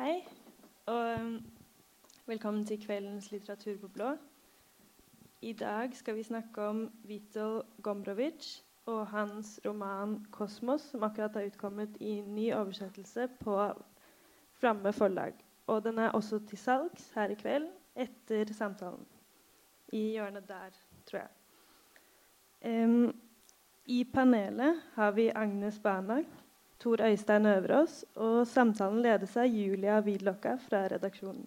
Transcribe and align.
Hei, 0.00 0.24
og 0.86 1.20
um, 1.20 1.34
velkommen 2.26 2.62
til 2.64 2.78
kveldens 2.80 3.26
Litteratur 3.32 3.74
på 3.82 3.88
blå. 3.88 4.14
I 5.42 5.52
dag 5.52 5.92
skal 5.96 6.16
vi 6.16 6.22
snakke 6.24 6.62
om 6.62 6.78
Vitol 7.04 7.58
Gombrowicz 7.82 8.62
og 8.86 9.06
hans 9.06 9.60
roman 9.66 10.26
'Kosmos', 10.32 10.88
som 10.90 11.02
akkurat 11.02 11.36
har 11.36 11.44
utkommet 11.44 12.00
i 12.00 12.20
ny 12.20 12.54
oversettelse 12.54 13.28
på 13.40 13.74
Flamme 14.52 14.92
forlag. 14.92 15.34
Og 15.66 15.84
den 15.84 15.98
er 15.98 16.10
også 16.10 16.38
til 16.48 16.58
salgs 16.58 17.12
her 17.14 17.28
i 17.28 17.34
kveld 17.34 17.68
etter 17.96 18.54
samtalen. 18.54 19.06
I 19.92 20.10
hjørnet 20.16 20.48
der, 20.48 20.70
tror 21.06 21.20
jeg. 21.20 22.84
Um, 22.84 23.20
I 23.86 24.04
panelet 24.14 24.80
har 24.94 25.10
vi 25.10 25.28
Agnes 25.28 25.78
Barnak, 25.78 26.24
Tor 26.80 27.02
Øystein 27.04 27.46
Øverås, 27.46 28.04
og 28.16 28.46
samtalen 28.46 29.02
ledes 29.04 29.36
av 29.36 29.46
Julia 29.46 29.98
Widlocka 30.00 30.54
fra 30.68 30.86
redaksjonen. 30.88 31.44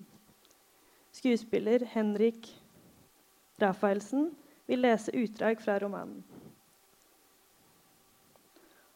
Skuespiller 1.13 1.85
Henrik 1.85 2.49
Rafaelsen 3.62 4.30
vil 4.67 4.84
lese 4.85 5.13
utdrag 5.17 5.62
fra 5.62 5.80
romanen. 5.81 6.23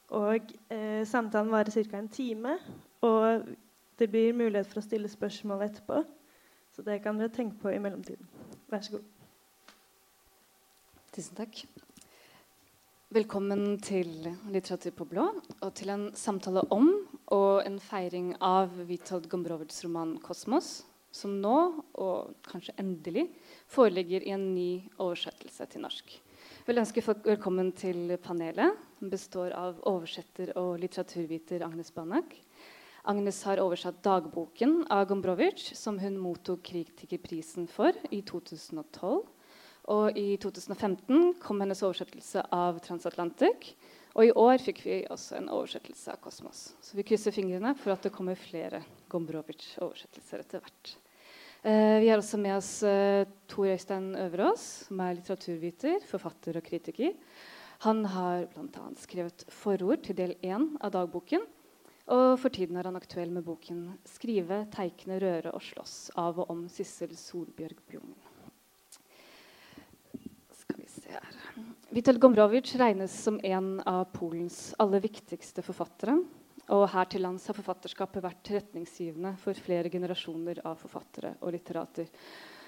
Og 0.09 0.53
eh, 0.69 1.05
Samtalen 1.05 1.51
varer 1.51 1.73
ca. 1.73 1.97
en 1.97 2.09
time, 2.09 2.57
og 3.01 3.47
det 3.99 4.09
blir 4.09 4.33
mulighet 4.33 4.69
for 4.69 4.79
å 4.79 4.85
stille 4.85 5.09
spørsmål 5.09 5.65
etterpå. 5.65 6.03
Så 6.71 6.85
det 6.85 7.01
kan 7.03 7.17
dere 7.17 7.33
tenke 7.33 7.57
på 7.61 7.73
i 7.73 7.81
mellomtiden. 7.81 8.29
Vær 8.69 8.85
så 8.85 8.99
god. 8.99 9.75
Tusen 11.17 11.35
takk. 11.35 11.65
Velkommen 13.07 13.77
til 13.79 14.09
Litteratur 14.51 14.91
på 14.97 15.05
blå 15.07 15.23
og 15.31 15.69
til 15.79 15.93
en 15.93 16.01
samtale 16.11 16.59
om 16.75 16.89
og 17.31 17.61
en 17.63 17.77
feiring 17.79 18.33
av 18.43 18.73
Witold 18.89 19.29
Gombrowicz' 19.31 19.85
roman 19.85 20.17
'Kosmos', 20.19 20.81
som 21.15 21.37
nå, 21.39 21.85
og 21.95 22.33
kanskje 22.43 22.75
endelig, 22.75 23.29
foreligger 23.71 24.27
i 24.27 24.33
en 24.35 24.43
ny 24.53 24.81
oversettelse 24.99 25.69
til 25.71 25.85
norsk. 25.85 26.17
Jeg 26.17 26.67
vil 26.67 26.83
ønske 26.83 27.05
folk 27.05 27.23
velkommen 27.23 27.71
til 27.71 28.17
panelet. 28.17 28.75
Den 28.99 29.09
består 29.09 29.55
av 29.55 29.79
oversetter 29.87 30.51
og 30.57 30.75
litteraturviter 30.83 31.63
Agnes 31.63 31.91
Banak. 31.95 32.35
Agnes 33.05 33.39
har 33.47 33.63
oversatt 33.63 34.03
dagboken 34.03 34.81
av 34.91 35.07
Gombrowicz, 35.07 35.71
som 35.79 35.95
hun 35.97 36.19
mottok 36.19 36.59
kritikerprisen 36.61 37.71
for 37.71 37.95
i 38.11 38.19
2012. 38.19 39.23
Og 39.93 40.17
i 40.19 40.35
2015 40.41 41.37
kom 41.39 41.61
hennes 41.63 41.83
oversettelse 41.85 42.43
av 42.51 42.81
Transatlantic. 42.83 43.71
Og 44.17 44.25
i 44.25 44.33
år 44.33 44.59
fikk 44.59 44.81
vi 44.83 45.01
også 45.13 45.37
en 45.37 45.51
oversettelse 45.53 46.11
av 46.11 46.21
Kosmos. 46.23 46.61
Så 46.81 46.97
vi 46.97 47.05
krysser 47.07 47.35
fingrene 47.35 47.75
for 47.77 47.93
at 47.93 48.03
det 48.03 48.11
kommer 48.15 48.39
flere 48.39 48.81
Gombrowicz-oversettelser 49.13 50.43
etter 50.43 50.63
hvert. 50.63 50.95
Eh, 51.61 51.99
vi 52.01 52.09
har 52.09 52.19
også 52.19 52.39
med 52.41 52.57
oss 52.57 52.71
eh, 52.87 53.27
Tor 53.49 53.69
Øystein 53.71 54.11
Øverås, 54.17 54.65
som 54.87 55.03
er 55.05 55.17
litteraturviter, 55.19 56.01
forfatter 56.09 56.59
og 56.59 56.65
kritiker. 56.65 57.13
Han 57.85 58.03
har 58.09 58.47
bl.a. 58.53 58.87
skrevet 58.97 59.45
forord 59.53 60.01
til 60.07 60.17
del 60.17 60.33
én 60.41 60.71
av 60.81 60.95
dagboken. 60.97 61.45
Og 62.07 62.37
for 62.39 62.53
tiden 62.53 62.79
er 62.79 62.87
han 62.87 62.97
aktuell 62.97 63.33
med 63.35 63.43
boken 63.43 63.99
'Skrive, 64.07 64.63
teikne, 64.71 65.19
røre 65.19 65.51
og 65.51 65.61
slåss' 65.61 66.09
av 66.15 66.39
og 66.39 66.49
om 66.49 66.65
Sissel 66.71 67.13
Solbjørg 67.19 67.83
Bjungen. 67.91 68.26
Witold 71.89 72.19
Gombrowicz 72.19 72.75
regnes 72.75 73.13
som 73.23 73.39
en 73.43 73.79
av 73.87 74.03
Polens 74.13 74.75
aller 74.81 75.01
viktigste 75.03 75.63
forfattere. 75.65 76.17
Og 76.75 76.83
her 76.91 77.07
til 77.07 77.23
lands 77.23 77.45
har 77.47 77.55
forfatterskapet 77.55 78.23
vært 78.25 78.51
retningsgivende 78.51 79.37
for 79.39 79.55
flere 79.55 79.91
generasjoner 79.91 80.59
av 80.67 80.81
forfattere 80.81 81.37
og 81.39 81.53
litterater. 81.55 82.09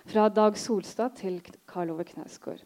Fra 0.07 0.29
Dag 0.31 0.55
Solstad 0.57 1.17
til 1.19 1.41
Karl 1.67 1.91
Ove 1.91 2.07
Knausgård. 2.07 2.63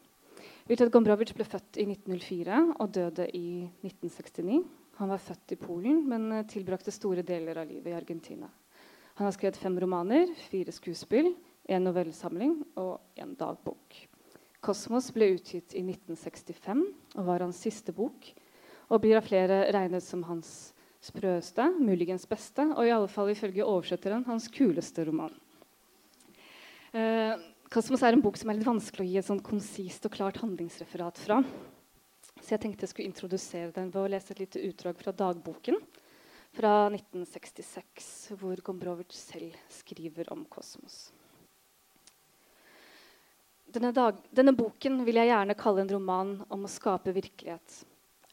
Witold 0.70 0.94
Gombrowicz 0.94 1.34
ble 1.36 1.48
født 1.48 1.82
i 1.82 1.88
1904 1.90 2.62
og 2.78 2.94
døde 2.94 3.28
i 3.34 3.66
1969. 3.82 4.62
Han 5.02 5.10
var 5.10 5.26
født 5.26 5.56
i 5.56 5.60
Polen, 5.60 6.04
men 6.08 6.46
tilbrakte 6.48 6.94
store 6.94 7.26
deler 7.26 7.58
av 7.64 7.68
livet 7.68 7.90
i 7.90 7.98
Argentina. 7.98 8.48
Han 9.18 9.26
har 9.26 9.34
skrevet 9.34 9.58
fem 9.58 9.76
romaner, 9.82 10.30
fire 10.52 10.74
skuespill, 10.74 11.34
en 11.70 11.86
novellesamling 11.88 12.60
og 12.78 13.00
en 13.18 13.34
dagbok. 13.40 14.04
'Kosmos' 14.64 15.12
ble 15.12 15.34
utgitt 15.36 15.76
i 15.76 15.84
1965 15.84 16.84
og 17.18 17.26
var 17.28 17.44
hans 17.44 17.60
siste 17.60 17.92
bok. 17.92 18.30
Og 18.88 19.02
blir 19.04 19.18
av 19.18 19.26
flere 19.28 19.66
regnet 19.76 20.04
som 20.04 20.24
hans 20.28 20.72
sprøeste, 21.04 21.66
muligens 21.84 22.26
beste, 22.30 22.64
og 22.72 22.88
i 22.88 22.94
alle 22.96 23.10
fall 23.12 23.32
ifølge 23.34 23.66
oversetteren 23.66 24.24
hans 24.28 24.48
kuleste 24.48 25.04
roman. 25.04 25.34
Eh, 26.94 27.36
'Kosmos' 27.68 28.04
er 28.06 28.14
en 28.14 28.22
bok 28.22 28.38
som 28.38 28.50
er 28.50 28.60
litt 28.60 28.70
vanskelig 28.70 29.04
å 29.04 29.10
gi 29.10 29.18
et 29.18 29.26
sånn 29.26 29.44
konsist 29.44 30.06
og 30.06 30.14
klart 30.14 30.38
handlingsreferat 30.38 31.18
fra. 31.18 31.44
Så 32.40 32.54
jeg 32.54 32.62
tenkte 32.62 32.86
jeg 32.86 32.92
skulle 32.94 33.10
introdusere 33.10 33.72
den 33.74 33.90
ved 33.90 34.04
å 34.04 34.12
lese 34.12 34.32
et 34.32 34.40
lite 34.40 34.62
utdrag 34.62 34.96
fra 35.00 35.12
dagboken 35.12 35.80
fra 36.54 36.88
1966, 36.94 38.36
hvor 38.38 38.56
Gombrowicz 38.62 39.18
selv 39.18 39.58
skriver 39.74 40.30
om 40.32 40.46
kosmos. 40.46 41.12
Denne, 43.74 43.90
dag, 43.92 44.20
denne, 44.30 44.52
boken 44.54 45.00
vil 45.02 45.18
jeg 45.18 45.32
gjerne 45.32 45.56
kalle 45.58 45.82
en 45.82 45.90
roman 45.90 46.34
om 46.54 46.66
å 46.68 46.70
skape 46.70 47.10
virkelighet. 47.16 47.80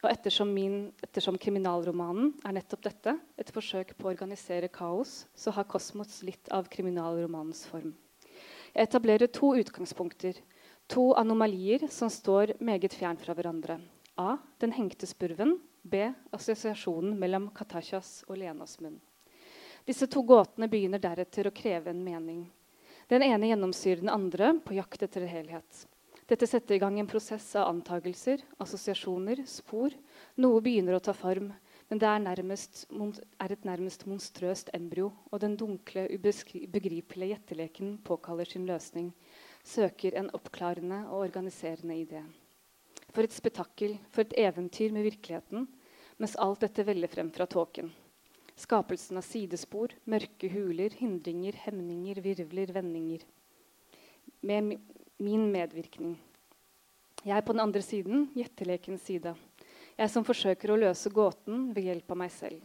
Og 0.03 0.09
ettersom, 0.11 0.51
min, 0.53 0.91
ettersom 1.01 1.37
kriminalromanen 1.41 2.35
er 2.45 2.53
nettopp 2.59 2.83
dette, 2.85 3.15
et 3.41 3.49
forsøk 3.53 3.95
på 3.97 4.05
å 4.05 4.11
organisere 4.11 4.69
kaos, 4.69 5.23
så 5.33 5.53
har 5.55 5.65
Kosmos 5.69 6.19
litt 6.27 6.51
av 6.53 6.69
kriminalromanens 6.69 7.63
form. 7.69 7.95
Jeg 8.75 8.85
etablerer 8.85 9.33
to 9.33 9.55
utgangspunkter, 9.57 10.37
to 10.85 11.09
anomalier 11.17 11.87
som 11.89 12.13
står 12.13 12.55
meget 12.61 12.93
fjern 12.93 13.17
fra 13.17 13.33
hverandre. 13.33 13.79
A. 14.21 14.37
Den 14.61 14.77
hengte 14.77 15.09
spurven. 15.09 15.57
B. 15.81 16.05
Assosiasjonen 16.29 17.17
mellom 17.17 17.49
Katashas 17.57 18.19
og 18.27 18.37
Lenas 18.37 18.77
munn. 18.77 18.99
Disse 19.89 20.05
to 20.05 20.21
gåtene 20.21 20.69
begynner 20.69 21.01
deretter 21.01 21.49
å 21.49 21.57
kreve 21.57 21.89
en 21.89 22.03
mening. 22.05 22.43
Den 23.11 23.25
ene 23.25 23.49
gjennomsyrer 23.49 23.99
den 23.99 24.09
andre 24.09 24.53
på 24.63 24.77
jakt 24.77 25.01
etter 25.03 25.25
helhet. 25.27 25.81
Dette 26.31 26.47
setter 26.47 26.77
i 26.77 26.79
gang 26.79 26.95
en 26.95 27.09
prosess 27.11 27.49
av 27.59 27.67
antagelser, 27.67 28.39
assosiasjoner, 28.63 29.41
spor. 29.51 29.91
Noe 30.39 30.61
begynner 30.63 30.95
å 30.95 31.01
ta 31.03 31.11
form, 31.11 31.49
men 31.91 31.99
det 31.99 32.07
er, 32.07 32.21
nærmest, 32.23 32.85
er 32.87 33.51
et 33.51 33.67
nærmest 33.67 34.05
monstrøst 34.07 34.71
embryo, 34.77 35.09
og 35.27 35.41
den 35.43 35.57
dunkle, 35.59 36.05
ubegripelige 36.07 37.33
gjetteleken 37.33 37.97
påkaller 38.07 38.47
sin 38.47 38.63
løsning, 38.69 39.09
søker 39.67 40.15
en 40.15 40.31
oppklarende 40.37 41.01
og 41.09 41.25
organiserende 41.25 41.99
idé. 41.99 42.23
For 43.11 43.27
et 43.27 43.35
spetakkel, 43.35 43.97
for 44.07 44.23
et 44.23 44.37
eventyr 44.39 44.95
med 44.95 45.03
virkeligheten, 45.09 45.67
mens 46.15 46.39
alt 46.39 46.63
dette 46.63 46.87
veller 46.87 47.11
frem 47.11 47.27
fra 47.35 47.43
tåken. 47.43 47.91
Skapelsen 48.61 49.17
av 49.17 49.25
sidespor, 49.25 49.93
mørke 50.05 50.49
huler, 50.51 50.93
hindringer, 50.93 51.55
hemninger, 51.63 52.19
virvler, 52.21 52.73
vendinger. 52.75 53.23
Med 54.45 54.75
min 55.21 55.47
medvirkning. 55.53 56.17
Jeg 57.25 57.37
er 57.37 57.45
på 57.45 57.53
den 57.55 57.63
andre 57.63 57.81
siden, 57.85 58.27
gjettelekens 58.37 59.07
side. 59.09 59.33
Jeg 59.97 60.09
som 60.13 60.25
forsøker 60.25 60.73
å 60.73 60.79
løse 60.81 61.09
gåten 61.13 61.71
ved 61.75 61.89
hjelp 61.89 62.13
av 62.13 62.21
meg 62.23 62.33
selv. 62.33 62.61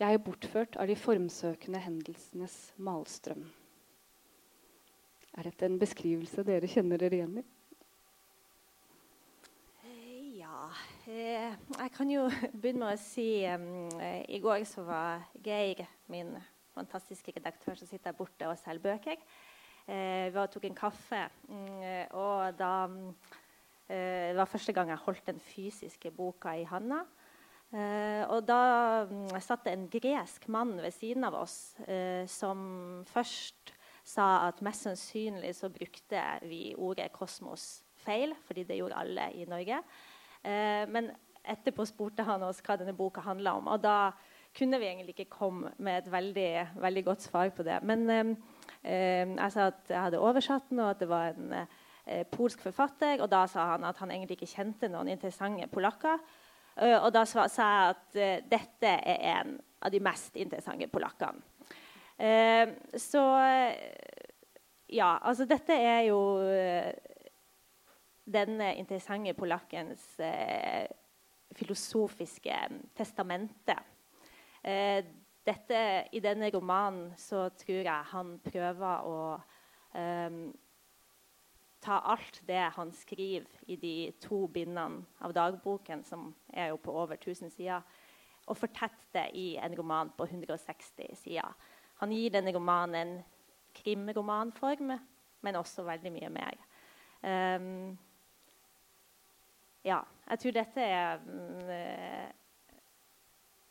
Jeg 0.00 0.16
er 0.16 0.22
bortført 0.24 0.78
av 0.80 0.88
de 0.88 0.96
formsøkende 0.96 1.82
hendelsenes 1.82 2.56
malstrøm. 2.80 3.44
Er 5.38 5.46
dette 5.46 5.66
en 5.66 5.78
beskrivelse 5.78 6.42
dere 6.46 6.70
kjenner 6.70 6.98
dere 6.98 7.18
igjen 7.18 7.42
i? 7.42 7.44
Ja. 10.40 10.70
Eh, 10.70 10.99
jeg 11.10 11.90
kan 11.96 12.10
jo 12.10 12.26
begynne 12.60 12.86
med 12.86 12.94
å 12.94 13.02
si 13.02 13.42
um, 13.50 13.88
I 14.28 14.40
går 14.42 14.64
så 14.68 14.84
var 14.86 15.24
Geir, 15.44 15.84
min 16.12 16.32
fantastiske 16.74 17.32
redaktør, 17.36 17.74
som 17.78 17.88
sitter 17.90 18.16
borte 18.16 18.48
og 18.48 18.58
selger 18.60 18.84
bøker. 18.84 19.22
Uh, 19.88 20.30
vi 20.30 20.46
tok 20.52 20.68
en 20.68 20.78
kaffe, 20.78 21.24
Um, 21.50 21.82
og 22.14 22.58
da 22.58 22.74
eh, 23.88 24.30
Det 24.30 24.36
var 24.38 24.46
første 24.46 24.72
gang 24.72 24.90
jeg 24.92 25.02
holdt 25.02 25.26
den 25.26 25.40
fysiske 25.42 26.12
boka 26.14 26.54
i 26.54 26.64
handa. 26.68 27.02
Uh, 27.70 28.26
og 28.34 28.46
da 28.46 29.06
um, 29.10 29.28
satt 29.42 29.66
det 29.66 29.74
en 29.74 29.88
gresk 29.90 30.48
mann 30.50 30.76
ved 30.82 30.90
siden 30.94 31.26
av 31.26 31.36
oss 31.38 31.76
eh, 31.86 32.26
som 32.26 33.04
først 33.06 33.74
sa 34.06 34.48
at 34.48 34.62
mest 34.62 34.86
sannsynlig 34.86 35.52
så 35.54 35.70
brukte 35.70 36.22
vi 36.42 36.74
ordet 36.74 37.12
'kosmos' 37.12 37.84
feil, 37.94 38.34
fordi 38.46 38.64
det 38.64 38.80
gjorde 38.80 38.98
alle 38.98 39.28
i 39.34 39.44
Norge. 39.44 39.82
Eh, 40.44 40.84
men 40.88 41.10
etterpå 41.40 41.86
spurte 41.88 42.24
han 42.26 42.42
oss 42.46 42.60
hva 42.64 42.76
denne 42.80 42.96
boka 42.96 43.24
handla 43.24 43.56
om. 43.58 43.68
Og 43.72 43.82
da 43.82 44.12
kunne 44.56 44.80
vi 44.82 44.88
egentlig 44.88 45.14
ikke 45.14 45.36
komme 45.38 45.72
med 45.78 46.02
et 46.02 46.12
veldig, 46.12 46.50
veldig 46.82 47.04
godt 47.06 47.22
svar 47.28 47.52
på 47.54 47.66
det. 47.66 47.78
Men 47.86 48.10
eh, 48.10 48.34
Eh, 48.84 49.28
jeg 49.28 49.52
sa 49.52 49.66
at 49.68 49.90
jeg 49.90 50.00
hadde 50.00 50.20
oversatt 50.22 50.70
den, 50.70 50.80
og 50.80 50.94
at 50.94 51.00
det 51.02 51.08
var 51.10 51.34
en 51.34 51.54
polsk 52.32 52.62
forfatter. 52.64 53.20
Og 53.20 53.28
da 53.30 53.44
sa 53.50 53.72
han 53.74 53.84
at 53.84 53.98
han 54.00 54.10
egentlig 54.10 54.40
ikke 54.40 54.54
kjente 54.54 54.88
noen 54.90 55.12
interessante 55.12 55.68
polakker. 55.70 56.22
Og 56.80 57.10
da 57.12 57.26
sa 57.28 57.44
jeg 57.44 57.90
at 57.92 58.46
dette 58.48 58.92
er 59.04 59.24
en 59.34 59.58
av 59.84 59.92
de 59.92 60.00
mest 60.00 60.36
interessante 60.40 60.88
polakkene. 60.88 61.42
Eh, 62.20 62.72
så 63.00 63.22
ja, 64.90 65.10
altså 65.22 65.46
dette 65.48 65.72
er 65.72 66.02
jo 66.08 66.20
denne 68.30 68.74
interessante 68.78 69.34
polakkens 69.36 70.04
eh, 70.22 70.86
filosofiske 71.56 72.56
testamente. 72.96 73.76
Eh, 74.62 75.04
dette, 75.46 75.78
I 76.12 76.20
denne 76.22 76.50
romanen 76.54 77.14
så 77.18 77.48
tror 77.58 77.80
jeg 77.82 78.10
han 78.12 78.34
prøver 78.44 79.06
å 79.08 79.20
eh, 79.98 80.36
ta 81.80 81.98
alt 82.12 82.42
det 82.46 82.60
han 82.76 82.92
skriver 82.92 83.64
i 83.72 83.76
de 83.80 83.94
to 84.20 84.44
bindene 84.52 85.06
av 85.24 85.34
dagboken, 85.34 86.04
som 86.04 86.30
er 86.52 86.70
jo 86.74 86.80
på 86.82 86.92
over 86.92 87.16
1000 87.16 87.52
sider, 87.54 87.82
og 88.46 88.58
fortette 88.58 89.08
det 89.14 89.28
i 89.38 89.46
en 89.60 89.74
roman 89.78 90.10
på 90.16 90.26
160 90.26 91.16
sider. 91.16 91.54
Han 92.02 92.12
gir 92.12 92.32
denne 92.34 92.52
romanen 92.56 92.96
en 93.00 93.16
krimromanform, 93.76 94.92
men 95.40 95.56
også 95.56 95.84
veldig 95.86 96.12
mye 96.12 96.30
mer. 96.32 96.60
Um, 97.20 97.98
ja, 99.84 100.00
jeg 100.30 100.38
tror 100.42 100.54
dette 100.56 100.84
er 100.84 101.22
mm, 101.24 101.70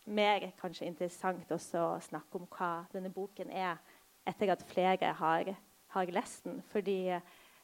mer 0.10 0.48
kanskje 0.60 0.88
interessant 0.90 1.52
også 1.54 1.84
å 1.84 2.00
snakke 2.04 2.40
om 2.40 2.48
hva 2.50 2.72
denne 2.94 3.12
boken 3.14 3.52
er, 3.54 3.78
etter 4.28 4.54
at 4.54 4.66
flere 4.70 5.14
har, 5.20 5.54
har 5.94 6.14
lest 6.14 6.48
den. 6.48 6.62
Fordi 6.72 7.00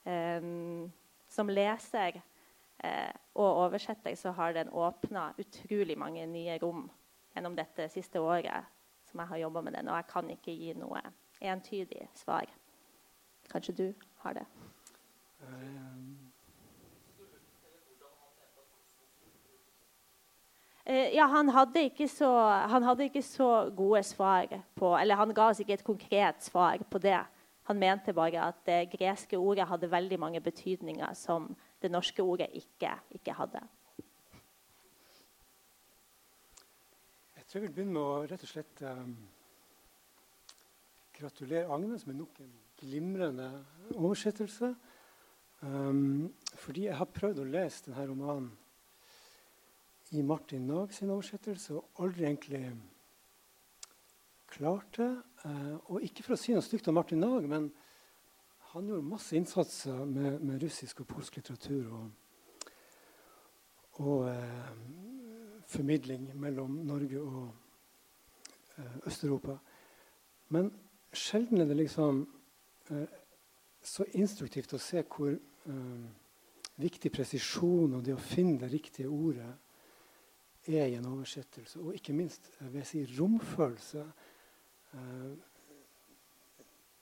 um, 0.05 0.85
som 1.29 1.49
leser 1.49 2.21
eh, 2.83 3.13
og 3.33 3.61
oversetter 3.65 4.15
så 4.15 4.33
har 4.37 4.53
den 4.55 4.69
åpna 4.69 5.31
utrolig 5.41 5.97
mange 5.97 6.25
nye 6.29 6.57
rom 6.61 6.85
gjennom 7.33 7.57
dette 7.57 7.89
siste 7.91 8.21
året 8.21 8.71
som 9.09 9.21
jeg 9.21 9.31
har 9.31 9.43
jobba 9.45 9.61
med 9.65 9.75
den, 9.77 9.89
og 9.89 9.97
jeg 9.99 10.07
kan 10.09 10.29
ikke 10.33 10.53
gi 10.55 10.73
noe 10.77 11.01
entydig 11.41 12.07
svar. 12.17 12.49
Kanskje 13.51 13.75
du 13.77 13.87
har 14.23 14.37
det? 14.39 14.45
Uh, 15.41 16.24
ja, 20.85 21.25
han 21.31 21.49
hadde, 21.49 21.89
så, 22.07 22.29
han 22.69 22.83
hadde, 22.83 23.07
ikke 23.09 23.21
så, 23.25 23.71
gode 23.75 24.03
svar 24.03 24.45
på 24.75 24.91
Eller 24.97 25.17
han 25.17 25.33
ga 25.33 25.49
oss 25.49 25.59
ikke 25.59 25.73
et 25.79 25.83
konkret 25.83 26.43
svar 26.45 26.77
på 26.89 27.01
det. 27.01 27.19
Han 27.65 27.79
mente 27.81 28.13
bare 28.13 28.43
at 28.51 28.59
det 28.65 28.91
greske 28.91 29.37
ordet 29.37 29.65
hadde 29.67 29.89
veldig 29.91 30.19
mange 30.19 30.41
betydninger 30.41 31.13
som 31.17 31.55
det 31.81 31.89
norske 31.91 32.21
ordet 32.23 32.51
ikke, 32.53 32.91
ikke 33.17 33.33
hadde. 33.33 33.63
Jeg 37.37 37.47
tror 37.47 37.61
jeg 37.61 37.69
vil 37.69 37.73
begynne 37.73 37.97
med 37.97 38.01
å 38.01 38.21
rett 38.29 38.45
og 38.45 38.51
slett 38.51 38.85
um 38.85 39.15
gratulere 41.19 41.73
Agnes 41.73 42.05
med 42.07 42.15
nok 42.15 42.39
en 42.39 42.53
glimrende 42.79 43.65
oversettelse. 43.95 44.75
Um, 45.61 46.33
fordi 46.55 46.85
jeg 46.85 46.97
har 46.97 47.05
prøvd 47.05 47.41
å 47.41 47.47
lese 47.47 47.87
denne 47.87 48.07
romanen 48.09 48.49
i 50.11 50.21
Martin 50.21 50.67
Nag 50.67 50.93
sin 50.93 51.09
oversettelse 51.09 51.73
og 51.79 52.03
aldri 52.03 52.27
egentlig 52.27 52.61
klarte. 54.51 55.09
Uh, 55.45 55.75
og 55.91 56.05
ikke 56.05 56.23
for 56.25 56.35
å 56.35 56.39
si 56.39 56.53
noe 56.53 56.65
stygt 56.65 56.87
om 56.91 56.97
Martin 56.99 57.23
Nag, 57.23 57.47
men 57.49 57.71
han 58.75 58.87
gjorde 58.89 59.07
masse 59.07 59.35
innsatser 59.37 60.05
med, 60.05 60.41
med 60.43 60.63
russisk 60.63 60.99
og 61.01 61.07
polsk 61.07 61.37
litteratur 61.39 61.93
og, 61.95 62.07
og 64.03 64.25
eh, 64.27 64.73
formidling 65.71 66.25
mellom 66.35 66.81
Norge 66.83 67.21
og 67.21 67.53
eh, 68.77 68.97
Øst-Europa. 69.07 69.55
Men 70.51 70.73
sjelden 71.13 71.61
er 71.61 71.69
det 71.71 71.77
liksom 71.77 72.25
eh, 72.91 73.07
så 73.79 74.03
instruktivt 74.19 74.75
å 74.75 74.81
se 74.81 75.05
hvor 75.07 75.31
eh, 75.31 76.05
viktig 76.75 77.13
presisjon 77.15 77.95
og 77.95 78.03
det 78.03 78.17
å 78.17 78.21
finne 78.21 78.59
det 78.59 78.73
riktige 78.73 79.07
ordet 79.07 79.53
er 80.67 80.85
en 80.97 81.05
oversettelse. 81.05 81.79
Og 81.79 81.95
ikke 81.97 82.13
minst 82.13 82.49
jeg 82.61 82.73
vil 82.73 82.85
si 82.85 83.03
romfølelse. 83.19 84.05
Eh, 84.93 85.33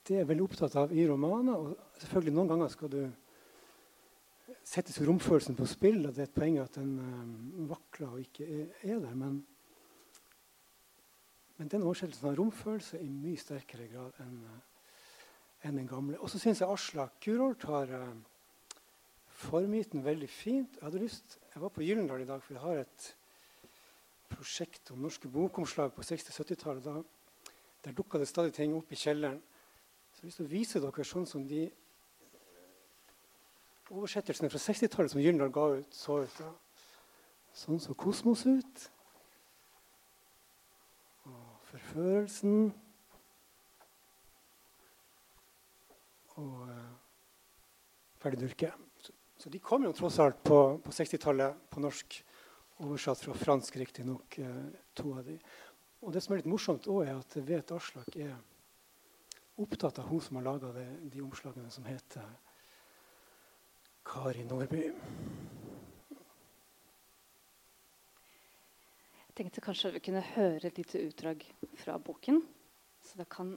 det 0.08 0.18
er 0.20 0.28
veldig 0.28 0.44
opptatt 0.44 0.76
av 0.76 0.92
i 0.92 1.06
romaner. 1.08 1.54
Og 1.54 2.00
selvfølgelig 2.02 2.34
noen 2.36 2.52
ganger 2.52 2.72
skal 2.72 2.92
du 2.92 3.00
settes 4.64 5.00
romfølelsen 5.00 5.56
på 5.56 5.68
spill. 5.68 6.02
og 6.06 6.12
Det 6.12 6.26
er 6.26 6.30
et 6.30 6.36
poeng 6.36 6.60
at 6.60 6.76
den 6.76 6.98
um, 6.98 7.68
vakler 7.70 8.12
og 8.12 8.20
ikke 8.20 8.44
er, 8.44 8.70
er 8.82 9.00
der. 9.00 9.14
Men 9.14 9.42
men 11.54 11.68
den 11.70 11.84
oversettelsen 11.86 12.26
av 12.26 12.34
romfølelse 12.34 12.98
i 12.98 13.06
mye 13.06 13.38
sterkere 13.38 13.84
grad 13.86 14.16
enn 14.24 14.40
uh, 14.42 14.62
enn 15.64 15.78
den 15.78 15.88
gamle. 15.88 16.18
Og 16.20 16.30
så 16.30 16.40
syns 16.40 16.60
jeg 16.60 16.70
Aslak 16.70 17.18
Kurholt 17.24 17.64
har 17.68 17.92
formgitt 19.34 19.92
den 19.92 20.04
veldig 20.04 20.28
fint. 20.30 20.76
Jeg 20.76 20.86
hadde 20.86 21.02
lyst, 21.02 21.38
jeg 21.54 21.62
var 21.62 21.72
på 21.72 21.84
Gyllendal 21.84 22.22
i 22.22 22.28
dag, 22.28 22.42
for 22.42 22.56
jeg 22.56 22.62
har 22.62 22.82
et 22.82 23.06
prosjekt 24.44 24.90
om 24.92 25.00
norske 25.00 25.28
bokomslag 25.32 25.94
på 25.96 26.04
60-70-tallet. 26.04 27.06
Der 27.84 27.96
dukka 27.96 28.18
det 28.20 28.28
stadig 28.28 28.52
ting 28.52 28.74
opp 28.76 28.92
i 28.92 28.98
kjelleren. 28.98 29.40
Så 30.12 30.20
jeg 30.20 30.22
har 30.22 30.28
lyst 30.28 30.40
til 30.40 30.46
å 30.46 30.52
vise 30.52 30.82
dere 30.84 31.06
sånn 31.08 31.24
som 31.28 31.46
de 31.48 31.62
oversettelsene 33.88 34.50
fra 34.52 34.60
60-tallet 34.60 35.14
som 35.14 35.22
Gyllendal 35.22 35.52
ga 35.54 35.64
ut, 35.78 35.96
så 35.96 36.18
ut. 36.24 36.36
Da. 36.36 36.50
Sånn 37.56 37.80
så 37.80 37.96
Kosmos 37.96 38.44
ut. 38.44 38.84
Og 41.30 41.66
forførelsen 41.70 42.68
og 46.36 46.68
eh, 46.68 46.94
ferdig 48.20 48.44
dyrke. 48.44 48.74
Så, 49.00 49.16
så, 49.38 49.50
de 49.52 49.62
kom 49.62 49.88
jo 49.88 49.96
tross 49.96 50.20
alt 50.20 50.44
på, 50.44 50.60
på 50.84 50.96
60-tallet 51.00 51.68
på 51.72 51.84
norsk, 51.84 52.20
oversatt 52.82 53.20
fra 53.22 53.34
fransk 53.38 53.76
riktignok, 53.76 54.38
uh, 54.38 54.66
to 54.94 55.12
av 55.18 55.24
de. 55.28 55.38
Og 56.04 56.12
det 56.12 56.20
som 56.24 56.34
er 56.34 56.42
litt 56.42 56.50
morsomt 56.50 56.88
òg, 56.90 57.06
er 57.06 57.20
at 57.20 57.36
jeg 57.38 57.46
vet 57.48 57.72
Aslak 57.72 58.16
er 58.16 58.34
opptatt 59.60 60.00
av 60.02 60.08
hun 60.10 60.20
som 60.20 60.36
har 60.40 60.48
laga 60.48 60.72
de 60.74 61.22
omslagene 61.22 61.70
som 61.70 61.86
heter 61.86 62.26
Kari 64.04 64.44
Nordby. 64.44 64.88
Jeg 69.24 69.38
tenkte 69.38 69.62
kanskje 69.64 69.94
vi 69.96 70.02
kunne 70.04 70.22
høre 70.34 70.68
et 70.68 70.76
lite 70.78 71.00
utdrag 71.08 71.46
fra 71.80 71.96
boken. 71.98 72.42
Så 73.02 73.18
da 73.18 73.26
kan 73.26 73.56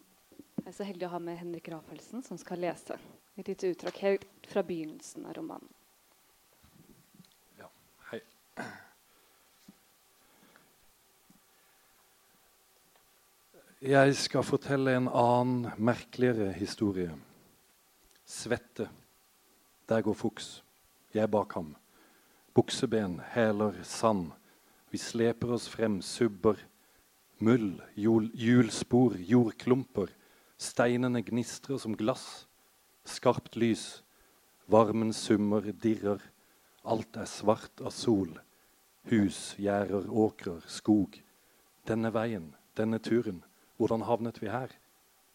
jeg 0.58 0.72
er 0.72 0.76
så 0.76 0.88
heldig 0.88 1.06
å 1.08 1.14
ha 1.14 1.20
med 1.24 1.38
Henrik 1.40 1.70
Rafelsen, 1.72 2.24
som 2.26 2.40
skal 2.42 2.60
lese 2.60 2.98
et 3.38 3.48
lite 3.48 3.70
utdrag 3.72 4.00
helt 4.02 4.26
fra 4.50 4.64
begynnelsen 4.66 5.28
av 5.30 5.38
romanen. 5.38 5.70
Ja, 7.60 7.70
hei. 8.10 8.22
Jeg 13.78 14.16
skal 14.18 14.42
fortelle 14.42 14.96
en 14.98 15.06
annen, 15.06 15.68
merkeligere 15.78 16.50
historie. 16.52 17.12
Svette. 18.26 18.88
Der 19.86 20.02
går 20.02 20.14
Fuchs. 20.18 20.64
Jeg 21.14 21.30
bak 21.30 21.54
ham. 21.54 21.76
Bukseben, 22.56 23.22
hæler, 23.36 23.74
sand. 23.84 24.32
Vi 24.90 24.98
sleper 24.98 25.54
oss 25.54 25.70
frem, 25.70 26.02
subber, 26.02 26.56
mull, 27.38 27.78
hjulspor, 28.34 29.14
jordklumper. 29.14 30.10
Steinene 30.58 31.22
gnistrer 31.22 31.78
som 31.78 31.94
glass. 31.94 32.48
Skarpt 33.06 33.56
lys. 33.56 34.02
Varmen 34.68 35.14
summer, 35.14 35.62
dirrer. 35.62 36.24
Alt 36.84 37.14
er 37.16 37.30
svart 37.30 37.86
av 37.86 37.94
sol. 37.94 38.40
Hus, 39.12 39.54
gjerder, 39.62 40.10
åkrer, 40.10 40.66
skog. 40.66 41.22
Denne 41.86 42.10
veien, 42.10 42.56
denne 42.74 42.98
turen. 42.98 43.44
Hvordan 43.78 44.02
havnet 44.02 44.42
vi 44.42 44.50
her? 44.50 44.74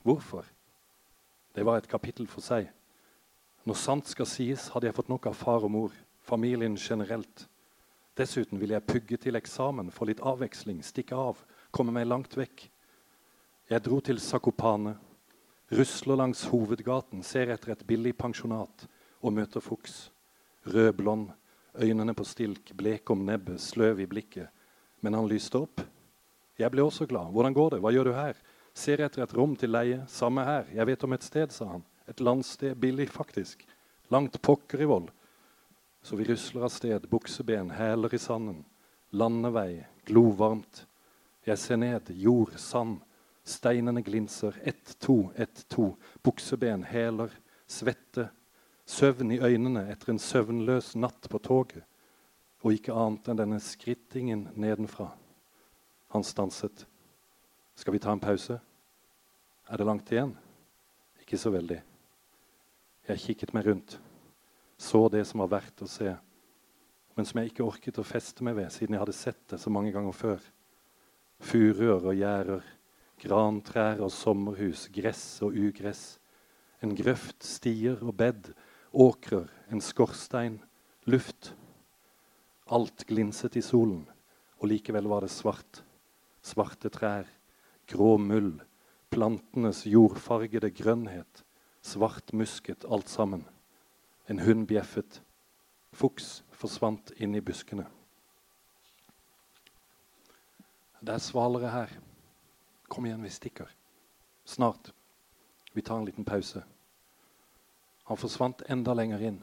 Hvorfor? 0.03 0.47
Det 1.55 1.65
var 1.67 1.79
et 1.79 1.89
kapittel 1.89 2.27
for 2.27 2.43
seg. 2.43 2.69
Når 3.65 3.79
sant 3.79 4.09
skal 4.11 4.27
sies, 4.27 4.69
hadde 4.75 4.89
jeg 4.89 4.97
fått 4.97 5.11
nok 5.13 5.29
av 5.31 5.39
far 5.39 5.63
og 5.63 5.71
mor, 5.71 5.93
familien 6.27 6.75
generelt. 6.75 7.47
Dessuten 8.19 8.59
ville 8.61 8.75
jeg 8.75 8.89
pugge 8.89 9.17
til 9.17 9.39
eksamen, 9.39 9.93
få 9.95 10.09
litt 10.11 10.21
avveksling, 10.21 10.83
stikke 10.85 11.17
av, 11.17 11.39
komme 11.71 11.95
meg 11.95 12.09
langt 12.11 12.35
vekk. 12.37 12.67
Jeg 13.71 13.85
dro 13.87 14.01
til 14.05 14.19
Sakopane, 14.21 14.97
rusler 15.73 16.19
langs 16.19 16.43
hovedgaten, 16.51 17.23
ser 17.23 17.55
etter 17.55 17.73
et 17.73 17.87
billig 17.87 18.17
pensjonat 18.19 18.89
og 19.23 19.33
møter 19.33 19.63
Fuchs. 19.65 20.11
Rødblond, 20.67 21.31
øynene 21.79 22.15
på 22.15 22.27
stilk, 22.27 22.75
blek 22.77 23.11
om 23.11 23.25
nebbet, 23.27 23.61
sløv 23.61 24.03
i 24.03 24.11
blikket. 24.11 24.51
Men 25.01 25.15
han 25.15 25.31
lyste 25.31 25.63
opp. 25.63 25.81
Jeg 26.59 26.71
ble 26.73 26.85
også 26.85 27.07
glad. 27.09 27.33
Hvordan 27.33 27.55
går 27.57 27.71
det? 27.75 27.81
Hva 27.85 27.93
gjør 27.95 28.11
du 28.11 28.15
her? 28.17 28.37
Ser 28.75 29.01
etter 29.05 29.25
et 29.25 29.35
rom 29.37 29.55
til 29.57 29.73
leie. 29.73 30.03
Samme 30.09 30.45
her. 30.45 30.69
Jeg 30.73 30.89
vet 30.89 31.05
om 31.05 31.17
et 31.17 31.25
sted, 31.25 31.53
sa 31.53 31.69
han. 31.75 31.85
Et 32.09 32.21
landsted. 32.21 32.77
Billig, 32.81 33.09
faktisk. 33.13 33.65
Langt 34.13 34.41
pokker 34.43 34.83
i 34.83 34.89
vold. 34.89 35.09
Så 36.03 36.17
vi 36.19 36.27
rusler 36.27 36.67
av 36.67 36.73
sted, 36.75 37.07
bukseben, 37.09 37.71
hæler 37.71 38.15
i 38.15 38.19
sanden. 38.19 38.65
Landevei, 39.15 39.85
glovarmt. 40.09 40.85
Jeg 41.47 41.59
ser 41.59 41.79
ned, 41.79 42.11
jord, 42.19 42.57
sand. 42.59 42.99
Steinene 43.45 44.03
glinser. 44.03 44.59
Ett, 44.63 44.97
to, 45.01 45.31
ett, 45.37 45.65
to. 45.71 45.93
Bukseben, 46.23 46.85
hæler, 46.85 47.31
svette. 47.67 48.29
Søvn 48.87 49.31
i 49.31 49.41
øynene 49.41 49.87
etter 49.93 50.13
en 50.13 50.21
søvnløs 50.21 50.93
natt 50.99 51.31
på 51.31 51.39
toget. 51.39 51.87
Og 52.63 52.77
ikke 52.77 52.95
annet 52.95 53.31
enn 53.31 53.39
denne 53.39 53.63
skrittingen 53.63 54.49
nedenfra. 54.59 55.13
Han 56.13 56.25
stanset. 56.25 56.87
Skal 57.75 57.95
vi 57.95 58.01
ta 58.03 58.13
en 58.13 58.21
pause? 58.21 58.59
Er 59.69 59.81
det 59.81 59.87
langt 59.89 60.11
igjen? 60.13 60.35
Ikke 61.23 61.39
så 61.41 61.49
veldig. 61.55 61.79
Jeg 63.09 63.23
kikket 63.23 63.55
meg 63.57 63.67
rundt, 63.67 63.95
så 64.77 65.07
det 65.11 65.25
som 65.27 65.41
var 65.43 65.55
verdt 65.55 65.83
å 65.83 65.89
se, 65.91 66.13
men 67.17 67.27
som 67.27 67.41
jeg 67.41 67.51
ikke 67.51 67.65
orket 67.65 67.99
å 67.99 68.05
feste 68.07 68.45
meg 68.45 68.59
ved 68.59 68.69
siden 68.75 68.95
jeg 68.95 69.03
hadde 69.03 69.17
sett 69.17 69.41
det 69.51 69.59
så 69.63 69.73
mange 69.73 69.93
ganger 69.95 70.15
før. 70.17 70.45
Furuer 71.43 72.05
og 72.05 72.15
gjerder, 72.15 72.67
grantrær 73.23 74.03
og 74.05 74.13
sommerhus, 74.15 74.87
gress 74.93 75.25
og 75.45 75.57
ugress. 75.59 76.19
En 76.83 76.95
grøft, 76.99 77.41
stier 77.47 78.01
og 78.05 78.15
bed, 78.19 78.51
åkrer, 78.93 79.49
en 79.73 79.81
skorstein, 79.81 80.61
luft. 81.09 81.55
Alt 82.69 83.07
glinset 83.09 83.57
i 83.57 83.65
solen, 83.65 84.05
og 84.61 84.71
likevel 84.71 85.09
var 85.11 85.25
det 85.25 85.33
svart. 85.35 85.83
Svarte 86.43 86.91
trær, 86.91 87.29
grå 87.87 88.17
mull, 88.19 88.57
plantenes 89.13 89.85
jordfargede 89.87 90.73
grønnhet, 90.75 91.45
svart 91.83 92.33
musket 92.33 92.87
alt 92.89 93.09
sammen. 93.09 93.45
En 94.29 94.41
hund 94.43 94.67
bjeffet. 94.71 95.21
Fuks 95.93 96.41
forsvant 96.57 97.13
inn 97.21 97.35
i 97.37 97.43
buskene. 97.45 97.85
Det 101.03 101.15
er 101.15 101.23
svalere 101.23 101.71
her. 101.73 101.95
Kom 102.89 103.07
igjen, 103.07 103.23
vi 103.25 103.31
stikker. 103.35 103.69
Snart. 104.45 104.93
Vi 105.73 105.83
tar 105.83 105.99
en 105.99 106.07
liten 106.07 106.25
pause. 106.25 106.63
Han 108.09 108.19
forsvant 108.19 108.63
enda 108.71 108.95
lenger 108.95 109.23
inn, 109.25 109.39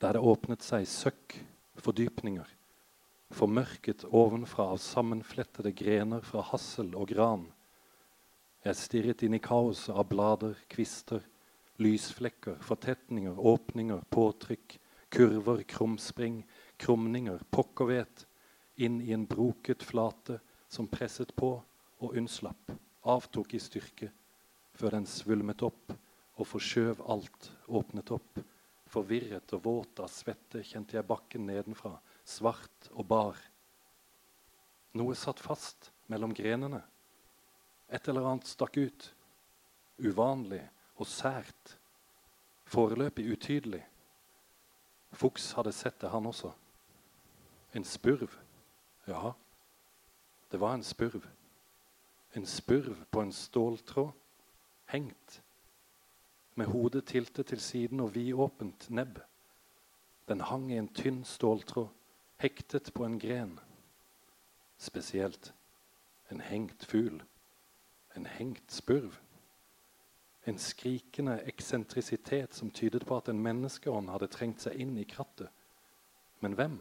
der 0.00 0.16
det 0.16 0.24
åpnet 0.24 0.64
seg 0.64 0.86
søkk, 0.88 1.36
fordypninger, 1.80 2.48
formørket 3.34 4.04
ovenfra 4.10 4.70
av 4.74 4.80
sammenflettede 4.82 5.72
grener 5.76 6.24
fra 6.26 6.42
hassel 6.50 6.94
og 6.98 7.10
gran. 7.12 7.46
Jeg 8.64 8.76
stirret 8.76 9.22
inn 9.24 9.36
i 9.38 9.42
kaoset 9.42 9.94
av 9.94 10.08
blader, 10.10 10.58
kvister, 10.68 11.22
lysflekker, 11.80 12.58
fortetninger, 12.60 13.38
åpninger, 13.38 14.02
påtrykk, 14.12 14.76
kurver, 15.10 15.62
krumspring, 15.64 16.42
krumninger, 16.78 17.40
pokkervet, 17.50 18.26
inn 18.80 19.00
i 19.00 19.14
en 19.16 19.26
broket 19.28 19.82
flate 19.84 20.38
som 20.68 20.88
presset 20.88 21.32
på 21.36 21.54
og 22.00 22.16
unnslapp, 22.16 22.72
avtok 23.08 23.54
i 23.56 23.60
styrke, 23.60 24.10
før 24.76 24.96
den 24.96 25.08
svulmet 25.08 25.64
opp 25.66 25.92
og 26.40 26.48
forskjøv 26.48 27.02
alt, 27.12 27.50
åpnet 27.68 28.12
opp. 28.16 28.40
Forvirret 28.90 29.52
og 29.54 29.64
våt 29.64 30.00
av 30.02 30.08
svette 30.10 30.64
kjente 30.66 30.96
jeg 30.96 31.06
bakken 31.06 31.44
nedenfra, 31.46 31.92
svart 32.24 32.90
og 32.90 33.06
bar. 33.08 33.38
Noe 34.98 35.14
satt 35.14 35.40
fast 35.42 35.90
mellom 36.10 36.34
grenene. 36.34 36.82
Et 37.90 38.08
eller 38.08 38.26
annet 38.26 38.48
stakk 38.50 38.78
ut. 38.78 39.10
Uvanlig 40.00 40.62
og 40.96 41.06
sært. 41.06 41.76
Foreløpig 42.70 43.26
utydelig. 43.32 43.82
Fuchs 45.12 45.52
hadde 45.58 45.72
sett 45.74 45.98
det, 46.00 46.10
han 46.10 46.26
også. 46.26 46.52
En 47.74 47.84
spurv. 47.84 48.30
Ja, 49.06 49.32
det 50.50 50.60
var 50.60 50.74
en 50.74 50.84
spurv. 50.86 51.26
En 52.34 52.46
spurv 52.46 53.04
på 53.10 53.20
en 53.20 53.32
ståltråd, 53.32 54.10
hengt, 54.86 55.42
med 56.54 56.66
hodet 56.66 57.04
tiltet 57.06 57.46
til 57.46 57.60
siden 57.60 58.00
og 58.00 58.14
vidåpent 58.14 58.90
nebb. 58.90 59.18
Den 60.28 60.40
hang 60.46 60.70
i 60.72 60.78
en 60.78 60.88
tynn 60.94 61.24
ståltråd, 61.24 61.88
hektet 62.40 62.94
på 62.94 63.04
en 63.04 63.18
gren. 63.18 63.58
Spesielt 64.78 65.52
en 66.28 66.40
hengt 66.40 66.84
fugl. 66.84 67.22
En 68.16 68.26
hengt 68.26 68.72
spurv. 68.72 69.18
En 70.44 70.58
skrikende 70.58 71.36
eksentrisitet 71.44 72.54
som 72.54 72.70
tydet 72.70 73.04
på 73.06 73.16
at 73.16 73.28
en 73.28 73.42
menneskeånd 73.42 74.08
hadde 74.08 74.30
trengt 74.32 74.64
seg 74.64 74.78
inn 74.80 74.96
i 74.98 75.04
krattet. 75.04 75.50
Men 76.40 76.56
hvem? 76.56 76.78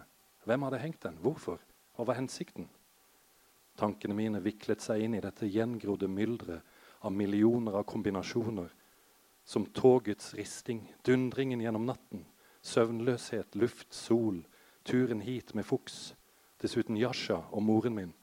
Hvem 0.48 0.64
hadde 0.64 0.80
hengt 0.80 1.04
den? 1.04 1.18
Hvorfor? 1.20 1.60
Hva 1.96 2.06
var 2.08 2.16
hensikten? 2.22 2.70
Tankene 3.76 4.16
mine 4.16 4.40
viklet 4.44 4.80
seg 4.84 5.04
inn 5.04 5.18
i 5.18 5.24
dette 5.24 5.48
gjengrodde 5.48 6.08
mylderet 6.08 6.64
av 7.04 7.12
millioner 7.12 7.76
av 7.82 7.84
kombinasjoner, 7.88 8.72
som 9.44 9.68
togets 9.76 10.34
risting, 10.40 10.86
dundringen 11.04 11.60
gjennom 11.64 11.86
natten, 11.88 12.24
søvnløshet, 12.64 13.56
luft, 13.60 13.92
sol, 13.96 14.40
turen 14.90 15.22
hit 15.22 15.54
med 15.54 15.66
Fuchs, 15.66 16.16
dessuten 16.62 16.98
Yasha 16.98 17.44
og 17.52 17.62
moren 17.64 17.96
min, 17.96 18.14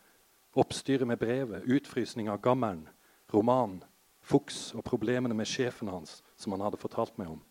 oppstyret 0.58 1.06
med 1.06 1.20
brevet, 1.20 1.62
utfrysning 1.70 2.30
av 2.32 2.40
gammelen, 2.42 2.88
roman, 3.34 3.82
Fuchs 4.26 4.72
og 4.74 4.82
problemene 4.82 5.36
med 5.38 5.46
sjefen 5.46 5.86
hans, 5.92 6.18
som 6.34 6.56
han 6.56 6.64
hadde 6.66 6.80
fortalt 6.82 7.14
meg 7.20 7.30
om. 7.36 7.42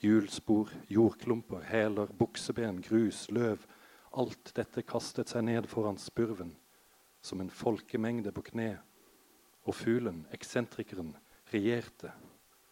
Hjulspor, 0.00 0.70
jordklumper, 0.88 1.64
hæler, 1.66 2.12
bukseben, 2.14 2.78
grus, 2.86 3.24
løv. 3.34 3.66
Alt 4.14 4.52
dette 4.54 4.84
kastet 4.86 5.32
seg 5.32 5.42
ned 5.48 5.66
foran 5.70 5.98
spurven, 5.98 6.54
som 7.22 7.42
en 7.42 7.50
folkemengde 7.50 8.30
på 8.32 8.46
kne. 8.52 8.76
Og 9.66 9.74
fuglen, 9.74 10.22
eksentrikeren, 10.32 11.10
regjerte, 11.50 12.14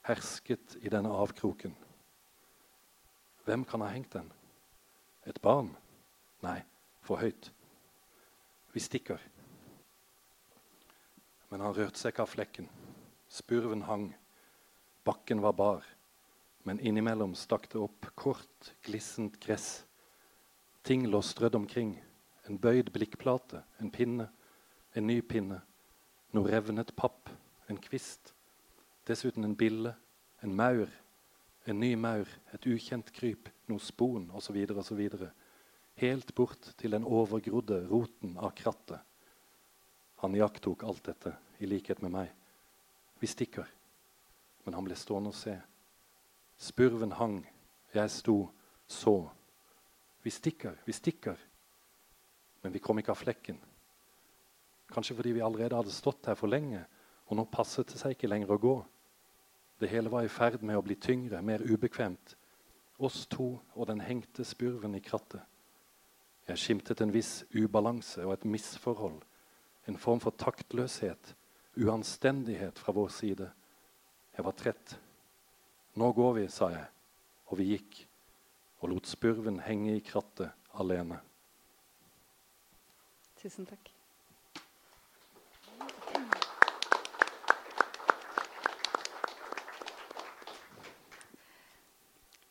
hersket 0.07 0.79
i 0.81 0.95
denne 0.95 1.11
avkroken. 1.11 1.75
Hvem 3.45 3.67
kan 3.67 3.83
ha 3.83 3.91
hengt 3.91 4.15
den? 4.15 4.31
Et 5.29 5.41
barn? 5.45 5.75
Nei, 6.43 6.63
for 7.05 7.21
høyt. 7.21 7.51
Vi 8.73 8.81
stikker. 8.81 9.21
Men 11.49 11.65
han 11.65 11.77
rørte 11.77 12.01
seg 12.01 12.15
ikke 12.15 12.25
av 12.25 12.33
flekken. 12.33 12.69
Spurven 13.33 13.85
hang. 13.89 14.11
Bakken 15.05 15.43
var 15.45 15.57
bar. 15.57 15.85
Men 16.65 16.81
innimellom 16.81 17.35
stakk 17.37 17.69
det 17.73 17.81
opp 17.81 18.09
kort, 18.17 18.73
glissent 18.85 19.39
gress. 19.41 19.85
Ting 20.85 21.07
lå 21.09 21.21
strødd 21.25 21.57
omkring. 21.57 21.95
En 22.49 22.57
bøyd 22.61 22.93
blikkplate, 22.93 23.63
en 23.81 23.93
pinne, 23.93 24.29
en 24.97 25.07
ny 25.09 25.21
pinne. 25.21 25.61
Noe 26.33 26.49
revnet 26.49 26.95
papp, 26.97 27.29
en 27.69 27.81
kvist. 27.81 28.33
Dessuten 29.09 29.45
en 29.45 29.57
bille, 29.57 29.95
en 30.45 30.57
maur, 30.57 30.89
en 31.69 31.81
ny 31.81 31.95
maur, 31.97 32.29
et 32.55 32.67
ukjent 32.67 33.11
kryp, 33.13 33.51
noe 33.69 33.83
spon 33.83 34.29
osv. 34.37 34.57
osv. 34.73 35.03
Helt 35.99 36.35
bort 36.35 36.71
til 36.81 36.95
den 36.95 37.05
overgrodde 37.05 37.83
roten 37.91 38.37
av 38.39 38.55
krattet. 38.57 39.03
Han 40.23 40.35
iakttok 40.35 40.85
alt 40.89 41.05
dette, 41.07 41.35
i 41.59 41.67
likhet 41.67 42.01
med 42.03 42.15
meg. 42.15 42.33
Vi 43.19 43.27
stikker. 43.31 43.67
Men 44.65 44.79
han 44.79 44.87
ble 44.87 44.97
stående 44.99 45.31
og 45.33 45.39
se. 45.39 45.55
Spurven 46.59 47.15
hang, 47.19 47.41
jeg 47.95 48.11
sto, 48.11 48.39
så. 48.87 49.17
Vi 50.25 50.33
stikker, 50.35 50.81
vi 50.87 50.95
stikker. 50.95 51.39
Men 52.63 52.75
vi 52.75 52.83
kom 52.83 52.99
ikke 52.99 53.15
av 53.15 53.21
flekken. 53.21 53.59
Kanskje 54.89 55.15
fordi 55.19 55.35
vi 55.37 55.45
allerede 55.45 55.77
hadde 55.77 55.95
stått 55.95 56.31
her 56.31 56.39
for 56.39 56.51
lenge, 56.51 56.81
og 57.29 57.37
nå 57.37 57.45
passet 57.53 57.91
det 57.93 58.01
seg 58.01 58.17
ikke 58.17 58.31
lenger 58.31 58.55
å 58.55 58.63
gå. 58.63 58.77
Det 59.79 59.89
hele 59.89 60.11
var 60.11 60.27
i 60.27 60.33
ferd 60.33 60.63
med 60.63 60.77
å 60.79 60.83
bli 60.83 60.97
tyngre, 60.99 61.43
mer 61.43 61.63
ubekvemt. 61.63 62.35
Oss 62.99 63.27
to 63.31 63.59
og 63.75 63.87
den 63.87 64.01
hengte 64.03 64.45
spurven 64.45 64.97
i 64.99 65.03
krattet. 65.05 65.43
Jeg 66.49 66.59
skimtet 66.59 67.01
en 67.05 67.13
viss 67.15 67.45
ubalanse 67.55 68.25
og 68.25 68.33
et 68.35 68.47
misforhold 68.49 69.21
en 69.89 69.97
form 69.97 70.21
for 70.21 70.37
taktløshet, 70.37 71.35
uanstendighet 71.81 72.79
fra 72.79 72.93
vår 72.93 73.09
side. 73.09 73.51
Jeg 74.37 74.45
var 74.45 74.57
trett. 74.57 74.97
Nå 75.97 76.13
går 76.13 76.35
vi, 76.37 76.49
sa 76.53 76.69
jeg, 76.75 76.85
og 77.49 77.59
vi 77.59 77.71
gikk 77.73 78.03
og 78.83 78.93
lot 78.93 79.09
spurven 79.09 79.63
henge 79.65 79.97
i 79.97 80.05
krattet 80.05 80.53
alene. 80.79 81.19
Tusen 83.41 83.67
takk. 83.67 83.98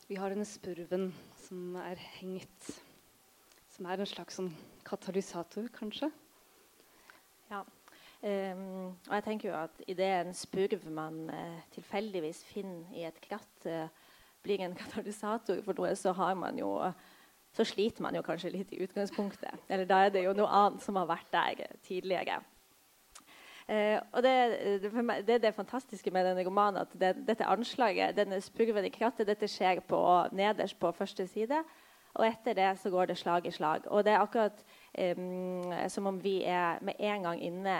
Vi 0.07 0.15
har 0.15 0.31
denne 0.31 0.47
spurven 0.47 1.09
som 1.43 1.73
er 1.81 1.99
hengt, 1.99 2.67
som 3.73 3.89
er 3.91 3.99
en 3.99 4.07
slags 4.07 4.37
sånn 4.39 4.53
katalysator, 4.87 5.65
kanskje. 5.75 6.07
Ja. 7.49 7.65
Um, 8.23 8.95
og 9.03 9.11
jeg 9.17 9.25
tenker 9.25 9.49
jo 9.49 9.57
at 9.59 9.83
Idet 9.83 10.07
en 10.21 10.31
spurv 10.33 10.87
man 10.95 11.27
uh, 11.27 11.59
tilfeldigvis 11.75 12.39
finner 12.47 12.95
i 12.95 13.03
et 13.09 13.19
kratt, 13.25 13.67
uh, 13.67 13.91
blir 14.47 14.63
en 14.63 14.77
katalysator 14.79 15.59
for 15.67 15.75
noe, 15.75 15.91
så 15.99 16.15
har 16.15 16.39
man 16.39 16.55
jo 16.55 16.71
så 17.57 17.65
sliter 17.67 18.05
man 18.05 18.15
jo 18.15 18.23
kanskje 18.23 18.53
litt 18.53 18.71
i 18.71 18.79
utgangspunktet. 18.85 19.67
Eller 19.67 19.89
da 19.89 20.05
er 20.05 20.15
det 20.15 20.23
jo 20.23 20.35
noe 20.37 20.47
annet 20.47 20.87
som 20.87 20.95
har 21.01 21.11
vært 21.11 21.33
der 21.35 21.77
tidligere. 21.83 22.39
Eh, 23.67 23.97
og 24.15 24.23
det, 24.23 24.91
meg, 24.95 25.25
det, 25.27 25.33
er 25.35 25.43
det 25.43 25.55
fantastiske 25.55 26.11
med 26.15 26.23
denne 26.29 26.45
romanen, 26.47 26.85
at 26.85 26.93
det, 26.95 27.11
dette 27.27 27.47
anslaget, 27.51 28.15
denne 28.15 28.39
spurven 28.43 28.87
i 28.87 28.93
krattet, 28.93 29.27
dette 29.27 29.49
skjer 29.51 29.81
på, 29.83 29.99
nederst 30.31 30.79
på 30.79 30.93
første 30.95 31.27
side. 31.27 31.59
Og 32.17 32.23
etter 32.25 32.55
det 32.57 32.69
så 32.81 32.89
går 32.89 33.11
det 33.11 33.17
slag 33.19 33.45
i 33.45 33.51
slag. 33.51 33.89
Og 33.91 34.05
det 34.07 34.15
er 34.15 34.23
akkurat 34.23 34.63
eh, 34.93 35.19
som 35.91 36.07
om 36.07 36.21
vi 36.23 36.39
er 36.47 36.79
med 36.81 36.95
en 36.99 37.27
gang 37.27 37.43
inne 37.43 37.77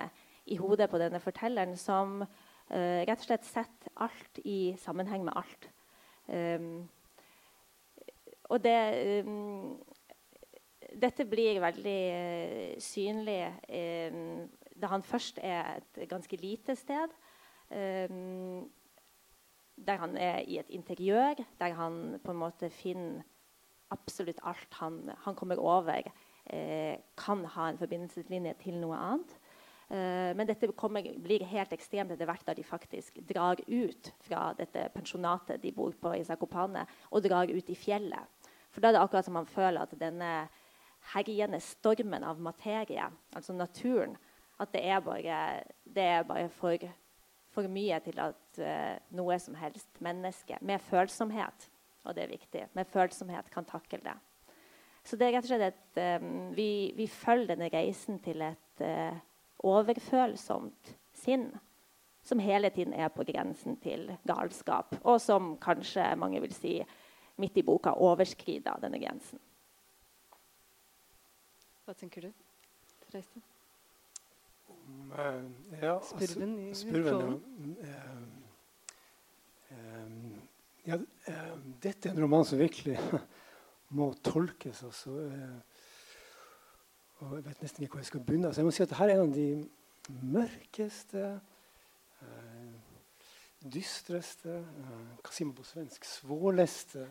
i 0.48 0.60
hodet 0.60 0.89
på 0.91 1.00
denne 1.00 1.24
fortelleren, 1.24 1.77
som 1.79 2.22
eh, 2.24 3.08
rett 3.08 3.24
og 3.24 3.29
slett 3.29 3.48
setter 3.48 3.96
alt 4.03 4.44
i 4.44 4.75
sammenheng 4.84 5.24
med 5.27 5.39
alt. 5.39 5.72
Um, 6.27 6.89
og 8.51 8.60
det 8.60 9.24
um, 9.24 9.77
Dette 11.00 11.24
blir 11.24 11.62
veldig 11.63 12.00
uh, 12.12 12.82
synlig 12.84 13.39
da 14.81 14.91
han 14.91 15.03
først 15.03 15.39
er 15.43 15.79
et 15.81 16.10
ganske 16.10 16.38
lite 16.41 16.75
sted. 16.75 17.13
Um, 17.67 18.69
der 19.77 20.00
han 20.01 20.17
er 20.17 20.39
i 20.48 20.57
et 20.60 20.69
interiør, 20.74 21.38
der 21.60 21.74
han 21.77 22.19
på 22.24 22.34
en 22.34 22.39
måte 22.41 22.69
finner 22.74 23.25
absolutt 23.93 24.39
alt 24.43 24.79
han, 24.81 25.03
han 25.24 25.36
kommer 25.36 25.60
over, 25.62 26.10
eh, 26.50 26.98
kan 27.17 27.46
ha 27.46 27.69
en 27.69 27.77
forbindelseslinje 27.77 28.53
til 28.63 28.79
noe 28.81 28.98
annet. 28.98 29.36
Eh, 29.89 30.34
men 30.36 30.48
dette 30.48 30.67
kommer, 30.75 31.05
blir 31.24 31.46
helt 31.48 31.72
ekstremt 31.72 32.12
etter 32.12 32.27
hvert 32.27 32.46
da 32.48 32.55
de 32.57 32.65
faktisk 32.67 33.22
drar 33.29 33.62
ut 33.67 34.12
fra 34.25 34.50
dette 34.57 34.89
pensjonatet 34.96 35.62
de 35.63 35.72
bor 35.72 35.93
på 35.96 36.15
i 36.17 36.25
Zakopane, 36.27 36.84
og 37.12 37.24
drar 37.24 37.48
ut 37.48 37.69
i 37.69 37.77
fjellet. 37.77 38.51
For 38.72 38.81
da 38.81 38.89
er 38.89 38.98
det 38.98 39.03
akkurat 39.05 39.25
som 39.25 39.38
man 39.39 39.48
føler 39.48 39.86
at 39.86 39.96
denne 40.00 40.50
herjende 41.13 41.62
stormen 41.63 42.25
av 42.27 42.41
materie, 42.43 43.05
altså 43.36 43.55
naturen, 43.55 44.17
at 44.57 44.73
det 44.73 44.83
er 44.89 45.01
bare, 45.05 45.41
det 45.83 46.03
er 46.03 46.23
bare 46.27 46.49
for, 46.49 46.87
for, 47.53 47.67
mye 47.69 47.99
til 48.05 48.21
at 48.21 48.61
uh, 48.61 48.95
noe 49.17 49.37
som 49.41 49.57
helst 49.59 50.01
menneske 50.03 50.57
med 50.65 50.81
følsomhet, 50.81 51.69
og 52.07 52.15
det 52.15 52.25
er 52.25 52.33
viktig, 52.33 52.65
med 52.73 52.89
følsomhet 52.89 53.51
kan 53.53 53.67
takle 53.67 54.01
det. 54.03 54.15
Så 55.07 55.15
det 55.15 55.27
er 55.27 55.37
rett 55.37 55.45
og 55.45 55.51
slett 55.51 55.67
et, 55.69 56.01
um, 56.21 56.49
vi, 56.57 56.93
vi, 56.97 57.07
følger 57.07 57.53
denne 57.53 57.69
reisen 57.73 58.19
til 58.23 58.43
et 58.49 58.83
uh, 58.83 59.17
overfølsomt 59.67 60.95
sinn 61.17 61.49
som 62.27 62.41
hele 62.43 62.69
tiden 62.75 62.93
er 62.93 63.07
på 63.13 63.23
grensen 63.23 63.77
til 63.79 64.09
galskap, 64.27 64.97
og 65.03 65.21
som 65.23 65.53
kanskje 65.63 66.09
mange 66.19 66.41
vil 66.43 66.55
si 66.55 66.73
midt 67.39 67.61
i 67.61 67.63
boka 67.63 67.93
overskrider 68.03 68.81
denne 68.83 68.99
grensen. 68.99 69.39
Hva 71.87 71.95
tenker 71.95 72.27
du, 72.27 72.33
Therese? 73.05 73.39
Uh, 75.17 75.43
ja, 75.81 75.95
spurven 76.05 76.51
i 76.62 76.74
spurven, 76.77 77.39
ja. 77.81 78.01
Ja, 80.88 80.95
uh, 80.95 81.55
dette 81.83 82.09
er 82.09 82.13
en 82.13 82.21
roman 82.21 82.45
som 82.45 82.59
virkelig 82.62 83.00
må 83.97 84.12
tolkes. 84.24 84.83
Altså, 84.86 85.15
og 87.17 87.33
jeg 87.36 87.45
vet 87.47 87.63
nesten 87.65 87.83
ikke 87.83 87.97
hvor 87.97 88.03
jeg 88.03 88.12
skal 88.12 88.24
begynne. 88.27 88.53
Så 88.53 88.62
jeg 88.62 88.69
må 88.69 88.75
si 88.75 88.83
at 88.86 88.93
dette 88.93 89.07
er 89.07 89.15
en 89.15 89.24
av 89.25 89.33
de 89.33 89.47
mørkeste, 90.38 91.31
dystreste 93.67 94.53
Hva 94.62 95.33
sier 95.33 95.50
man 95.50 95.57
på 95.57 95.65
svensk? 95.65 96.05
Svåleste 96.05 97.07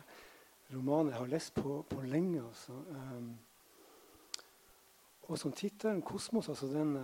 romaner 0.71 1.11
jeg 1.11 1.19
har 1.19 1.29
lest 1.35 1.53
på, 1.59 1.81
på 1.89 2.01
lenge. 2.07 2.39
Altså. 2.47 2.71
Um, 2.71 3.29
og 5.27 5.37
som 5.39 5.51
tittelen 5.51 6.03
'Kosmos' 6.03 6.49
altså 6.49 6.67
den 6.71 6.95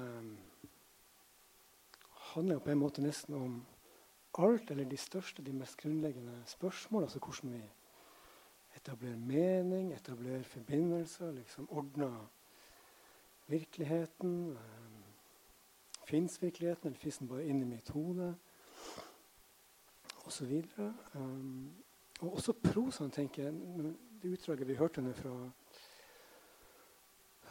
handler 2.33 2.59
på 2.59 2.71
en 2.73 2.81
måte 2.81 3.01
nesten 3.01 3.35
om 3.37 3.61
alt, 4.37 4.71
eller 4.71 4.89
de 4.89 4.97
største, 4.97 5.43
de 5.45 5.53
mest 5.53 5.77
grunnleggende 5.77 6.41
spørsmål. 6.45 7.03
Altså 7.03 7.19
hvordan 7.19 7.53
vi 7.53 7.63
etablerer 8.75 9.17
mening, 9.17 9.93
etablerer 9.93 10.43
forbindelser, 10.43 11.31
liksom 11.31 11.67
ordner 11.71 12.29
virkeligheten. 13.47 14.51
Eh, 14.51 14.93
Fins 16.05 16.41
virkeligheten, 16.41 16.87
eller 16.87 16.99
fins 16.99 17.17
den 17.17 17.27
bare 17.27 17.45
inni 17.45 17.65
mitt 17.65 17.89
hode? 17.89 18.35
Osv. 20.25 20.63
Um, 21.15 21.71
og 22.19 22.33
også 22.33 22.53
prosaen, 22.53 23.11
tenker 23.11 23.43
jeg. 23.43 23.53
Det 24.21 24.33
utdraget 24.33 24.67
vi 24.67 24.75
hørte 24.75 25.01
nå 25.01 25.13
fra 25.15 25.31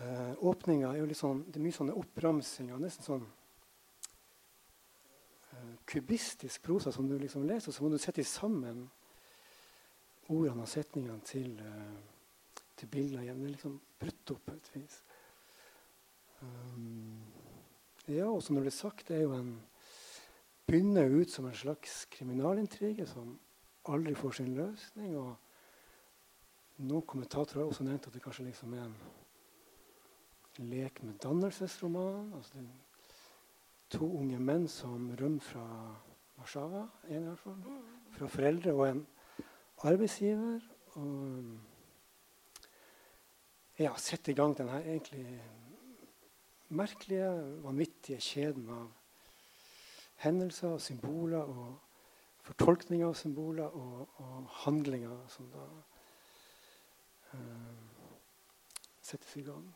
uh, 0.00 0.34
åpninga, 0.44 0.92
er 0.92 1.00
jo 1.00 1.08
litt 1.08 1.18
sånn, 1.18 1.40
det 1.48 1.56
er 1.56 1.64
mye 1.64 1.78
sånne 1.78 1.96
oppramsinger. 1.96 2.78
Nesten 2.80 3.08
sånn 3.08 3.24
kubistisk 5.92 6.62
prosa 6.64 6.92
som 6.92 7.08
du 7.08 7.18
liksom 7.20 7.44
leser, 7.46 7.72
så 7.72 7.84
må 7.84 7.90
du 7.92 7.98
sette 8.00 8.24
sammen 8.24 8.86
ordene 10.32 10.64
og 10.64 10.70
setningene 10.70 11.20
til, 11.26 11.58
uh, 11.60 12.62
til 12.78 12.88
bildene 12.88 13.26
igjen. 13.26 13.42
Det 13.42 13.50
er 13.50 13.56
liksom 13.56 13.80
brutt 14.00 14.34
opp 14.34 14.46
på 14.46 14.56
et 14.56 14.70
vis. 14.76 15.02
Um, 16.42 17.20
ja, 18.08 18.26
og 18.26 18.40
som 18.42 18.56
det 18.56 18.64
ble 18.64 18.74
sagt, 18.74 19.06
det 19.08 19.20
er 19.20 19.26
jo 19.26 19.36
en 19.36 19.52
begynner 20.66 21.10
ut 21.12 21.30
som 21.30 21.46
en 21.46 21.54
slags 21.54 22.04
kriminalintrige 22.10 23.06
som 23.06 23.34
aldri 23.92 24.14
får 24.14 24.38
sin 24.38 24.54
løsning. 24.56 25.16
og 25.16 25.36
Noen 26.82 27.06
kommentatorer 27.06 27.62
har 27.62 27.70
også 27.70 27.84
nevnt 27.84 28.06
at 28.08 28.14
det 28.14 28.22
kanskje 28.24 28.46
liksom 28.46 28.74
er 28.74 28.86
en 28.86 30.70
lek 30.70 31.02
med 31.02 31.18
dannelsesroman. 31.22 32.32
altså 32.34 32.54
det 32.54 32.64
to 33.92 34.08
unge 34.18 34.38
menn 34.40 34.68
som 34.68 35.10
rømmer 35.20 35.44
fra 35.44 35.66
Warszawa, 36.38 36.86
en 37.08 37.22
i 37.22 37.26
hvert 37.26 37.38
fall, 37.38 37.58
fra 38.16 38.26
foreldre 38.26 38.72
og 38.72 38.88
en 38.88 39.06
arbeidsgiver. 39.84 40.60
Og 40.92 41.58
ja, 43.78 43.92
sette 43.96 44.32
i 44.32 44.34
gang 44.34 44.56
denne 44.56 44.80
egentlig 44.80 45.42
merkelige, 46.72 47.28
vanvittige 47.64 48.20
kjeden 48.20 48.68
av 48.72 48.90
hendelser 50.22 50.76
og 50.76 50.80
symboler 50.80 51.42
og 51.42 51.78
fortolkninger 52.46 53.06
av 53.06 53.16
symboler 53.18 53.76
og, 53.76 54.08
og 54.22 54.48
handlinger 54.64 55.26
som 55.30 55.50
da 55.52 55.66
uh, 57.34 57.76
settes 59.02 59.36
i 59.36 59.46
gang. 59.46 59.66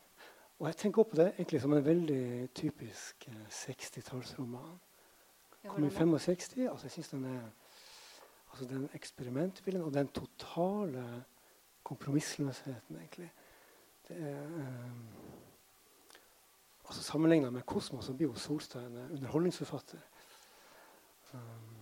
Og 0.59 0.67
jeg 0.67 0.75
tenker 0.75 1.03
på 1.03 1.15
det 1.15 1.27
egentlig 1.27 1.61
som 1.61 1.73
en 1.73 1.85
veldig 1.85 2.49
typisk 2.53 3.27
eh, 3.27 3.47
60-tallsroman. 3.49 4.77
Kom 5.67 5.83
i 5.83 5.89
65. 5.89 6.57
altså 6.57 6.85
jeg 6.85 6.91
synes 6.91 7.09
den 7.09 7.25
er 7.25 7.49
altså 8.51 8.65
den 8.65 8.89
eksperimentviljen 8.93 9.83
og 9.83 9.93
den 9.93 10.07
totale 10.07 11.23
kompromissløsheten, 11.83 12.95
egentlig. 12.95 13.31
Det 14.07 14.17
er 14.17 14.45
um, 14.45 15.07
altså 16.85 17.03
Sammenligna 17.03 17.49
med 17.49 17.61
Kosmos 17.61 18.05
så 18.05 18.13
blir 18.13 18.27
jo 18.27 18.33
Solstad 18.33 18.87
en 18.87 19.11
underholdningsforfatter. 19.11 19.99
Um, 21.33 21.77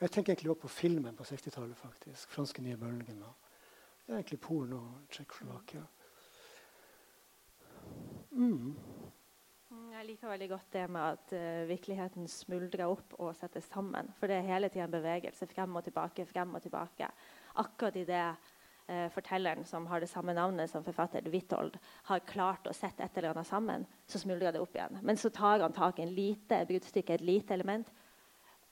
jeg 0.00 0.10
tenker 0.10 0.32
egentlig 0.32 0.50
også 0.50 0.60
på 0.60 0.68
filmen 0.68 1.16
på 1.16 1.22
60-tallet. 1.22 1.76
faktisk, 1.76 2.30
Franske 2.30 2.62
nye 2.62 2.76
bølgen. 2.76 3.22
Og, 3.22 3.32
det 4.06 4.12
er 4.12 4.18
egentlig 4.18 4.40
Polen 4.40 4.72
og 4.72 5.00
Tsjekkoslovakia. 5.10 5.82
Mm. 8.38 8.74
Jeg 9.98 10.06
liker 10.06 10.30
veldig 10.30 10.46
godt 10.52 10.68
det 10.76 10.84
med 10.94 11.02
at 11.02 11.32
uh, 11.34 11.68
virkeligheten 11.68 12.28
smuldrer 12.30 12.86
opp 12.86 13.16
og 13.18 13.32
settes 13.34 13.66
sammen. 13.66 14.12
For 14.18 14.30
det 14.30 14.36
er 14.38 14.46
hele 14.46 14.70
tida 14.70 14.86
en 14.86 14.94
bevegelse 14.94 15.48
frem 15.50 15.74
og 15.74 15.82
tilbake, 15.88 16.26
frem 16.28 16.54
og 16.54 16.62
tilbake. 16.62 17.08
Akkurat 17.58 17.98
i 17.98 18.04
det 18.06 18.22
uh, 18.22 19.08
fortelleren 19.10 19.66
som 19.66 19.88
har 19.90 20.04
det 20.04 20.10
samme 20.12 20.36
navnet 20.38 20.70
som 20.70 20.86
forfatter 20.86 21.26
Withold, 21.32 21.74
har 22.12 22.26
klart 22.30 22.70
å 22.70 22.76
sette 22.76 23.02
et 23.02 23.18
eller 23.18 23.34
annet 23.34 23.50
sammen, 23.50 23.86
så 24.06 24.22
smuldrer 24.22 24.54
det 24.54 24.62
opp 24.62 24.78
igjen. 24.78 25.00
Men 25.02 25.18
så 25.18 25.32
tar 25.34 25.64
han 25.64 25.74
tak 25.74 25.98
i 25.98 26.06
en 26.06 26.14
lite 26.14 26.62
bruddstykke, 26.70 27.18
et 27.18 27.26
lite 27.26 27.58
element, 27.58 27.90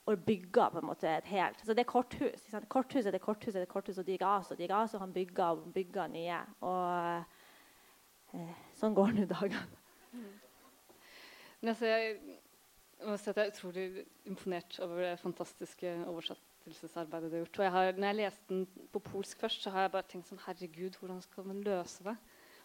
og 0.07 0.23
bygger 0.23 0.71
på 0.71 0.79
en 0.79 0.87
måte 0.87 1.09
et 1.11 1.25
helt 1.27 1.59
Så 1.59 1.75
det 1.75 1.83
er 1.83 1.91
korthus. 1.91 2.45
Korthus 2.71 3.05
er 3.05 3.11
det 3.11 3.19
korthuset, 3.21 3.59
det 3.59 3.67
er 3.67 3.73
korthus, 3.73 3.99
og 3.99 4.07
de 4.07 4.15
raser 4.21 4.55
og 4.55 4.61
de 4.61 4.71
raser, 4.71 4.95
og 4.95 5.03
han 5.03 5.13
bygger 5.13 5.59
og 5.59 5.73
bygger 5.75 6.07
nye. 6.07 6.39
Og 6.63 7.36
sånn 8.77 8.95
går 8.97 9.13
nå 9.15 9.25
dagene. 9.29 9.63
Mm. 10.13 10.33
Altså, 11.67 11.89
jeg 11.89 12.17
må 13.05 13.15
si 13.17 13.31
at 13.31 13.39
jeg 13.39 13.45
er 13.45 13.53
utrolig 13.53 13.87
imponert 14.29 14.79
over 14.85 15.03
det 15.03 15.15
fantastiske 15.21 15.93
oversettelsesarbeidet 16.09 17.31
du 17.31 17.37
har 17.37 17.45
gjort. 17.45 17.59
Og 17.59 17.67
jeg 17.67 17.75
har, 17.77 17.91
når 17.97 18.11
jeg 18.11 18.19
leste 18.21 18.53
den 18.53 18.85
på 18.93 19.01
polsk 19.05 19.41
først, 19.45 19.63
så 19.63 19.73
har 19.73 19.87
jeg 19.87 19.95
bare 19.95 20.09
tenkt 20.11 20.29
sånn 20.29 20.43
Herregud, 20.45 20.99
hvordan 20.99 21.23
skal 21.25 21.49
man 21.49 21.63
løse 21.65 22.05
det? 22.05 22.17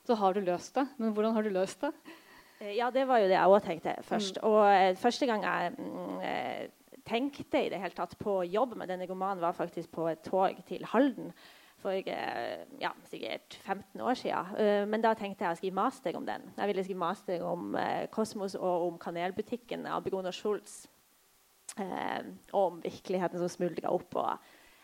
Så 0.06 0.18
har 0.18 0.34
du 0.34 0.42
løst 0.42 0.76
det. 0.76 0.86
Men 0.98 1.16
hvordan 1.16 1.36
har 1.36 1.46
du 1.46 1.52
løst 1.54 1.84
det? 1.84 1.92
Eh, 2.60 2.76
ja, 2.78 2.90
det 2.94 3.06
var 3.08 3.22
jo 3.22 3.30
det 3.30 3.38
jeg 3.38 3.56
òg 3.56 3.66
tenkte 3.66 3.96
først. 4.06 4.38
Mm. 4.40 4.46
Og 4.50 4.60
eh, 4.68 4.92
første 4.98 5.28
gang 5.30 5.46
jeg 5.46 5.74
mm, 5.78 7.02
tenkte 7.06 7.64
i 7.64 7.72
det 7.72 7.80
hele 7.82 7.96
tatt 7.96 8.14
på 8.20 8.40
jobb 8.46 8.76
med 8.78 8.90
denne 8.90 9.08
romanen, 9.10 9.42
var 9.42 9.56
faktisk 9.56 9.92
på 9.94 10.08
et 10.10 10.22
tog 10.26 10.58
til 10.68 10.86
Halden 10.92 11.32
for 11.82 11.98
ja, 12.80 12.92
sikkert 13.10 13.58
15 13.64 14.00
år 14.00 14.18
siden. 14.18 14.88
men 14.90 15.02
da 15.02 15.12
tenkte 15.18 15.44
jeg 15.44 15.56
å 15.56 15.58
skrive 15.58 15.78
master 15.80 16.16
om 16.16 16.26
den. 16.26 16.46
Jeg 16.56 16.70
ville 16.70 16.84
skrive 16.86 17.02
master 17.02 17.44
om 17.46 17.76
Kosmos 18.14 18.56
og 18.58 18.86
om 18.88 18.98
kanelbutikken 19.02 19.86
av 19.90 20.04
Bruno 20.06 20.32
Schultz. 20.32 20.86
og 22.52 22.58
om 22.58 22.80
virkeligheten 22.82 23.38
som 23.40 23.48
smuldra 23.48 23.90
opp. 23.90 24.14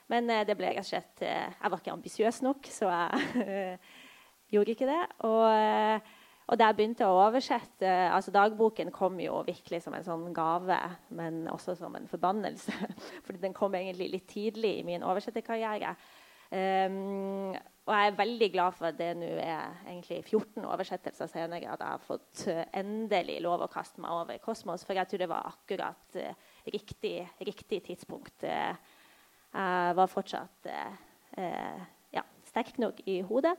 Men 0.09 0.27
det 0.27 0.57
ble 0.57 0.71
rett 0.73 0.81
og 0.81 0.89
slett 0.89 1.21
Jeg 1.21 1.71
var 1.71 1.79
ikke 1.79 1.93
ambisiøs 1.93 2.43
nok, 2.43 2.67
så 2.73 2.89
jeg 2.89 3.79
gjorde 4.55 4.73
ikke 4.73 4.89
det. 4.89 5.03
Og 5.29 6.15
og 6.49 6.63
begynte 6.79 7.05
jeg 7.05 7.13
å 7.13 7.25
oversette 7.27 7.89
altså 8.09 8.33
Dagboken 8.33 8.89
kom 8.95 9.19
jo 9.21 9.43
virkelig 9.45 9.83
som 9.85 9.93
en 9.97 10.05
sånn 10.07 10.31
gave, 10.37 10.79
men 11.13 11.43
også 11.53 11.75
som 11.77 11.97
en 11.99 12.09
forbannelse. 12.09 12.73
Fordi 13.27 13.43
den 13.43 13.57
kom 13.57 13.77
egentlig 13.77 14.09
litt 14.15 14.29
tidlig 14.33 14.79
i 14.79 14.87
min 14.87 15.05
oversetterkarriere. 15.05 15.93
Um, 16.49 17.53
og 17.89 17.93
jeg 17.93 18.09
er 18.09 18.17
veldig 18.17 18.49
glad 18.53 18.77
for 18.77 18.89
at 18.89 18.97
det 18.97 19.11
nå 19.17 19.29
er 19.41 19.75
egentlig 19.89 20.23
14 20.23 20.65
oversettelser 20.65 21.29
senere 21.29 21.69
at 21.73 21.83
jeg 21.83 21.89
har 21.89 22.05
fått 22.05 22.45
uh, 22.49 22.63
endelig 22.77 23.39
lov 23.45 23.65
å 23.65 23.71
kaste 23.73 24.01
meg 24.05 24.13
over 24.13 24.41
Kosmos. 24.45 24.85
For 24.89 24.97
jeg 24.97 25.09
tror 25.09 25.23
det 25.25 25.31
var 25.33 25.51
akkurat 25.51 26.19
uh, 26.21 26.49
riktig, 26.73 27.17
riktig, 27.45 27.83
tidspunkt. 27.91 28.45
Uh, 28.45 28.73
jeg 29.49 29.97
var 29.97 30.11
fortsatt 30.13 30.67
ja, 32.13 32.21
sterk 32.45 32.77
nok 32.83 32.99
i 33.09 33.23
hodet. 33.25 33.55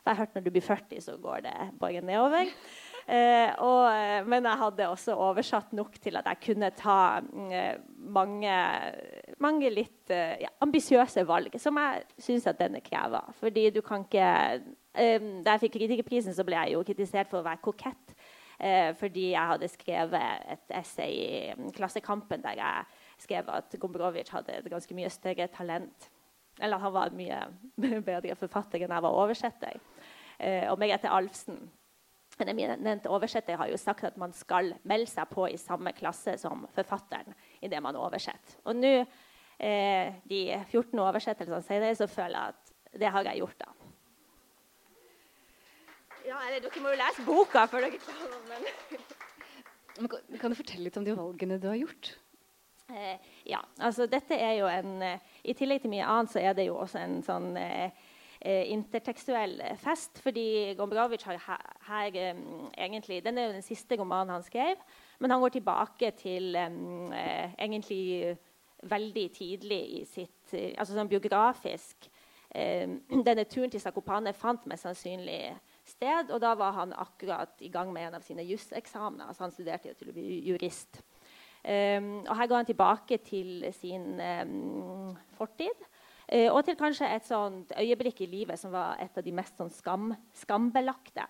For 0.00 0.08
jeg 0.08 0.16
har 0.16 0.22
hørt 0.22 0.38
når 0.38 0.44
du 0.46 0.50
blir 0.54 0.64
40, 0.64 1.02
så 1.04 1.16
går 1.20 1.42
det 1.44 1.54
bare 1.80 2.00
nedover. 2.00 2.48
Eh, 3.04 3.50
og, 3.60 3.82
eh, 3.92 4.22
men 4.24 4.46
jeg 4.48 4.60
hadde 4.62 4.86
også 4.88 5.16
oversatt 5.20 5.74
nok 5.76 5.98
til 6.00 6.16
at 6.16 6.28
jeg 6.30 6.40
kunne 6.46 6.70
ta 6.76 7.20
eh, 7.52 7.74
mange, 7.98 8.54
mange, 9.44 9.72
litt 9.72 10.12
ja, 10.12 10.48
ambisiøse 10.64 11.26
valg, 11.28 11.52
som 11.60 11.76
jeg 11.80 12.06
syns 12.16 12.48
at 12.48 12.60
denne 12.60 12.80
krever. 12.84 13.28
Fordi 13.40 13.68
du 13.74 13.82
kan 13.84 14.06
ikke 14.06 14.30
Da 14.94 15.56
jeg 15.56 15.60
fikk 15.64 15.72
kritikerprisen, 15.74 16.34
så 16.36 16.44
ble 16.46 16.54
jeg 16.54 16.76
jo 16.76 16.84
kritisert 16.86 17.26
for 17.26 17.40
å 17.40 17.46
være 17.48 17.58
kokett. 17.64 18.12
Fordi 19.00 19.24
jeg 19.32 19.50
hadde 19.50 19.68
skrevet 19.72 20.44
et 20.54 20.74
essay 20.78 21.16
i 21.18 21.70
Klassekampen 21.74 22.44
der 22.44 22.60
jeg 22.60 22.84
skrev 23.24 23.50
at 23.50 23.74
Gombrovic 23.82 24.30
hadde 24.30 24.54
et 24.54 24.70
ganske 24.70 24.94
mye 24.94 25.10
større 25.10 25.48
talent. 25.50 26.06
Eller 26.62 26.78
han 26.78 26.94
var 26.94 27.10
en 27.10 27.18
mye 27.18 27.40
bedre 28.06 28.36
forfatter 28.38 28.84
enn 28.84 28.94
jeg 28.94 29.06
var 29.08 29.18
oversetter. 29.24 29.82
Eh, 30.38 30.70
og 30.70 30.78
Merete 30.78 31.10
Alfsen 31.10 31.58
den 32.38 32.50
eminente 32.50 33.10
oversetter 33.12 33.58
har 33.60 33.70
jo 33.70 33.78
sagt 33.80 34.06
at 34.08 34.16
man 34.20 34.32
skal 34.34 34.72
melde 34.82 35.10
seg 35.10 35.28
på 35.30 35.46
i 35.50 35.60
samme 35.60 35.92
klasse 35.96 36.36
som 36.40 36.66
forfatteren 36.74 37.34
i 37.62 37.70
det 37.70 37.80
man 37.84 37.98
oversetter. 37.98 38.58
Og 38.66 38.76
nå, 38.78 38.92
eh, 39.58 40.18
de 40.30 40.40
14 40.66 40.98
oversettelsene 40.98 41.62
senere, 41.62 41.94
så 41.98 42.10
føler 42.10 42.38
jeg 42.38 42.54
at 42.54 43.00
det 43.04 43.10
har 43.10 43.30
jeg 43.30 43.42
gjort, 43.42 43.64
da. 43.64 43.70
Ja, 46.24 46.38
eller 46.48 46.62
Dere 46.64 46.80
må 46.80 46.92
jo 46.94 46.98
lese 46.98 47.24
boka 47.26 47.66
før 47.68 47.84
dere 47.84 48.00
klarer 48.00 48.44
men... 48.48 48.68
men 50.00 50.40
Kan 50.40 50.54
du 50.54 50.56
fortelle 50.56 50.86
litt 50.86 50.96
om 50.96 51.04
de 51.04 51.16
valgene 51.16 51.58
du 51.60 51.68
har 51.68 51.76
gjort? 51.76 52.14
Eh, 52.88 53.16
ja, 53.48 53.62
altså 53.80 54.04
dette 54.08 54.36
er 54.36 54.58
jo 54.58 54.66
en 54.68 54.98
eh, 55.02 55.20
I 55.48 55.54
tillegg 55.56 55.80
til 55.80 55.92
mye 55.92 56.04
annet 56.04 56.32
så 56.34 56.42
er 56.42 56.56
det 56.56 56.66
jo 56.66 56.74
også 56.76 57.00
en 57.00 57.14
sånn 57.24 57.54
eh, 57.56 57.94
eh, 58.44 58.70
intertekstuell 58.70 59.58
fest. 59.80 60.20
Fordi 60.22 60.74
Gombrowicz 60.78 61.24
har 61.24 61.40
her, 61.46 61.76
her 61.88 62.34
um, 62.36 62.70
egentlig, 62.78 63.24
Den 63.24 63.38
er 63.38 63.46
jo 63.46 63.56
den 63.56 63.66
siste 63.66 63.96
romanen 64.00 64.34
han 64.36 64.46
skrev. 64.46 64.76
Men 65.18 65.30
han 65.30 65.40
går 65.40 65.48
tilbake 65.48 66.10
til 66.10 66.54
eh, 66.56 67.54
egentlig 67.58 68.36
veldig 68.84 69.30
tidlig 69.32 69.80
i 70.00 70.04
sitt 70.04 70.52
altså 70.52 70.92
sånn 70.92 71.08
biografisk 71.08 72.10
Denne 73.26 73.44
turen 73.50 73.70
til 73.72 73.80
Sakopane 73.82 74.30
fant 74.36 74.66
mest 74.70 74.86
sannsynlig 74.86 75.54
sted. 75.84 76.30
Og 76.30 76.38
da 76.38 76.52
var 76.54 76.76
han 76.76 76.92
akkurat 76.94 77.58
i 77.66 77.70
gang 77.72 77.90
med 77.92 78.06
en 78.06 78.20
av 78.20 78.22
sine 78.22 78.44
juseksamener. 78.46 79.26
Altså 79.26 79.42
han 79.42 79.54
studerte 79.54 79.90
jo 79.90 79.96
til 79.98 80.12
å 80.12 80.14
bli 80.14 80.38
jurist. 80.46 81.02
Um, 81.64 82.20
og 82.28 82.36
her 82.36 82.46
går 82.46 82.60
han 82.60 82.68
tilbake 82.68 83.18
til 83.24 83.64
sin 83.72 84.20
um, 84.20 85.14
fortid. 85.38 85.86
Eh, 86.28 86.48
og 86.48 86.64
til 86.64 86.76
kanskje 86.78 87.08
et 87.12 87.26
sånt 87.28 87.72
øyeblikk 87.76 88.24
i 88.24 88.30
livet 88.30 88.60
som 88.60 88.72
var 88.72 89.00
et 89.02 89.16
av 89.18 89.24
de 89.24 89.32
mest 89.34 89.58
sånn 89.60 89.72
skam, 89.72 90.12
skambelagte. 90.40 91.26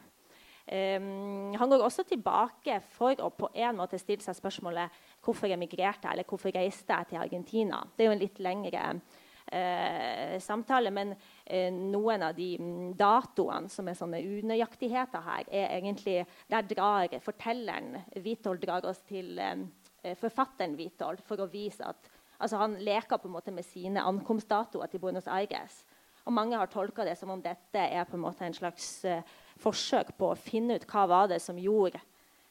Um, 0.64 1.52
han 1.52 1.68
går 1.68 1.82
også 1.84 2.06
tilbake 2.08 2.78
for 2.94 3.18
å 3.20 3.26
på 3.36 3.50
en 3.52 3.76
måte 3.76 3.98
stille 4.00 4.24
seg 4.24 4.38
spørsmålet 4.38 4.94
hvorfor 5.20 5.52
emigrerte 5.52 6.08
jeg, 6.08 6.14
eller 6.14 6.28
hvorfor 6.28 6.54
reiste 6.56 6.96
jeg 6.96 7.10
til 7.10 7.20
Argentina. 7.20 7.82
Det 7.92 8.04
er 8.04 8.08
jo 8.08 8.14
en 8.14 8.22
litt 8.22 8.40
lengre 8.40 8.84
uh, 8.94 10.38
samtale, 10.40 10.94
men 10.94 11.12
uh, 11.12 11.68
noen 11.68 12.24
av 12.30 12.32
de 12.38 12.54
mm, 12.56 12.94
datoene 12.96 13.68
som 13.68 13.92
er 13.92 13.98
sånne 13.98 14.22
unøyaktigheter 14.24 15.28
her, 15.28 15.44
er 15.52 15.76
egentlig 15.76 16.22
Der 16.48 16.64
drar 16.72 17.12
fortelleren 17.20 18.00
Witold 18.24 18.64
drar 18.64 18.88
oss 18.88 19.04
til 19.04 19.36
um, 19.36 19.68
forfatteren 20.16 20.78
Witold 20.80 21.20
for 21.28 21.44
å 21.44 21.50
vise 21.52 21.84
at 21.84 22.08
Altså 22.38 22.58
Han 22.60 22.78
leker 22.82 23.18
på 23.20 23.28
en 23.28 23.36
måte 23.36 23.54
med 23.54 23.66
sine 23.66 24.02
ankomstdatoer 24.02 24.90
til 24.90 25.02
Buenos 25.02 25.28
Aires. 25.30 25.84
Og 26.24 26.32
Mange 26.32 26.56
har 26.56 26.70
tolka 26.72 27.04
det 27.04 27.16
som 27.20 27.30
om 27.34 27.42
dette 27.42 27.78
er 27.78 28.06
på 28.08 28.16
en 28.16 28.24
måte 28.24 28.46
en 28.46 28.56
slags 28.56 28.88
uh, 29.04 29.20
forsøk 29.60 30.14
på 30.18 30.32
å 30.32 30.38
finne 30.38 30.78
ut 30.78 30.86
hva 30.88 31.04
var 31.10 31.28
det 31.30 31.40
som 31.44 31.58
gjorde 31.60 32.00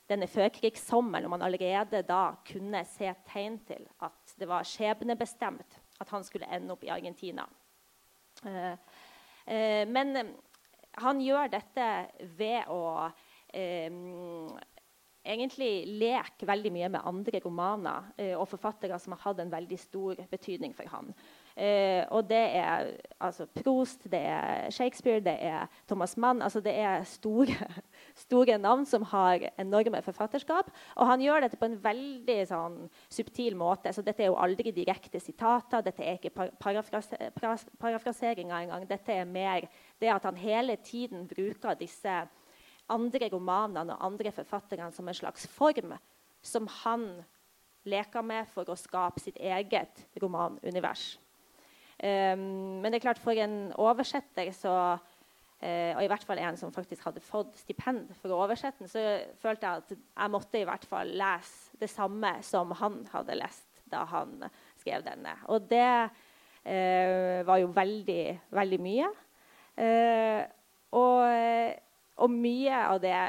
denne 0.10 0.28
førkrigssommeren, 0.28 1.24
når 1.26 1.32
man 1.32 1.46
allerede 1.48 2.04
da 2.06 2.36
kunne 2.46 2.84
se 2.86 3.10
tegn 3.32 3.58
til 3.66 3.88
at 4.04 4.36
det 4.38 4.50
var 4.50 4.68
skjebnebestemt 4.68 5.80
at 6.04 6.12
han 6.12 6.26
skulle 6.28 6.50
ende 6.52 6.76
opp 6.76 6.84
i 6.86 6.92
Argentina. 6.94 7.48
Uh, 8.46 8.76
uh, 9.48 9.84
men 9.90 10.36
han 11.02 11.22
gjør 11.24 11.50
dette 11.56 11.90
ved 12.38 12.70
å 12.70 13.10
egentlig 15.24 15.86
leker 15.88 16.48
veldig 16.48 16.72
mye 16.76 16.90
med 16.92 17.08
andre 17.08 17.40
romaner 17.46 18.12
eh, 18.20 18.34
og 18.36 18.48
forfattere 18.52 18.98
som 19.00 19.16
har 19.16 19.22
hatt 19.24 19.40
en 19.40 19.52
veldig 19.52 19.80
stor 19.80 20.20
betydning 20.32 20.76
for 20.76 20.90
han. 20.92 21.14
Eh, 21.56 22.02
og 22.12 22.26
det 22.28 22.42
er 22.58 22.90
altså, 23.22 23.46
Prost, 23.46 24.08
det 24.12 24.20
er 24.20 24.70
Shakespeare, 24.74 25.22
det 25.24 25.38
er 25.40 25.68
Thomas 25.88 26.18
Mann. 26.18 26.42
altså 26.42 26.60
Det 26.60 26.74
er 26.76 27.04
store, 27.08 27.56
store 28.26 28.58
navn 28.58 28.86
som 28.86 29.06
har 29.14 29.48
enorme 29.58 30.02
forfatterskap. 30.02 30.72
Og 30.96 31.08
han 31.08 31.22
gjør 31.22 31.46
dette 31.46 31.60
på 31.62 31.70
en 31.70 31.80
veldig 31.84 32.40
sånn, 32.50 32.78
subtil 33.10 33.56
måte. 33.56 33.94
så 33.94 34.02
Dette 34.02 34.26
er 34.26 34.32
jo 34.34 34.40
aldri 34.40 34.76
direkte 34.76 35.20
sitater, 35.20 35.86
dette 35.86 36.04
er 36.04 36.20
ikke 36.20 36.50
parafrase, 36.60 37.32
parafraseringer 37.80 38.64
engang. 38.64 38.88
Dette 38.90 39.14
er 39.14 39.26
mer 39.26 39.70
det 40.02 40.12
at 40.12 40.26
han 40.28 40.36
hele 40.36 40.76
tiden 40.84 41.28
bruker 41.30 41.78
disse 41.80 42.24
andre 42.92 43.30
romanene 43.32 43.96
og 43.96 44.06
andre 44.06 44.34
forfatterne 44.36 44.92
som 44.96 45.08
en 45.08 45.18
slags 45.18 45.48
form 45.48 45.96
som 46.44 46.68
han 46.84 47.08
leker 47.88 48.24
med 48.26 48.48
for 48.52 48.68
å 48.70 48.80
skape 48.80 49.22
sitt 49.24 49.40
eget 49.40 50.04
romanunivers. 50.22 51.14
Um, 52.04 52.82
men 52.82 52.90
det 52.90 53.00
er 53.00 53.06
klart 53.06 53.22
for 53.22 53.38
en 53.40 53.72
oversetter 53.80 54.50
så, 54.56 54.74
uh, 54.98 55.92
og 55.96 56.02
i 56.04 56.10
hvert 56.12 56.26
fall 56.28 56.42
en 56.42 56.58
som 56.60 56.74
faktisk 56.76 57.06
hadde 57.08 57.24
fått 57.24 57.56
stipend 57.62 58.12
for 58.20 58.34
å 58.34 58.42
oversette 58.46 58.84
den, 58.84 58.92
så 58.92 59.04
følte 59.40 59.68
jeg 59.68 59.84
at 59.84 59.94
jeg 59.96 60.34
måtte 60.34 60.60
i 60.60 60.68
hvert 60.68 60.88
fall 60.90 61.14
lese 61.20 61.80
det 61.80 61.92
samme 61.92 62.36
som 62.44 62.74
han 62.80 63.02
hadde 63.14 63.40
lest 63.40 63.84
da 63.92 64.04
han 64.10 64.40
skrev 64.82 65.04
denne. 65.06 65.36
Og 65.52 65.68
det 65.70 65.86
uh, 66.08 67.40
var 67.48 67.62
jo 67.62 67.72
veldig, 67.76 68.26
veldig 68.56 68.82
mye. 68.84 69.12
Uh, 69.80 70.42
og 70.94 71.24
og 72.22 72.34
mye 72.34 72.82
av 72.88 73.00
det 73.02 73.20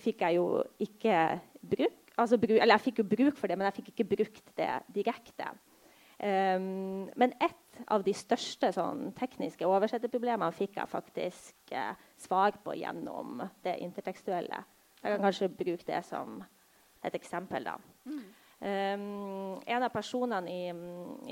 fikk 0.00 0.22
jeg 0.24 0.38
jo 0.38 0.62
ikke 0.80 1.16
bruk. 1.60 1.96
Altså, 2.20 2.36
eller 2.36 2.74
jeg 2.74 2.84
fikk 2.86 3.02
jo 3.02 3.08
bruk 3.10 3.36
for 3.38 3.50
det, 3.50 3.56
men 3.58 3.68
jeg 3.68 3.80
fikk 3.80 3.92
ikke 3.92 4.08
brukt 4.14 4.54
det 4.58 4.70
direkte. 4.94 5.50
Um, 6.20 7.08
men 7.16 7.32
ett 7.40 7.80
av 7.88 8.04
de 8.04 8.12
største 8.12 8.68
sånn, 8.76 9.08
tekniske 9.16 9.64
oversetterproblemene 9.64 10.52
fikk 10.52 10.76
jeg 10.76 10.90
faktisk 10.90 11.72
eh, 11.72 11.94
svar 12.20 12.58
på 12.60 12.74
gjennom 12.76 13.40
det 13.64 13.78
intertekstuelle. 13.80 14.58
Jeg 15.00 15.14
kan 15.14 15.24
kanskje 15.24 15.48
bruke 15.48 15.86
det 15.88 16.02
som 16.04 16.42
et 17.00 17.16
eksempel. 17.16 17.64
da. 17.64 17.78
Mm. 18.04 18.26
Um, 18.60 19.54
en 19.64 19.86
av 19.86 19.88
personene 19.94 20.52
i, 20.52 20.66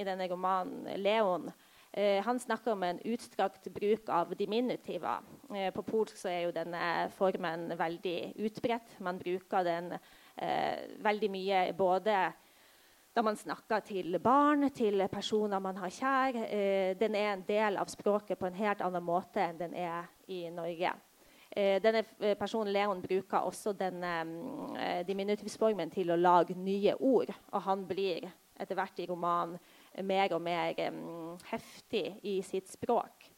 i 0.01 0.07
denne 0.09 0.31
romanen, 0.31 0.89
Leon, 0.97 1.51
han 1.99 2.39
snakker 2.39 2.73
om 2.73 2.83
en 2.87 3.01
utstrakt 3.11 3.65
bruk 3.75 4.09
av 4.09 4.35
diminutiver. 4.39 5.25
Eh, 5.55 5.73
på 5.75 5.83
polsk 5.83 6.21
er 6.31 6.45
jo 6.45 6.53
denne 6.55 7.09
formen 7.17 7.73
veldig 7.79 8.19
utbredt. 8.47 8.99
Man 9.03 9.19
bruker 9.19 9.65
den 9.67 9.95
eh, 9.95 10.85
veldig 11.03 11.31
mye 11.33 11.65
både 11.79 12.19
da 13.19 13.25
man 13.27 13.37
snakker 13.37 13.83
til 13.83 14.19
barn, 14.23 14.69
til 14.71 15.03
personer 15.11 15.59
man 15.59 15.81
har 15.83 15.91
kjær. 15.91 16.39
Eh, 16.47 16.95
den 17.01 17.17
er 17.19 17.33
en 17.33 17.45
del 17.49 17.81
av 17.81 17.91
språket 17.91 18.39
på 18.39 18.47
en 18.47 18.59
helt 18.61 18.85
annen 18.85 19.03
måte 19.03 19.43
enn 19.43 19.59
den 19.59 19.75
er 19.75 20.07
i 20.31 20.45
Norge. 20.55 20.93
Eh, 21.51 21.81
denne 21.83 22.05
personen 22.39 22.71
Leon 22.73 23.03
bruker 23.03 23.49
også 23.49 23.73
denne 23.73 24.13
eh, 24.79 25.01
diminutivsformen 25.09 25.91
til 25.91 26.13
å 26.13 26.21
lage 26.21 26.55
nye 26.55 26.95
ord. 27.01 27.33
Og 27.51 27.65
han 27.65 27.87
blir 27.89 28.29
etter 28.59 28.79
hvert 28.79 29.01
i 29.01 29.09
romanen 29.09 29.59
mer 30.05 30.35
og 30.37 30.43
mer 30.43 30.79
um, 30.89 31.35
heftig 31.51 32.05
i 32.27 32.39
sitt 32.47 32.71
språk. 32.71 33.29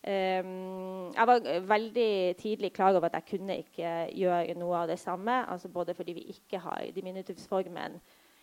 Um, 0.00 1.10
jeg 1.12 1.26
var 1.28 1.44
veldig 1.68 2.36
tidlig 2.40 2.72
klar 2.72 2.96
over 2.96 3.10
at 3.10 3.18
jeg 3.18 3.28
kunne 3.34 3.58
ikke 3.60 3.92
gjøre 4.16 4.56
noe 4.56 4.82
av 4.82 4.88
det 4.88 4.98
samme. 5.00 5.42
Altså 5.44 5.68
både 5.68 5.94
fordi 5.94 6.16
vi 6.16 6.30
ikke 6.32 6.62
har 6.64 6.88
diminutivsformen 6.94 7.98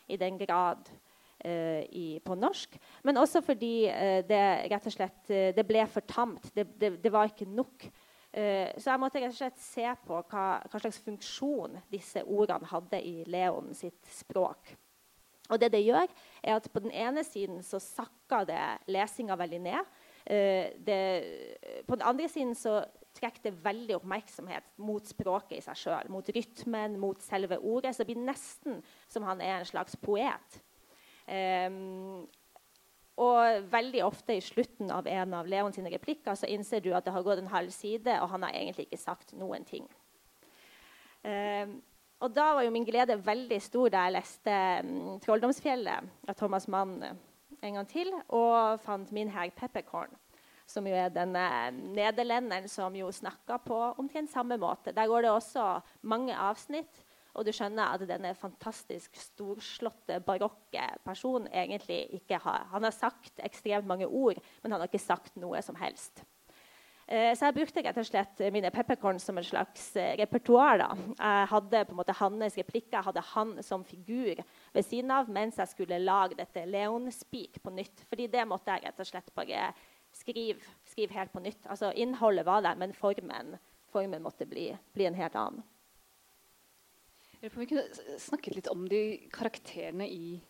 i 0.08 0.20
den 0.22 0.38
grad 0.38 0.90
uh, 1.46 1.82
i, 1.90 2.20
på 2.26 2.36
norsk, 2.36 2.78
men 3.04 3.18
også 3.18 3.42
fordi 3.42 3.90
uh, 3.90 4.22
det 4.28 4.44
rett 4.72 4.86
og 4.86 4.94
slett 4.94 5.34
det 5.58 5.66
ble 5.68 5.88
for 5.90 6.06
tamt. 6.06 6.52
Det, 6.56 6.68
det, 6.80 6.98
det 7.04 7.14
var 7.14 7.32
ikke 7.32 7.50
nok. 7.50 7.90
så 8.38 8.92
jeg 8.92 9.00
måtte 9.00 9.20
rett 9.24 9.32
og 9.32 9.38
slett 9.38 9.62
se 9.64 9.86
på 10.06 10.18
hva, 10.30 10.42
hva, 10.62 10.80
slags 10.82 11.00
funksjon 11.02 11.80
disse 11.90 12.22
ordene 12.22 12.68
hadde 12.70 13.00
i 13.02 13.24
Leon 13.26 13.72
sitt 13.74 14.04
språk. 14.14 14.76
Og 15.50 15.62
det 15.62 15.72
det 15.74 15.86
gjør, 15.86 16.12
er 16.44 16.58
at 16.58 16.70
på 16.74 16.84
den 16.84 16.92
ene 16.92 17.24
siden 17.24 17.62
så 17.64 17.80
sakker 17.80 18.48
det 18.50 18.62
lesinga 18.92 19.38
veldig 19.40 19.60
ned. 19.64 19.92
Eh, 20.28 20.74
det, 20.84 21.02
på 21.88 21.96
den 21.96 22.08
andre 22.08 22.28
siden 22.32 22.56
så 22.56 22.82
trekker 23.18 23.48
det 23.48 23.60
veldig 23.64 23.96
oppmerksomhet 23.98 24.66
mot 24.84 25.06
språket 25.08 25.58
i 25.58 25.64
seg 25.66 25.80
sjøl. 25.80 26.12
Mot 26.14 26.30
rytmen, 26.36 26.98
mot 27.02 27.22
selve 27.24 27.60
ordet. 27.60 27.96
Så 27.96 28.04
det 28.04 28.12
blir 28.12 28.26
nesten 28.28 28.82
som 29.10 29.26
han 29.28 29.42
er 29.42 29.62
en 29.62 29.70
slags 29.70 29.98
poet. 30.00 30.60
Um, 31.28 32.28
og 33.18 33.72
veldig 33.72 34.04
ofte 34.06 34.36
i 34.38 34.44
slutten 34.46 34.92
av 34.94 35.08
en 35.10 35.34
av 35.34 35.48
Leon 35.50 35.74
sine 35.74 35.90
replikker 35.90 36.38
så 36.38 36.50
innser 36.54 36.84
du 36.86 36.92
at 36.94 37.08
det 37.08 37.16
har 37.16 37.26
gått 37.26 37.42
en 37.42 37.50
halv 37.50 37.74
side, 37.74 38.14
og 38.22 38.30
han 38.36 38.46
har 38.46 38.54
egentlig 38.54 38.86
ikke 38.88 39.02
sagt 39.02 39.34
noen 39.36 39.66
ting. 39.68 39.88
Um, 41.26 41.80
og 42.20 42.34
da 42.34 42.48
var 42.58 42.66
jo 42.66 42.74
min 42.74 42.86
glede 42.86 43.18
veldig 43.22 43.58
stor 43.62 43.92
da 43.94 44.06
jeg 44.08 44.16
leste 44.18 44.54
um, 44.84 45.18
'Trolldomsfjellet' 45.22 46.30
av 46.30 46.38
Thomas 46.38 46.68
Mann 46.68 46.96
en 47.04 47.74
gang 47.78 47.90
til 47.90 48.10
og 48.34 48.80
fant 48.82 49.12
min 49.14 49.30
herr 49.34 49.52
Peppercorn, 49.58 50.14
som 50.68 50.88
jo 50.88 50.96
er 50.98 51.14
denne 51.14 51.46
nederlenderen 51.74 52.68
som 52.70 52.96
jo 52.96 53.12
snakker 53.14 53.62
på 53.66 53.78
omtrent 53.98 54.32
samme 54.32 54.58
måte. 54.58 54.94
Der 54.94 55.08
går 55.08 55.26
det 55.26 55.32
også 55.32 55.68
mange 56.02 56.36
avsnitt, 56.36 57.04
og 57.38 57.46
du 57.46 57.54
skjønner 57.54 57.94
at 57.94 58.06
denne 58.10 58.34
fantastisk 58.38 59.18
storslåtte, 59.22 60.18
barokke 60.26 60.88
personen 61.06 61.48
egentlig 61.54 62.08
ikke 62.18 62.40
har 62.42 62.66
Han 62.72 62.84
har 62.84 62.96
sagt 62.96 63.42
ekstremt 63.46 63.86
mange 63.86 64.08
ord, 64.08 64.42
men 64.64 64.72
han 64.72 64.82
har 64.82 64.90
ikke 64.90 65.06
sagt 65.06 65.38
noe 65.38 65.62
som 65.62 65.78
helst. 65.78 66.26
Eh, 67.08 67.32
så 67.40 67.48
jeg 67.48 67.56
brukte 67.56 67.82
rett 67.86 68.00
og 68.02 68.06
slett 68.08 68.42
mine 68.52 68.68
pepperkorn 68.76 69.20
som 69.24 69.38
en 69.40 69.46
slags 69.48 69.86
eh, 69.96 70.18
repertoar. 70.20 70.82
Jeg 71.16 71.46
hadde 71.54 71.84
på 71.88 71.96
en 71.96 72.00
måte 72.02 72.16
hans 72.20 72.58
replikker, 72.60 72.98
jeg 72.98 73.08
hadde 73.08 73.24
han 73.30 73.54
som 73.64 73.86
figur 73.88 74.42
ved 74.76 74.84
siden 74.84 75.14
av 75.16 75.32
mens 75.32 75.62
jeg 75.62 75.72
skulle 75.72 76.02
lage 76.04 76.36
dette 76.36 76.66
Leon-speak 76.68 77.62
på 77.64 77.72
nytt. 77.78 78.04
Fordi 78.12 78.28
det 78.34 78.44
måtte 78.50 78.76
jeg 78.76 78.90
rett 78.90 79.00
og 79.00 79.08
slett 79.08 79.32
bare 79.40 79.70
skrive, 80.12 80.76
skrive 80.92 81.16
helt 81.16 81.32
på 81.32 81.46
nytt. 81.48 81.64
Altså 81.72 81.94
Innholdet 81.96 82.46
var 82.46 82.68
der, 82.68 82.76
men 82.76 82.92
formen, 82.98 83.56
formen 83.94 84.28
måtte 84.28 84.50
bli, 84.50 84.74
bli, 84.92 85.08
en 85.08 85.16
helt 85.16 85.40
annen. 85.40 85.64
Jeg 87.40 87.54
vi 87.56 87.70
kunne 87.70 88.20
snakket 88.20 88.56
litt 88.58 88.68
om 88.74 88.84
de 88.90 89.02
karakterene 89.32 90.10
i, 90.12 90.42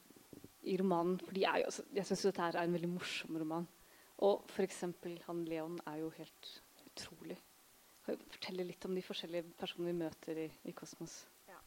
i 0.66 0.82
romanen. 0.82 1.20
for 1.22 1.38
jo, 1.38 1.74
Jeg 1.94 2.10
syns 2.10 2.30
dette 2.32 2.50
er 2.50 2.64
en 2.64 2.74
veldig 2.74 2.96
morsom 2.98 3.38
roman. 3.38 3.68
Og 4.26 4.48
f.eks. 4.50 4.84
han 5.28 5.44
Leon 5.46 5.78
er 5.86 6.02
jo 6.02 6.10
helt 6.18 6.52
utrolig. 6.88 7.38
Fortelle 8.08 8.66
litt 8.66 8.86
om 8.88 8.96
de 8.96 9.04
forskjellige 9.04 9.52
personene 9.60 9.92
vi 9.92 10.06
møter 10.06 10.40
i, 10.46 10.48
i 10.70 10.74
Kosmos? 10.74 11.20
Ja. 11.50 11.60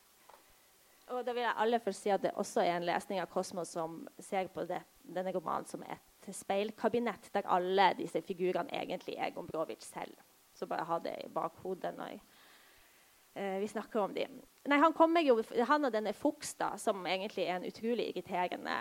Og 1.14 1.22
da 1.26 1.34
vil 1.36 1.44
jeg 1.44 1.58
alle 1.62 1.80
først 1.84 2.06
si 2.06 2.12
at 2.14 2.24
det 2.24 2.32
også 2.40 2.64
er 2.64 2.78
en 2.78 2.88
lesning 2.88 3.20
av 3.22 3.30
Kosmos 3.30 3.74
som 3.76 4.00
ser 4.18 4.50
på 4.54 4.64
det, 4.66 4.80
denne 5.04 5.34
romanen 5.36 5.68
som 5.68 5.84
et 5.84 6.30
speilkabinett, 6.34 7.30
der 7.34 7.48
alle 7.50 7.92
disse 7.98 8.22
figurene 8.24 8.72
egentlig 8.74 9.16
er 9.18 9.34
Gombrovic 9.34 9.84
selv. 9.86 10.16
Så 10.54 10.66
bare 10.70 10.88
ha 10.88 10.98
det 11.02 11.16
i 11.24 11.30
bakhodet 11.32 11.92
når 11.96 12.16
eh, 12.16 13.58
vi 13.62 13.70
snakker 13.70 14.02
om 14.02 14.14
dem. 14.16 14.40
Nei, 14.68 14.80
han, 14.82 14.94
jo, 15.24 15.38
han 15.68 15.86
og 15.86 15.94
denne 15.94 16.12
Fuchs, 16.16 16.54
da, 16.58 16.74
som 16.78 17.06
egentlig 17.06 17.46
er 17.46 17.60
en 17.60 17.68
utrolig 17.68 18.10
irriterende 18.10 18.76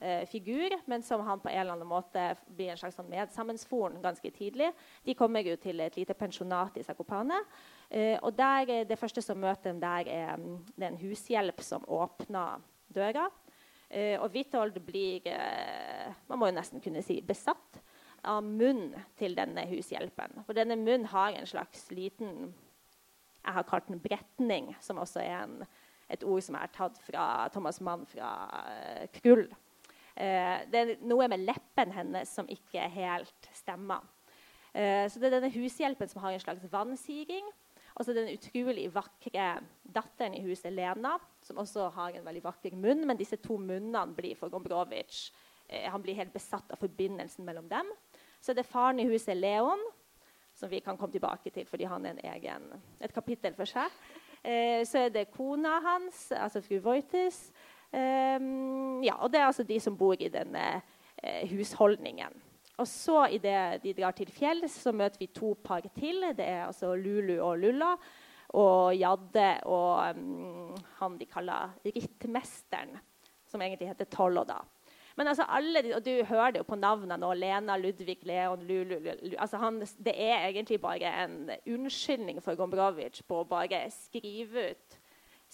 eh, 0.00 0.24
figur, 0.28 0.74
men 0.86 1.02
som 1.02 1.20
han 1.26 1.40
på 1.40 1.48
en 1.48 1.60
eller 1.60 1.76
annen 1.76 1.88
måte 1.88 2.26
blir 2.46 2.72
en 2.72 2.80
slags 2.80 2.98
sånn 2.98 3.10
medsammensvoren 3.10 4.02
ganske 4.02 4.30
tidlig. 4.34 4.72
De 5.04 5.14
kommer 5.14 5.46
jo 5.46 5.56
til 5.60 5.80
et 5.80 5.96
lite 5.96 6.16
pensjonat 6.18 6.76
i 6.78 6.84
Zakopane. 6.86 7.40
Eh, 7.90 8.18
og 8.22 8.36
der, 8.36 8.70
eh, 8.70 8.84
Det 8.84 8.98
første 8.98 9.22
som 9.22 9.38
møter 9.38 9.72
dem 9.72 9.80
der, 9.80 10.08
er, 10.08 10.36
mm, 10.36 10.66
det 10.76 10.86
en 10.86 10.98
hushjelp 10.98 11.60
som 11.60 11.84
åpner 11.84 12.60
døra. 12.92 13.30
Eh, 13.90 14.20
og 14.20 14.32
Withold 14.34 14.80
blir 14.84 15.22
eh, 15.26 16.12
man 16.28 16.38
må 16.38 16.46
jo 16.46 16.56
nesten 16.56 16.80
kunne 16.80 17.02
si, 17.02 17.20
besatt 17.20 17.80
av 18.24 18.42
munnen 18.42 18.94
til 19.18 19.36
denne 19.36 19.66
hushjelpen. 19.68 20.40
For 20.46 20.56
denne 20.56 20.76
munnen 20.80 21.06
har 21.12 21.36
en 21.36 21.46
slags 21.46 21.90
liten 21.90 22.54
Jeg 23.44 23.52
har 23.52 23.66
kalt 23.68 23.88
den 23.88 24.00
bretning, 24.00 24.70
som 24.80 24.96
også 24.96 25.20
er 25.20 25.42
en, 25.42 25.66
et 26.08 26.22
ord 26.24 26.40
som 26.40 26.54
er 26.56 26.70
tatt 26.72 26.96
fra 27.04 27.46
Thomas 27.52 27.76
Mann 27.84 28.06
fra 28.08 28.30
uh, 28.64 29.02
Krull. 29.12 29.50
Eh, 30.14 30.62
det 30.70 30.80
er 30.80 30.94
noe 31.02 31.26
med 31.30 31.42
leppen 31.42 31.92
hennes 31.94 32.30
som 32.30 32.48
ikke 32.50 32.86
helt 32.94 33.50
stemmer. 33.54 34.04
Eh, 34.74 35.06
så 35.10 35.20
det 35.20 35.28
er 35.28 35.36
denne 35.38 35.54
hushjelpen 35.54 36.10
som 36.10 36.22
har 36.24 36.34
en 36.34 36.42
slags 36.42 36.66
vannsiging. 36.70 37.46
Og 37.94 38.06
så 38.06 38.14
den 38.14 38.32
utrolig 38.32 38.88
vakre 38.90 39.48
datteren 39.94 40.34
i 40.34 40.42
huset, 40.42 40.72
Lena, 40.74 41.14
som 41.46 41.60
også 41.62 41.92
har 41.94 42.16
en 42.16 42.26
veldig 42.26 42.42
vakker 42.42 42.74
munn. 42.74 43.04
Men 43.06 43.18
disse 43.18 43.38
to 43.42 43.58
munnene 43.58 44.16
blir 44.16 44.34
for 44.38 44.50
Gombrowicz 44.50 45.28
eh, 45.68 45.86
Han 45.90 46.02
blir 46.02 46.18
helt 46.18 46.34
besatt 46.34 46.74
av 46.74 46.82
forbindelsen 46.82 47.46
mellom 47.46 47.68
dem. 47.70 47.92
Så 48.42 48.52
det 48.52 48.64
er 48.64 48.72
faren 48.72 48.98
i 49.00 49.06
huset, 49.08 49.36
Leon, 49.38 49.80
som 50.54 50.70
vi 50.70 50.82
kan 50.82 50.98
komme 50.98 51.14
tilbake 51.14 51.50
til 51.54 51.66
fordi 51.66 51.86
han 51.90 52.06
er 52.06 52.18
egen, 52.34 52.66
et 53.00 53.14
kapittel 53.14 53.54
for 53.56 53.70
seg. 53.70 53.94
Eh, 54.42 54.82
så 54.84 55.06
er 55.06 55.14
det 55.14 55.30
kona 55.32 55.78
hans, 55.86 56.26
altså 56.34 56.60
fru 56.66 56.76
Voitis. 56.84 57.46
Um, 57.94 59.02
ja, 59.04 59.14
og 59.22 59.30
Det 59.30 59.40
er 59.40 59.46
altså 59.46 59.62
de 59.62 59.78
som 59.80 59.96
bor 59.96 60.18
i 60.18 60.32
denne 60.32 60.64
uh, 60.80 61.42
husholdningen. 61.50 62.34
Og 62.82 62.88
så 62.90 63.28
Idet 63.30 63.84
de 63.84 63.94
drar 63.94 64.16
til 64.18 64.30
fjells, 64.34 64.80
så 64.82 64.92
møter 64.92 65.20
vi 65.20 65.30
to 65.30 65.54
par 65.64 65.84
til. 65.94 66.24
Det 66.34 66.46
er 66.46 66.66
altså 66.66 66.94
Lulu 66.98 67.38
og 67.38 67.58
Lulla. 67.58 67.94
Og 68.54 68.94
Jadde 68.94 69.48
og 69.66 70.16
um, 70.16 70.74
han 70.98 71.18
de 71.18 71.26
kaller 71.26 71.74
rittmesteren, 71.86 72.98
som 73.50 73.62
egentlig 73.62 73.88
heter 73.88 74.10
Tolloda. 74.10 74.60
Men 75.16 75.30
altså 75.30 75.46
alle 75.48 75.82
de, 75.82 75.94
og 75.94 76.02
du 76.04 76.24
hører 76.26 76.50
det 76.50 76.62
jo 76.62 76.66
på 76.66 76.78
navnene 76.78 77.16
nå. 77.22 77.30
Lena, 77.38 77.76
Ludvig, 77.78 78.18
Leon, 78.26 78.62
Lulu 78.66 78.96
altså 79.38 79.60
han, 79.62 79.80
Det 79.80 80.14
er 80.14 80.48
egentlig 80.48 80.80
bare 80.80 81.12
en 81.24 81.50
unnskyldning 81.66 82.42
for 82.42 82.58
Gombrowicz 82.58 83.22
på 83.22 83.42
å 83.42 83.46
bare 83.46 83.84
skrive 83.94 84.70
ut 84.72 84.98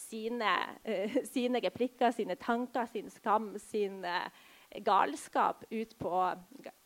sine, 0.00 0.54
uh, 0.84 1.18
sine, 1.32 1.60
replikker, 1.64 2.10
sine 2.16 2.36
tanker, 2.40 2.88
sin 2.90 3.10
skam, 3.12 3.52
sin 3.60 4.00
uh, 4.04 4.26
galskap 4.86 5.64
ut 5.70 5.96
på 5.98 6.14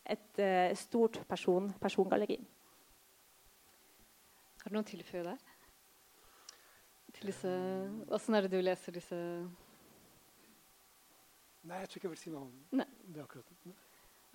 et 0.05 0.41
uh, 0.41 0.75
stort 0.77 1.21
person, 1.29 1.71
persongalleri. 1.81 2.39
Har 4.63 4.73
du 4.73 4.77
noe 4.77 4.85
å 4.85 4.89
tilføye 4.89 5.25
der? 5.27 5.41
Til 7.15 7.31
disse, 7.31 7.51
hvordan 8.09 8.35
er 8.35 8.43
det 8.43 8.51
du 8.51 8.59
leser 8.59 8.95
disse 8.97 9.17
Nei, 11.65 11.79
jeg 11.81 11.89
tror 11.89 11.97
ikke 11.97 12.05
jeg 12.05 12.11
vil 12.11 12.19
si 12.21 12.31
noe 12.33 12.43
om 12.43 12.77
Nei. 12.77 12.85
det 13.09 13.23
akkurat. 13.23 13.47
Nei. 13.65 13.73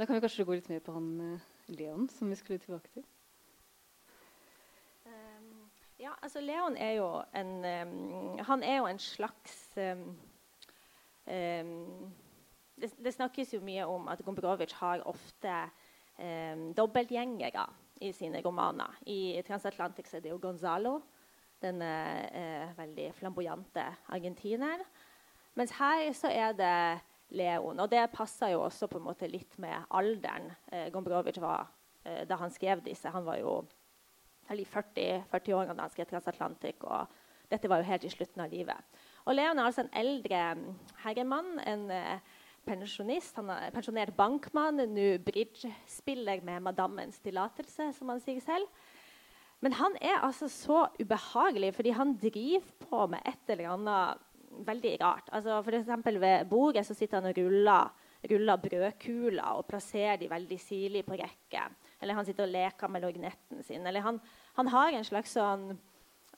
Da 0.00 0.06
kan 0.08 0.16
vi 0.16 0.22
kanskje 0.24 0.46
gå 0.48 0.56
litt 0.56 0.70
mer 0.72 0.80
på 0.82 0.94
han 0.96 1.10
Leon, 1.70 2.08
som 2.10 2.32
vi 2.32 2.38
skulle 2.40 2.58
tilbake 2.58 2.90
til. 2.94 3.04
Ja, 6.00 6.14
altså 6.22 6.40
Leon 6.40 6.76
er 6.80 6.94
jo 6.96 7.08
en 7.36 7.50
um, 7.64 8.38
Han 8.48 8.62
er 8.62 8.76
jo 8.78 8.86
en 8.88 8.98
slags 8.98 9.56
um, 9.76 10.04
um, 11.26 12.12
det, 12.80 12.88
det, 13.04 13.12
snakkes 13.12 13.52
jo 13.54 13.60
mye 13.60 13.84
om 13.84 14.08
at 14.08 14.22
Gombrowicz 14.24 14.72
har 14.80 15.04
ofte 15.04 15.62
dobbeltgjengere 16.76 17.62
i 18.04 18.10
sine 18.12 18.42
romaner. 18.44 18.92
I 19.08 19.40
Transatlantic 19.46 20.10
er 20.12 20.20
det 20.20 20.32
jo 20.32 20.40
Gonzalo, 20.40 20.98
denne 21.62 21.88
uh, 22.28 22.72
veldig 22.76 23.06
flamboyante 23.16 23.84
argentiner. 24.08 24.84
Mens 25.56 25.72
her 25.78 26.12
så 26.16 26.28
er 26.28 26.52
det 26.56 27.00
Leon. 27.36 27.80
Og 27.80 27.90
det 27.90 28.10
passer 28.12 28.52
jo 28.54 28.64
også 28.66 28.88
på 28.90 29.00
en 29.00 29.06
måte 29.06 29.28
litt 29.28 29.56
med 29.60 29.84
alderen 29.96 30.50
uh, 30.72 30.88
Gombrowicz 30.92 31.40
var 31.40 31.68
uh, 32.06 32.24
da 32.28 32.40
han 32.40 32.52
skrev 32.52 32.84
disse. 32.84 33.12
Han 33.12 33.28
var 33.28 33.40
jo 33.40 33.60
eller 34.50 34.66
40, 34.66 35.24
40 35.30 35.56
årene 35.56 35.76
da 35.78 35.86
han 35.86 35.94
skrev 35.94 36.10
'Transatlantic'. 36.10 36.84
og 36.84 37.06
Dette 37.50 37.68
var 37.68 37.80
jo 37.80 37.88
helt 37.88 38.04
i 38.04 38.12
slutten 38.12 38.42
av 38.42 38.50
livet. 38.50 39.00
Og 39.26 39.34
Leon 39.34 39.58
er 39.58 39.64
altså 39.64 39.84
en 39.84 39.94
eldre 39.94 40.54
mm, 40.54 40.78
herremann. 41.04 41.58
en 41.66 41.90
uh, 41.90 42.20
pensjonist. 42.66 43.36
Han 43.36 43.50
er 43.50 43.74
pensjonert 43.74 44.14
bankmann, 44.16 44.76
nå 44.76 45.18
bridgespiller 45.24 46.42
med 46.46 46.62
madammens 46.62 47.20
tillatelse, 47.24 47.92
som 47.96 48.12
han 48.12 48.20
sier 48.20 48.40
selv. 48.44 48.68
Men 49.60 49.76
han 49.76 49.96
er 50.00 50.22
altså 50.24 50.48
så 50.48 50.86
ubehagelig, 51.00 51.74
fordi 51.76 51.92
han 51.96 52.16
driver 52.16 52.76
på 52.80 53.06
med 53.12 53.26
et 53.28 53.52
eller 53.52 53.72
annet 53.74 54.26
veldig 54.66 54.94
rart. 55.02 55.28
Altså 55.32 55.60
for 55.62 56.18
Ved 56.20 56.44
bordet 56.48 56.86
så 56.86 56.94
sitter 56.94 57.20
han 57.20 57.30
og 57.30 57.36
ruller, 57.36 57.92
ruller 58.30 58.56
brødkuler 58.56 59.56
og 59.56 59.66
plasserer 59.66 60.16
de 60.16 60.30
veldig 60.30 60.60
sirlig 60.60 61.04
på 61.04 61.18
rekke. 61.20 61.68
Eller 62.00 62.14
han 62.14 62.24
sitter 62.24 62.44
og 62.44 62.54
leker 62.54 62.88
med 62.88 63.02
lorgnetten 63.04 63.62
sin. 63.62 63.86
Eller 63.86 64.00
han, 64.00 64.20
han 64.58 64.70
har 64.72 64.92
en 64.92 65.06
slags 65.06 65.36
sånn 65.36 65.70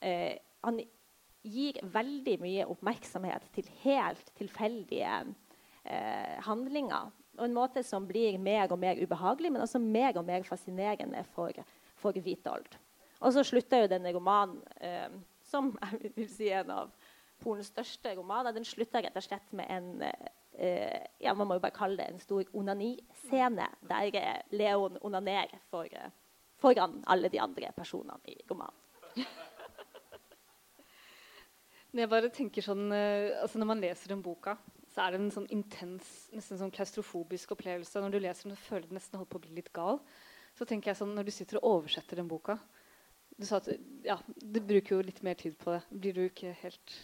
eh, 0.01 0.39
Han 0.63 0.81
gir 1.43 1.79
veldig 1.83 2.37
mye 2.43 2.67
oppmerksomhet 2.71 3.49
til 3.57 3.67
helt 3.83 4.29
tilfeldige 4.39 5.15
eh, 5.83 6.37
handlinger. 6.47 7.11
Og 7.39 7.47
en 7.49 7.57
måte 7.57 7.83
som 7.83 8.07
blir 8.07 8.39
mer 8.39 8.71
og 8.71 8.79
mer 8.79 9.01
ubehagelig, 9.01 9.51
men 9.51 9.65
også 9.65 9.81
mer 9.83 10.15
og 10.21 10.29
mer 10.29 10.47
fascinerende 10.47 11.25
for, 11.35 11.57
for 11.99 12.15
Hvitold. 12.15 12.77
Og 13.23 13.35
så 13.35 13.43
slutter 13.47 13.83
jo 13.83 13.91
denne 13.91 14.13
romanen, 14.15 14.61
eh, 14.79 15.11
som 15.43 15.73
jeg 15.83 16.13
vil 16.17 16.31
si 16.31 16.53
en 16.55 16.71
av 16.71 16.95
Polens 17.43 17.73
største 17.73 18.15
romaner, 18.15 18.55
den 18.55 18.67
slutter 18.67 19.03
rett 19.03 19.19
og 19.19 19.25
slett 19.27 19.55
med 19.57 19.67
en 19.73 19.89
eh, 20.07 21.03
ja, 21.21 21.35
man 21.35 21.49
må 21.49 21.57
jo 21.57 21.65
bare 21.65 21.75
kalle 21.75 21.99
det 21.99 22.09
en 22.11 22.23
stor 22.23 22.47
onaniscene, 22.55 23.67
der 23.89 24.19
eh, 24.19 24.43
Leon 24.55 24.99
onanerer 25.03 25.59
for, 25.71 25.89
eh, 25.91 26.13
foran 26.63 27.01
alle 27.11 27.31
de 27.33 27.41
andre 27.43 27.73
personene 27.77 28.23
i 28.31 28.39
romanen. 28.51 28.79
Når, 31.93 32.01
jeg 32.01 32.09
bare 32.09 32.29
tenker 32.33 32.65
sånn, 32.65 32.87
eh, 32.97 33.35
altså 33.43 33.61
når 33.61 33.69
man 33.69 33.83
leser 33.83 34.15
den 34.15 34.23
boka, 34.25 34.55
så 34.95 35.05
er 35.05 35.13
det 35.13 35.19
en 35.21 35.33
sånn 35.35 35.49
intens, 35.53 36.09
nesten 36.33 36.61
sånn 36.61 36.73
klaustrofobisk 36.73 37.53
opplevelse. 37.53 38.01
Når 38.01 38.15
du 38.15 38.19
leser 38.23 38.49
den, 38.49 38.61
føler 38.61 38.87
du 38.89 38.95
nesten 38.97 39.19
holder 39.21 39.33
på 39.33 39.41
å 39.41 39.45
bli 39.45 39.59
litt 39.59 39.69
gal. 39.77 40.01
Så 40.57 40.65
tenker 40.69 40.93
jeg 40.93 41.01
sånn, 41.01 41.13
Når 41.17 41.29
du 41.29 41.33
sitter 41.33 41.59
og 41.61 41.69
oversetter 41.79 42.19
den 42.21 42.29
boka 42.29 42.59
Du 43.41 43.47
sa 43.49 43.57
at 43.57 43.71
ja, 44.05 44.19
du 44.29 44.59
bruker 44.61 44.99
jo 44.99 45.05
litt 45.05 45.23
mer 45.25 45.37
tid 45.41 45.57
på 45.61 45.73
det. 45.73 45.81
Blir 45.89 46.17
du 46.17 46.23
ikke 46.27 46.53
helt 46.61 46.97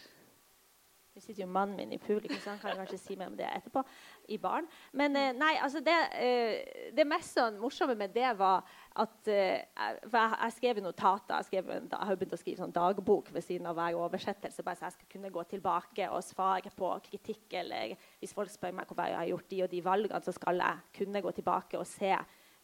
nå 1.19 1.23
sitter 1.25 1.43
jo 1.43 1.49
mannen 1.51 1.75
min 1.75 1.93
i 1.93 1.99
publikum, 1.99 2.37
så 2.39 2.53
han 2.53 2.61
kan 2.63 2.77
kanskje 2.79 2.99
si 3.01 3.17
mer 3.19 3.31
om 3.33 3.37
det 3.37 3.47
etterpå. 3.51 3.83
i 4.29 4.37
barn. 4.39 4.67
Men 4.93 5.17
eh, 5.17 5.33
nei, 5.33 5.55
altså 5.65 5.81
det, 5.81 5.97
eh, 6.21 6.91
det 6.95 7.07
mest 7.09 7.33
sånn 7.35 7.57
morsomme 7.59 7.97
med 7.97 8.13
det 8.13 8.29
var 8.39 8.67
at 9.01 9.31
eh, 9.33 9.65
jeg, 9.65 10.03
jeg 10.13 10.55
skrev 10.59 10.81
notater. 10.85 11.39
Jeg, 11.39 11.49
skrev 11.49 11.73
jeg 11.73 11.89
har 11.91 12.19
begynt 12.21 12.37
å 12.37 12.39
skrive 12.39 12.61
sånn 12.61 12.75
dagbok 12.77 13.33
ved 13.33 13.47
siden 13.47 13.71
av 13.71 13.79
hver 13.79 13.97
oversettelse. 13.99 14.63
bare 14.63 14.79
så 14.79 14.87
jeg 14.87 14.99
skal 14.99 15.11
kunne 15.17 15.33
gå 15.33 15.45
tilbake 15.49 16.11
og 16.13 16.23
svare 16.27 16.75
på 16.77 16.93
kritikk. 17.09 17.57
Eller 17.63 17.97
hvis 18.21 18.37
folk 18.37 18.53
spør 18.53 18.77
meg 18.77 18.87
hvorfor 18.87 19.09
jeg 19.09 19.19
har 19.23 19.33
gjort 19.33 19.51
de 19.51 19.63
og 19.65 19.73
de 19.73 19.83
valgene, 19.89 20.23
så 20.29 20.37
skal 20.37 20.63
jeg 20.63 20.87
kunne 21.01 21.25
gå 21.25 21.35
tilbake 21.41 21.81
og 21.81 21.89
se 21.89 22.15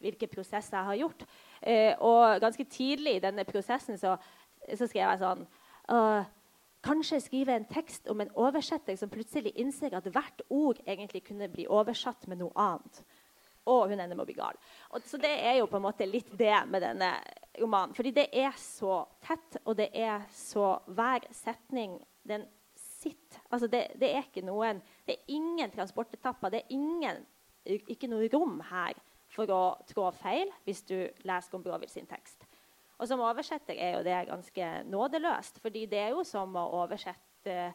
hvilke 0.05 0.29
prosesser 0.29 0.77
jeg 0.77 0.91
har 0.91 1.01
gjort. 1.01 1.27
Og 2.05 2.39
ganske 2.43 2.69
tidlig 2.69 3.17
i 3.17 3.23
denne 3.23 3.43
prosessen 3.47 3.97
så, 3.97 4.15
så 4.69 4.85
skrev 4.85 5.07
jeg 5.07 5.23
sånn 5.23 5.47
Kanskje 6.85 7.21
skrive 7.23 7.55
en 7.55 7.65
tekst 7.65 8.07
om 8.11 8.21
en 8.21 8.33
oversetter 8.37 8.97
som 8.99 9.09
plutselig 9.09 9.55
innser 9.57 9.95
at 9.97 10.05
hvert 10.05 10.43
ord 10.53 10.81
egentlig 10.85 11.23
kunne 11.25 11.49
bli 11.49 11.65
oversatt 11.65 12.27
med 12.29 12.43
noe 12.43 12.53
annet. 12.61 12.99
Og 13.65 13.89
hun 13.89 13.97
ender 13.97 14.13
med 14.13 14.21
å 14.21 14.27
bli 14.29 14.35
gal. 14.37 14.57
Og, 14.93 15.01
så 15.09 15.17
det 15.17 15.31
er 15.41 15.57
jo 15.57 15.69
på 15.69 15.79
en 15.79 15.85
måte 15.87 16.05
litt 16.05 16.29
det 16.37 16.53
med 16.69 16.85
denne 16.85 17.09
romanen. 17.57 17.95
Fordi 17.97 18.11
det 18.13 18.27
er 18.37 18.53
så 18.61 18.99
tett, 19.25 19.57
og 19.65 19.79
det 19.79 19.89
er 19.97 20.27
så 20.29 20.75
Hver 20.85 21.25
setning 21.33 21.97
den 22.21 22.45
sitter. 22.77 23.41
Altså 23.49 23.67
det, 23.71 23.87
det, 23.97 24.11
er 24.11 24.27
ikke 24.27 24.45
noen 24.45 24.83
Det 25.07 25.17
er 25.17 25.33
ingen 25.33 25.73
transportetapper. 25.73 26.53
Det 26.53 26.61
er 26.61 26.77
ingen, 26.77 27.25
ikke 27.65 28.09
noe 28.11 28.29
rom 28.33 28.59
her 28.69 28.93
for 29.33 29.49
å 29.49 29.63
trå 29.89 30.11
feil 30.21 30.51
hvis 30.67 30.85
du 30.85 30.97
leser 31.25 31.51
Gombrowicz 31.51 31.97
sin 31.97 32.09
tekst. 32.09 32.44
Og 32.97 33.09
som 33.09 33.23
oversetter 33.23 33.75
er 33.75 33.97
jo 33.97 34.05
det 34.05 34.21
ganske 34.29 34.69
nådeløst, 34.87 35.59
fordi 35.63 35.85
det 35.91 35.99
er 35.99 36.13
jo 36.15 36.23
som 36.27 36.55
å 36.55 36.69
oversette 36.83 37.73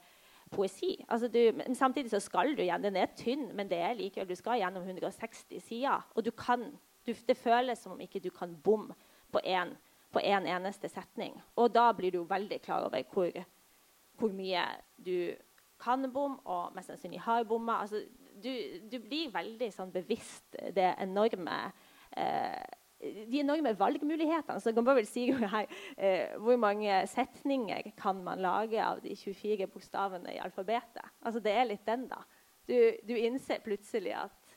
poesi. 0.50 0.96
Altså 1.08 1.28
du, 1.28 1.40
samtidig 1.74 2.10
så 2.10 2.20
skal 2.20 2.56
du 2.56 2.62
igjen, 2.62 2.82
Den 2.82 2.96
er 2.96 3.12
tynn, 3.16 3.50
men 3.56 3.68
det 3.70 3.78
er 3.78 3.94
likevel, 3.94 4.28
du 4.28 4.34
skal 4.38 4.58
gjennom 4.58 4.82
160 4.82 5.60
sider. 5.60 6.06
Og 6.14 6.24
du 6.24 6.30
kan, 6.30 6.64
du, 7.06 7.12
det 7.12 7.36
føles 7.36 7.78
som 7.78 7.92
om 7.92 8.00
ikke 8.00 8.20
du 8.20 8.30
kan 8.30 8.56
bomme 8.56 8.96
på 9.32 9.42
én 9.44 9.76
en 10.18 10.46
eneste 10.46 10.88
setning. 10.88 11.36
Og 11.56 11.70
da 11.74 11.92
blir 11.92 12.10
du 12.10 12.24
veldig 12.24 12.60
klar 12.62 12.88
over 12.88 13.02
hvor, 13.12 13.30
hvor 14.18 14.32
mye 14.34 14.64
du 14.96 15.34
kan 15.80 16.12
bomme, 16.12 16.40
og 16.44 16.74
mest 16.74 16.90
sannsynlig 16.90 17.20
har 17.20 17.44
bomma. 17.44 17.80
Altså, 17.80 18.02
du, 18.42 18.50
du, 18.90 18.98
blir 18.98 19.30
veldig 19.32 19.70
sånn 19.72 19.92
bevisst 19.92 20.56
det 20.74 20.94
enorme 20.98 21.72
eh, 22.16 22.64
de 23.00 23.40
enorme 23.40 23.72
valgmulighetene. 23.78 24.60
Så 24.60 24.74
kan 24.76 24.84
man 24.84 24.98
vel 24.98 25.08
si 25.08 25.26
her 25.32 25.70
eh, 25.96 26.36
hvor 26.40 26.58
mange 26.60 27.00
setninger 27.08 27.92
kan 27.98 28.20
man 28.24 28.42
lage 28.44 28.80
av 28.84 29.00
de 29.04 29.14
24 29.16 29.68
bokstavene 29.72 30.34
i 30.34 30.40
alfabetet. 30.42 31.16
Altså 31.24 31.40
Det 31.40 31.54
er 31.54 31.68
litt 31.70 31.86
den, 31.88 32.06
da. 32.10 32.20
Du, 32.68 32.76
du 33.08 33.14
innser 33.16 33.62
plutselig 33.64 34.12
at 34.20 34.56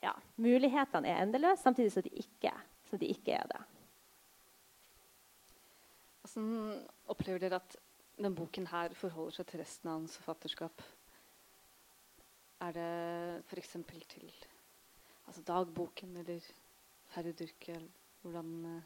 ja, 0.00 0.14
mulighetene 0.40 1.10
er 1.10 1.24
endeløse, 1.26 1.60
samtidig 1.64 1.92
som 1.92 2.06
de 2.06 2.14
ikke, 2.22 2.54
som 2.88 3.00
de 3.00 3.10
ikke 3.12 3.34
er 3.36 3.50
det. 3.50 3.60
Hvordan 6.22 6.86
opplever 7.10 7.42
dere 7.42 7.58
at 7.60 7.76
denne 8.16 8.32
boken 8.36 8.68
her 8.70 8.94
forholder 8.96 9.40
seg 9.40 9.50
til 9.50 9.62
resten 9.64 9.90
av 9.90 9.98
hans 9.98 10.16
forfatterskap? 10.20 10.86
Er 12.60 12.74
det 12.76 12.88
f.eks. 13.48 13.76
til 14.14 14.32
altså 15.26 15.42
dagboken 15.46 16.16
eller 16.20 16.44
færre 17.10 17.32
Durkel? 17.32 17.90
Hvordan 18.22 18.64
eh, 18.64 18.82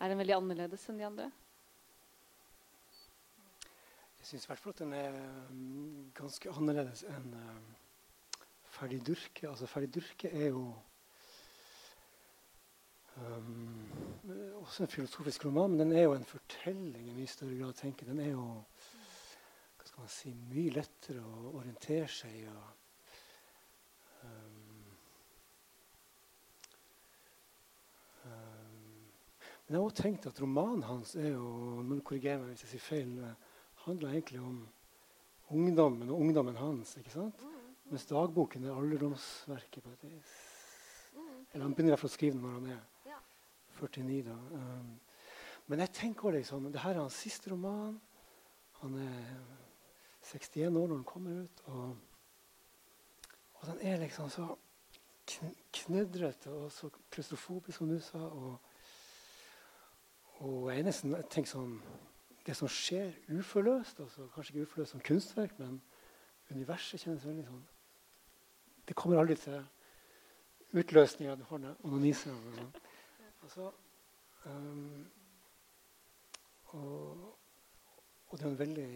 Er 0.00 0.08
den 0.08 0.18
veldig 0.20 0.34
annerledes 0.36 0.84
enn 0.90 0.98
de 1.00 1.06
andre? 1.06 1.30
Jeg 4.18 4.26
syns 4.26 4.44
i 4.44 4.50
hvert 4.50 4.60
fall 4.62 4.74
at 4.74 4.82
den 4.82 4.92
er 4.94 5.16
mm, 5.50 6.12
ganske 6.14 6.52
annerledes 6.52 7.02
enn 7.08 7.32
uh, 7.34 8.44
Ferdig 8.70 9.00
Durke. 9.06 9.48
Altså, 9.48 9.66
Ferdig 9.66 9.90
Durke 9.94 10.30
er 10.30 10.52
jo 10.52 10.62
um, 13.16 13.88
også 14.60 14.84
en 14.84 14.92
filosofisk 14.92 15.48
roman, 15.48 15.70
men 15.70 15.80
den 15.80 15.96
er 15.96 16.06
jo 16.06 16.14
en 16.14 16.28
fortelling 16.28 17.08
i 17.08 17.16
mye 17.16 17.30
større 17.30 17.58
grad. 17.58 17.74
tenker 17.78 18.06
Den 18.06 18.20
er 18.20 18.30
jo 18.34 18.44
hva 19.78 19.86
skal 19.86 20.04
man 20.04 20.12
si, 20.12 20.34
mye 20.52 20.76
lettere 20.76 21.24
å 21.24 21.56
orientere 21.62 22.10
seg 22.20 22.42
i. 22.42 22.44
Men 29.68 29.74
jeg 29.74 29.82
har 29.82 29.84
også 29.84 30.02
tenkt 30.02 30.26
at 30.26 30.38
romanen 30.40 30.82
hans 30.88 31.10
er 31.20 31.34
jo 31.34 31.48
må 31.84 31.98
du 31.98 32.00
korrigerer 32.00 32.40
meg 32.40 32.54
hvis 32.54 32.62
jeg 32.64 32.70
sier 32.70 32.84
feil, 32.86 33.10
handler 33.84 34.14
egentlig 34.14 34.40
om 34.40 34.62
ungdommen 35.52 36.08
og 36.08 36.22
ungdommen 36.24 36.56
hans. 36.56 36.94
ikke 36.96 37.12
sant? 37.12 37.42
Mm. 37.44 37.74
Mens 37.90 38.06
dagboken 38.08 38.64
er 38.64 38.78
alderdomsverket 38.80 39.84
på 39.84 39.92
et 39.92 40.06
vis. 40.08 40.32
Mm. 41.12 41.26
Eller 41.52 41.66
han 41.66 41.74
begynner 41.76 42.00
å 42.00 42.10
skrive 42.10 42.40
når 42.40 42.54
han 42.56 42.70
er 42.72 42.80
49. 43.76 44.22
da. 44.24 44.38
Um, 44.56 44.88
men 45.68 45.84
jeg 45.84 45.92
tenker 45.98 46.30
også 46.30 46.38
liksom, 46.38 46.70
det 46.72 46.80
her 46.80 46.96
er 46.96 47.02
hans 47.02 47.20
siste 47.26 47.52
roman. 47.52 47.98
Han 48.80 48.96
er 49.04 49.20
61 50.30 50.64
år 50.64 50.88
når 50.88 50.94
den 50.94 51.04
kommer 51.04 51.42
ut. 51.44 51.62
Og, 51.66 51.92
og 53.60 53.68
den 53.68 53.84
er 53.84 54.00
liksom 54.00 54.32
så 54.32 54.48
knedrete 55.76 56.56
og 56.56 56.72
så 56.72 56.88
klaustrofobisk, 57.12 57.78
som 57.78 57.92
du 57.92 58.00
sa. 58.00 58.24
og 58.32 58.56
og 60.38 60.68
jeg 60.70 60.84
nesten 60.86 61.16
tenker 61.30 61.50
sånn 61.50 61.78
Det 62.46 62.54
som 62.56 62.68
skjer 62.70 63.10
uforløst, 63.28 63.98
altså 64.00 64.28
kanskje 64.32 64.54
ikke 64.54 64.68
uforløst 64.68 64.94
som 64.94 65.02
kunstverk, 65.04 65.58
men 65.58 65.82
universet 66.50 67.02
kjennes 67.02 67.26
veldig 67.26 67.44
sånn 67.44 67.64
Det 68.88 68.96
kommer 68.96 69.20
aldri 69.20 69.36
til 69.36 69.58
utløsninga 70.72 71.34
du 71.36 71.44
har 71.48 71.58
med 71.58 71.84
onanise. 71.84 72.32
Altså, 73.42 73.70
um, 74.44 75.06
og, 76.66 77.36
og, 78.28 78.38
det 78.38 78.44
er 78.44 78.50
en 78.50 78.58
veldig 78.58 78.88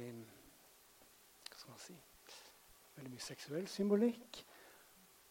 Hva 1.50 1.58
skal 1.58 1.70
man 1.70 1.84
si 1.86 1.98
Veldig 2.92 3.12
mye 3.14 3.24
seksuell 3.24 3.68
symbolikk. 3.72 4.42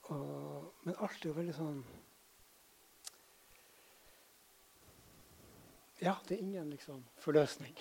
Og, 0.09 0.71
men 0.83 0.95
alt 0.97 1.21
er 1.21 1.29
jo 1.29 1.35
veldig 1.37 1.53
sånn 1.53 1.83
Ja, 6.01 6.15
det 6.27 6.35
er 6.35 6.41
ingen 6.41 6.69
liksom, 6.69 7.03
forløsning. 7.21 7.75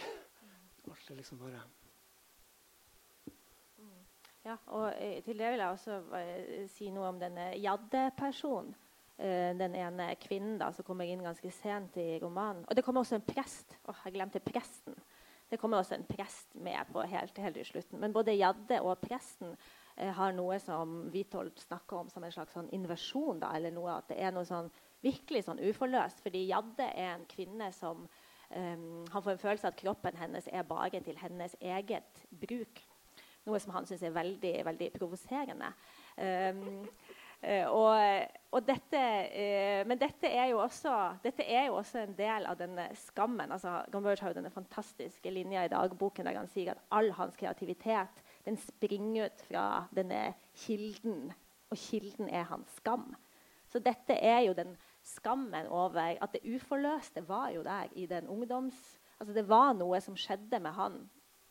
Alt 0.91 1.11
er 1.11 1.17
liksom 1.17 1.39
bare 1.41 1.63
Ja, 4.45 4.57
og 4.67 4.95
eh, 4.97 5.23
til 5.25 5.39
det 5.39 5.51
vil 5.53 5.61
jeg 5.61 5.69
også 5.69 5.97
eh, 6.17 6.69
si 6.73 6.89
noe 6.93 7.11
om 7.13 7.19
denne 7.21 7.51
Jadde-personen. 7.61 8.73
Eh, 9.21 9.57
den 9.57 9.75
ene 9.77 10.15
kvinnen 10.17 10.59
da, 10.61 10.71
som 10.73 10.85
kommer 10.85 11.05
inn 11.05 11.21
ganske 11.21 11.51
sent 11.53 11.97
i 12.01 12.19
romanen. 12.23 12.65
Og 12.69 12.77
det 12.77 12.85
kommer 12.85 13.05
også 13.05 13.19
en 13.19 13.27
prest. 13.27 13.75
Åh, 13.85 13.93
oh, 13.93 14.05
jeg 14.05 14.15
glemte 14.15 14.41
presten. 14.41 14.97
Det 15.51 15.59
kommer 15.61 15.81
også 15.81 15.99
en 15.99 16.07
prest 16.09 16.55
med 16.55 16.93
på 16.93 17.05
helt, 17.05 17.39
helt 17.45 17.57
i 17.61 17.67
slutten. 17.69 18.01
Men 18.01 18.15
både 18.17 18.37
Jadde 18.39 18.79
og 18.81 19.01
presten 19.03 19.53
eh, 19.97 20.13
har 20.17 20.33
noe 20.33 20.57
som 20.63 21.11
Witold 21.13 21.61
snakker 21.61 22.01
om 22.01 22.09
som 22.09 22.25
en 22.25 22.33
slags 22.33 22.57
sånn 22.57 22.73
inversjon. 22.73 23.43
Da, 23.43 23.53
eller 23.57 23.77
noe 23.77 23.99
at 23.99 24.09
det 24.09 24.21
er 24.25 24.33
noe 24.33 24.49
sånn 24.49 24.73
virkelig 25.05 25.45
sånn 25.47 25.63
uforløst. 25.71 26.23
Fordi 26.25 26.47
Jadde 26.49 26.91
er 26.91 27.15
en 27.15 27.27
kvinne 27.31 27.71
som 27.77 28.05
um, 28.05 29.05
Han 29.13 29.23
får 29.23 29.35
en 29.35 29.43
følelse 29.45 29.69
av 29.69 29.75
at 29.75 29.83
kroppen 29.83 30.21
hennes 30.21 30.49
er 30.53 30.69
bare 30.69 31.01
til 31.01 31.19
hennes 31.21 31.57
eget 31.61 32.25
bruk. 32.31 32.85
Noe 33.49 33.61
som 33.63 33.73
han 33.73 33.89
syns 33.89 34.05
er 34.05 34.15
veldig 34.15 34.55
veldig 34.67 34.93
provoserende. 34.99 35.73
Um, 36.21 36.87
og, 37.73 38.27
og 38.53 38.67
dette, 38.69 39.01
eh, 39.33 39.81
men 39.89 39.97
dette 39.97 40.29
er, 40.29 40.51
også, 40.53 40.93
dette 41.25 41.47
er, 41.49 41.71
jo 41.71 41.79
også, 41.79 42.03
en 42.03 42.13
del 42.19 42.45
av 42.45 42.59
denne 42.61 42.85
skammen. 43.01 43.49
altså 43.49 43.79
Gomberg 43.93 44.21
har 44.21 44.35
jo 44.35 44.37
denne 44.43 44.53
fantastiske 44.53 45.33
linja 45.33 45.65
i 45.65 45.73
dagboken 45.73 46.29
der 46.29 46.37
han 46.37 46.51
sier 46.53 46.75
at 46.75 46.83
all 46.93 47.09
hans 47.17 47.41
kreativitet 47.41 48.21
den 48.45 48.61
springer 48.61 49.31
ut 49.31 49.43
fra 49.49 49.65
denne 49.97 50.35
kilden, 50.67 51.31
og 51.73 51.81
kilden 51.81 52.29
er 52.29 52.45
hans 52.51 52.77
skam. 52.77 53.09
Så 53.73 53.81
dette 53.81 54.19
er 54.21 54.43
jo 54.45 54.53
den 54.59 54.77
skammen 55.07 55.69
over 55.69 56.17
at 56.21 56.35
det 56.35 56.45
uforløste 56.45 57.23
var 57.29 57.51
jo 57.55 57.65
der 57.67 57.93
i 57.93 58.07
den 58.11 58.29
ungdoms... 58.29 58.99
Altså 59.21 59.35
det 59.37 59.45
var 59.49 59.75
noe 59.77 59.99
som 60.01 60.17
skjedde 60.17 60.63
med 60.65 60.73
han 60.73 61.03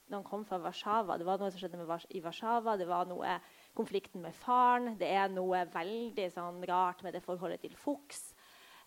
når 0.09 0.17
han 0.17 0.25
kom 0.25 0.45
fra 0.45 0.57
Warszawa. 0.63 1.17
Det 1.21 1.25
var 1.27 1.37
noe 1.37 1.51
som 1.53 1.61
skjedde 1.61 1.77
med, 1.77 2.05
i 2.17 2.21
Warszawa. 2.25 2.75
Det 2.79 2.87
var 2.89 3.05
noe 3.09 3.35
konflikten 3.77 4.23
med 4.25 4.33
faren. 4.33 4.95
Det 4.97 5.09
er 5.13 5.29
noe 5.29 5.61
veldig 5.69 6.25
sånn, 6.33 6.63
rart 6.69 7.03
med 7.05 7.13
det 7.13 7.21
forholdet 7.25 7.61
til 7.61 7.75
Fuchs. 7.77 8.31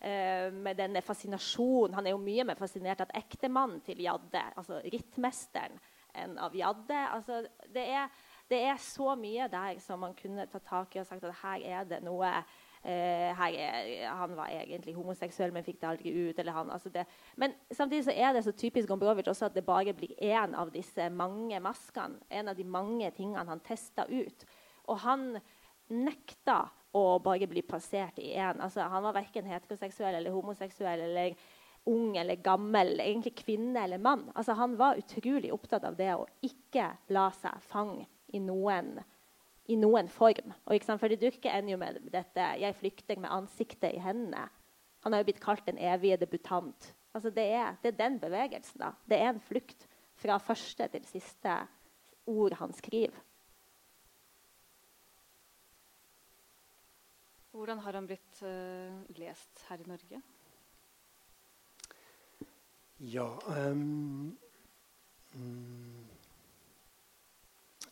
Uh, 0.02 0.50
med 0.50 0.80
denne 0.80 0.98
fascinasjonen. 1.04 1.94
Han 1.94 2.08
er 2.08 2.16
jo 2.16 2.22
mye 2.22 2.46
mer 2.48 2.58
fascinert 2.58 3.04
av 3.04 3.12
ektemannen 3.14 3.78
til 3.86 4.02
Jadde, 4.02 4.42
altså 4.58 4.80
rittmesteren, 4.90 5.78
enn 6.18 6.34
av 6.42 6.56
Jadde. 6.58 7.04
Altså, 7.06 7.38
det, 7.70 7.84
er, 7.86 8.10
det, 8.50 8.58
er, 8.66 8.82
så 8.82 9.14
mye 9.14 9.46
der 9.52 9.78
som 9.84 10.02
man 10.02 10.18
kunne 10.18 10.48
ta 10.50 10.58
tak 10.58 10.96
i 10.96 11.04
og 11.04 11.06
sagt 11.06 11.28
at 11.30 11.38
her 11.44 11.68
er 11.78 11.86
det 11.86 12.02
noe 12.02 12.34
er, 12.84 14.08
Han 14.08 14.36
var 14.36 14.50
egentlig 14.50 14.94
homoseksuell, 14.96 15.52
men 15.54 15.64
fikk 15.64 15.80
det 15.80 15.88
aldri 15.88 16.12
ut. 16.12 16.42
Han, 16.48 16.70
altså 16.70 16.90
det, 16.90 17.06
men 17.36 17.54
samtidig 17.70 18.04
så 18.08 18.14
er 18.16 18.32
det 18.32 18.44
så 18.44 18.52
typisk 18.52 18.88
Gombrowicz 18.88 19.30
også 19.30 19.46
at 19.46 19.54
det 19.54 19.64
bare 19.66 19.94
blir 19.94 20.16
én 20.18 20.56
av 20.58 20.72
disse 20.74 21.08
mange 21.10 21.60
maskene. 21.62 22.18
En 22.30 22.48
av 22.48 22.58
de 22.58 22.64
mange 22.64 23.10
tingene 23.16 23.46
han 23.48 23.62
testa 23.62 24.06
ut. 24.10 24.46
Og 24.90 24.98
han 25.04 25.36
nekta 25.92 26.64
å 26.96 27.18
bare 27.24 27.48
bli 27.48 27.62
passert 27.64 28.18
i 28.20 28.34
én. 28.34 28.60
Altså, 28.60 28.84
han 28.88 29.04
var 29.04 29.16
verken 29.16 29.48
heteroseksuell 29.48 30.18
eller 30.18 30.34
homoseksuell 30.34 31.06
eller 31.06 31.36
ung 31.88 32.16
eller 32.16 32.36
gammel, 32.36 33.00
egentlig 33.00 33.34
kvinne 33.42 33.84
eller 33.84 33.98
mann. 33.98 34.28
Altså, 34.34 34.54
han 34.58 34.76
var 34.78 35.00
utrolig 35.00 35.52
opptatt 35.54 35.84
av 35.88 35.96
det 35.98 36.12
å 36.14 36.28
ikke 36.44 36.92
la 37.14 37.28
seg 37.34 37.64
fange 37.66 38.06
i 38.32 38.40
noen, 38.42 38.98
i 39.70 39.76
noen 39.78 40.08
form. 40.10 40.54
Og, 40.64 40.74
ikke 40.74 40.88
sant? 40.88 41.00
For 41.00 41.12
de 41.12 41.20
Durke 41.20 41.52
ender 41.52 41.74
jo 41.74 41.78
med 41.78 42.00
dette 42.10 42.48
'Jeg 42.58 42.74
flykter 42.74 43.20
med 43.20 43.30
ansiktet 43.30 43.94
i 43.94 44.02
hendene'. 44.02 44.48
Han 45.02 45.12
har 45.12 45.20
jo 45.20 45.24
blitt 45.24 45.42
kalt 45.42 45.66
den 45.66 45.78
evige 45.78 46.16
debutant. 46.16 46.94
Altså, 47.14 47.30
det, 47.30 47.44
er, 47.52 47.76
det 47.82 47.92
er 47.92 48.08
den 48.08 48.20
bevegelsen. 48.20 48.80
da. 48.80 48.92
Det 49.08 49.18
er 49.18 49.28
en 49.28 49.40
flukt 49.40 49.86
fra 50.14 50.38
første 50.38 50.88
til 50.88 51.04
siste 51.04 51.56
ord 52.26 52.54
han 52.54 52.72
skriver. 52.72 53.18
Hvordan 57.52 57.78
har 57.78 57.92
han 57.92 58.06
blitt 58.06 58.42
uh, 58.42 59.18
lest 59.18 59.64
her 59.68 59.82
i 59.82 59.88
Norge? 59.88 60.22
Ja 63.02 63.26
um, 63.72 64.38
um, 65.34 66.01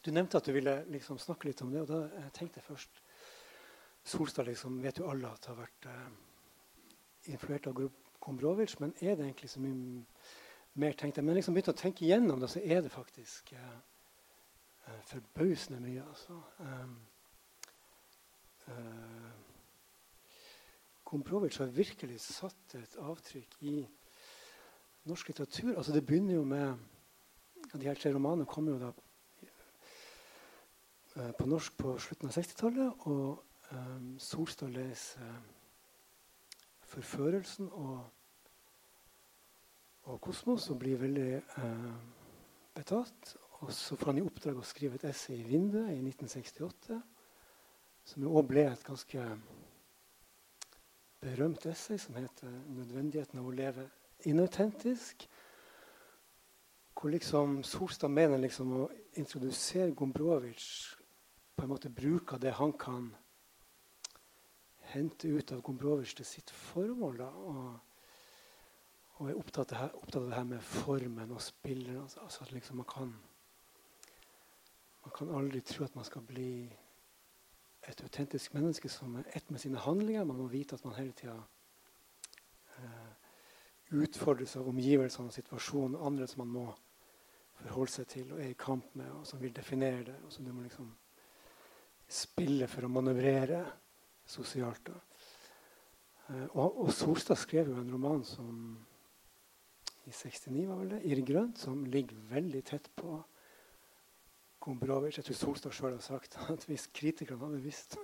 Du 0.04 0.10
nevnte 0.10 0.40
at 0.40 0.46
du 0.48 0.52
ville 0.56 0.78
liksom 0.88 1.18
snakke 1.20 1.48
litt 1.48 1.60
om 1.62 1.72
det. 1.72 1.82
og 1.82 1.88
da 1.90 2.28
tenkte 2.32 2.60
jeg 2.60 2.68
først 2.68 3.02
Solstad 4.04 4.46
liksom, 4.48 4.78
vet 4.82 4.98
jo 4.98 5.10
alle 5.10 5.28
at 5.28 5.42
det 5.44 5.50
har 5.52 5.58
vært 5.58 5.86
eh, 5.90 6.06
influert 7.34 7.66
av 7.68 7.82
Gombrowicz. 8.20 8.78
Men 8.80 8.94
er 9.00 9.18
det 9.18 9.26
egentlig 9.26 9.50
så 9.52 9.60
mye 9.60 9.74
mer 10.80 10.96
tenkt? 10.96 11.20
Men 11.20 11.36
liksom 11.36 11.54
begynte 11.54 11.74
å 11.74 11.80
tenke 11.82 12.06
igjennom 12.06 12.40
det, 12.40 12.48
så 12.48 12.62
er 12.64 12.80
det 12.80 12.92
faktisk 12.94 13.52
eh, 13.52 13.76
forbausende 15.10 15.82
mye. 15.84 16.06
altså. 16.08 16.38
Um, 16.64 16.96
uh, 18.70 19.30
Komprovic 21.04 21.58
har 21.58 21.76
virkelig 21.76 22.20
satt 22.22 22.74
et 22.78 22.96
avtrykk 23.02 23.56
i 23.66 23.76
norsk 25.10 25.28
litteratur. 25.28 25.76
Altså 25.76 25.92
Det 25.92 26.06
begynner 26.06 26.34
jo 26.34 26.44
med 26.44 26.74
De 27.74 27.86
her 27.86 27.94
tre 27.94 28.14
romanene 28.14 28.48
kommer 28.48 28.72
jo 28.72 28.78
da 28.78 28.90
på 31.14 31.46
norsk 31.46 31.76
på 31.76 31.98
slutten 31.98 32.28
av 32.28 32.36
60-tallet. 32.36 33.06
Og 33.10 33.44
um, 33.72 34.18
Solstad 34.18 34.70
leser 34.74 35.20
uh, 35.20 35.40
'Forførelsen' 36.90 37.72
og, 37.72 38.10
og 40.02 40.20
'Kosmos' 40.26 40.70
og 40.70 40.78
blir 40.78 40.98
veldig 40.98 41.42
uh, 41.58 41.94
betatt. 42.74 43.36
Og 43.60 43.72
så 43.72 43.96
får 43.96 44.06
han 44.06 44.18
i 44.18 44.24
oppdrag 44.24 44.58
å 44.58 44.64
skrive 44.64 44.94
et 44.94 45.04
essay 45.04 45.36
i 45.38 45.46
vinduet 45.46 45.92
i 45.92 46.00
1968, 46.00 47.00
som 48.04 48.22
jo 48.22 48.32
òg 48.38 48.46
ble 48.48 48.64
et 48.70 48.84
ganske 48.84 49.26
berømt 51.20 51.66
essay 51.66 51.98
som 51.98 52.14
heter 52.14 52.48
'Nødvendigheten 52.48 53.38
av 53.38 53.46
å 53.46 53.50
leve 53.54 53.90
inautentisk'. 54.26 55.28
Hvor 57.00 57.10
liksom 57.10 57.62
Solstad 57.62 58.10
mener 58.10 58.36
liksom 58.36 58.72
å 58.72 58.88
introdusere 59.14 59.94
Gombrowicz 59.94 60.99
på 61.60 61.64
en 61.66 61.72
måte 61.74 61.90
bruke 61.92 62.38
det 62.40 62.54
han 62.56 62.72
kan 62.72 63.10
hente 64.94 65.28
ut 65.28 65.50
av 65.52 65.60
Gombrovers 65.60 66.14
til 66.16 66.24
sitt 66.24 66.50
formål. 66.50 67.18
Da, 67.20 67.26
og, 67.28 67.66
og, 69.18 69.26
er 69.28 69.36
opptatt 69.36 69.74
av, 69.76 69.90
opptatt 69.98 70.22
av, 70.22 70.30
det 70.30 70.38
her 70.38 70.46
med 70.48 70.62
formen 70.64 71.34
og 71.36 71.42
spilleren. 71.44 72.06
Altså, 72.06 72.22
altså 72.24 72.46
at 72.46 72.54
liksom 72.56 72.80
man 72.80 72.88
kan 72.88 73.12
man 75.04 75.12
kan 75.18 75.34
aldri 75.36 75.60
tro 75.60 75.84
at 75.84 75.94
man 75.96 76.04
skal 76.04 76.24
bli 76.24 76.48
et 77.88 78.02
autentisk 78.04 78.56
menneske 78.56 78.88
som 78.88 79.20
er 79.20 79.28
ett 79.36 79.50
med 79.50 79.60
sine 79.60 79.84
handlinger. 79.84 80.24
Man 80.24 80.40
må 80.40 80.48
vite 80.48 80.80
at 80.80 80.84
man 80.84 80.96
hele 80.96 81.12
tida 81.12 81.36
eh, 82.78 83.12
utfordres 84.00 84.56
av 84.56 84.68
omgivelsene 84.72 85.28
og 85.28 85.36
situasjonen, 85.36 86.00
andre 86.00 86.28
som 86.28 86.46
man 86.46 86.56
må 86.56 86.66
forholde 87.60 87.92
seg 87.98 88.08
til 88.16 88.32
og 88.32 88.40
er 88.40 88.54
i 88.54 88.58
kamp 88.64 88.94
med, 88.96 89.12
og 89.12 89.28
som 89.28 89.44
vil 89.44 89.52
definere 89.52 90.04
det. 90.08 90.18
og 90.24 90.32
som 90.32 90.44
du 90.44 90.52
må 90.52 90.64
liksom 90.64 90.88
spille 92.10 92.66
for 92.70 92.86
å 92.86 92.92
manøvrere 92.92 93.62
sosialt. 94.28 94.90
Uh, 96.30 96.46
og, 96.54 96.80
og, 96.84 96.92
Solstad 96.94 97.38
skrev 97.38 97.70
jo 97.72 97.80
en 97.80 97.92
roman 97.92 98.24
som 98.26 98.78
i 100.08 100.12
69 100.12 100.64
var 100.66 100.78
vel 100.80 100.94
det, 100.94 101.02
'Irr 101.04 101.20
grønt', 101.26 101.60
som 101.60 101.84
ligger 101.84 102.16
veldig 102.30 102.62
tett 102.66 102.88
på 102.96 103.20
Gombrovic. 104.60 105.16
Jeg 105.16 105.24
tror 105.24 105.38
Solstad 105.38 105.74
sjøl 105.76 105.92
har 105.92 106.04
sagt 106.04 106.38
at 106.50 106.64
hvis 106.68 106.88
kritikerne 106.94 107.44
hadde 107.44 107.62
visst 107.64 107.96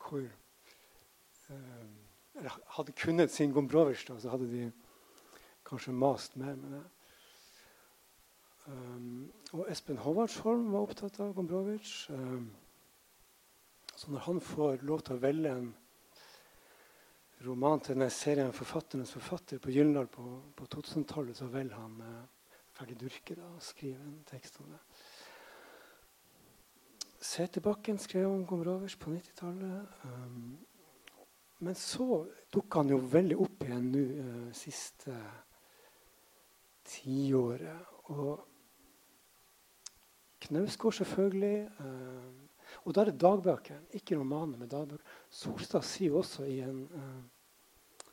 hvor 0.00 0.22
eh, 0.22 1.88
Eller 2.38 2.56
hadde 2.76 2.94
kunnet 2.96 3.30
sin 3.30 3.52
Gombrovic, 3.52 4.04
da, 4.08 4.16
så 4.20 4.30
hadde 4.30 4.48
de 4.48 4.72
kanskje 5.66 5.92
mast 5.92 6.36
mer 6.36 6.54
med 6.56 6.72
det. 6.72 6.84
Um, 8.70 9.32
og 9.52 9.66
Espen 9.70 9.98
Håvardsholm 9.98 10.70
var 10.72 10.86
opptatt 10.86 11.18
av 11.20 11.34
Gombrovic. 11.34 11.90
Um, 12.14 12.50
så 14.00 14.10
når 14.10 14.18
han 14.18 14.40
får 14.40 14.78
lov 14.88 15.02
til 15.04 15.18
å 15.18 15.20
velge 15.20 15.50
en 15.52 15.66
roman 17.44 17.80
til 17.80 17.94
denne 17.94 18.06
serien 18.10 18.52
'Forfatternes 18.52 19.12
forfatter' 19.12 19.60
på 19.60 19.70
Gyldendal 19.70 20.06
på, 20.06 20.22
på 20.56 20.68
2000-tallet, 20.74 21.36
så 21.36 21.46
velger 21.52 21.76
han 21.76 22.00
eh, 22.00 22.22
Ferdig 22.72 22.96
Durke 23.00 23.34
da, 23.36 23.42
og 23.42 23.62
skriver 23.62 24.00
en 24.00 24.24
tekst 24.24 24.56
om 24.60 24.70
det. 24.72 24.80
Seterbakken 27.20 27.98
skrev 27.98 28.30
om 28.30 28.46
Gombrowicz 28.46 28.96
på 28.96 29.10
90-tallet. 29.10 29.86
Um, 30.04 30.58
men 31.58 31.74
så 31.74 32.24
dukka 32.54 32.80
han 32.80 32.94
jo 32.94 33.02
veldig 33.04 33.36
opp 33.36 33.66
igjen 33.66 33.90
nå 33.92 34.04
uh, 34.16 34.52
siste 34.56 35.12
tiåret. 36.88 37.84
Og 38.16 38.46
Knausgård, 40.40 40.96
selvfølgelig. 41.02 41.68
Uh, 41.80 42.49
og 42.84 42.94
da 42.94 43.02
er 43.02 43.10
det 43.10 43.20
dagbøker, 43.20 43.82
ikke 43.98 44.18
romaner, 44.18 44.58
men 44.58 44.70
dagbøker. 44.70 45.04
Solstad 45.30 45.84
sier 45.86 46.16
også 46.16 46.46
i 46.48 46.60
en 46.64 46.82
uh, 46.94 48.10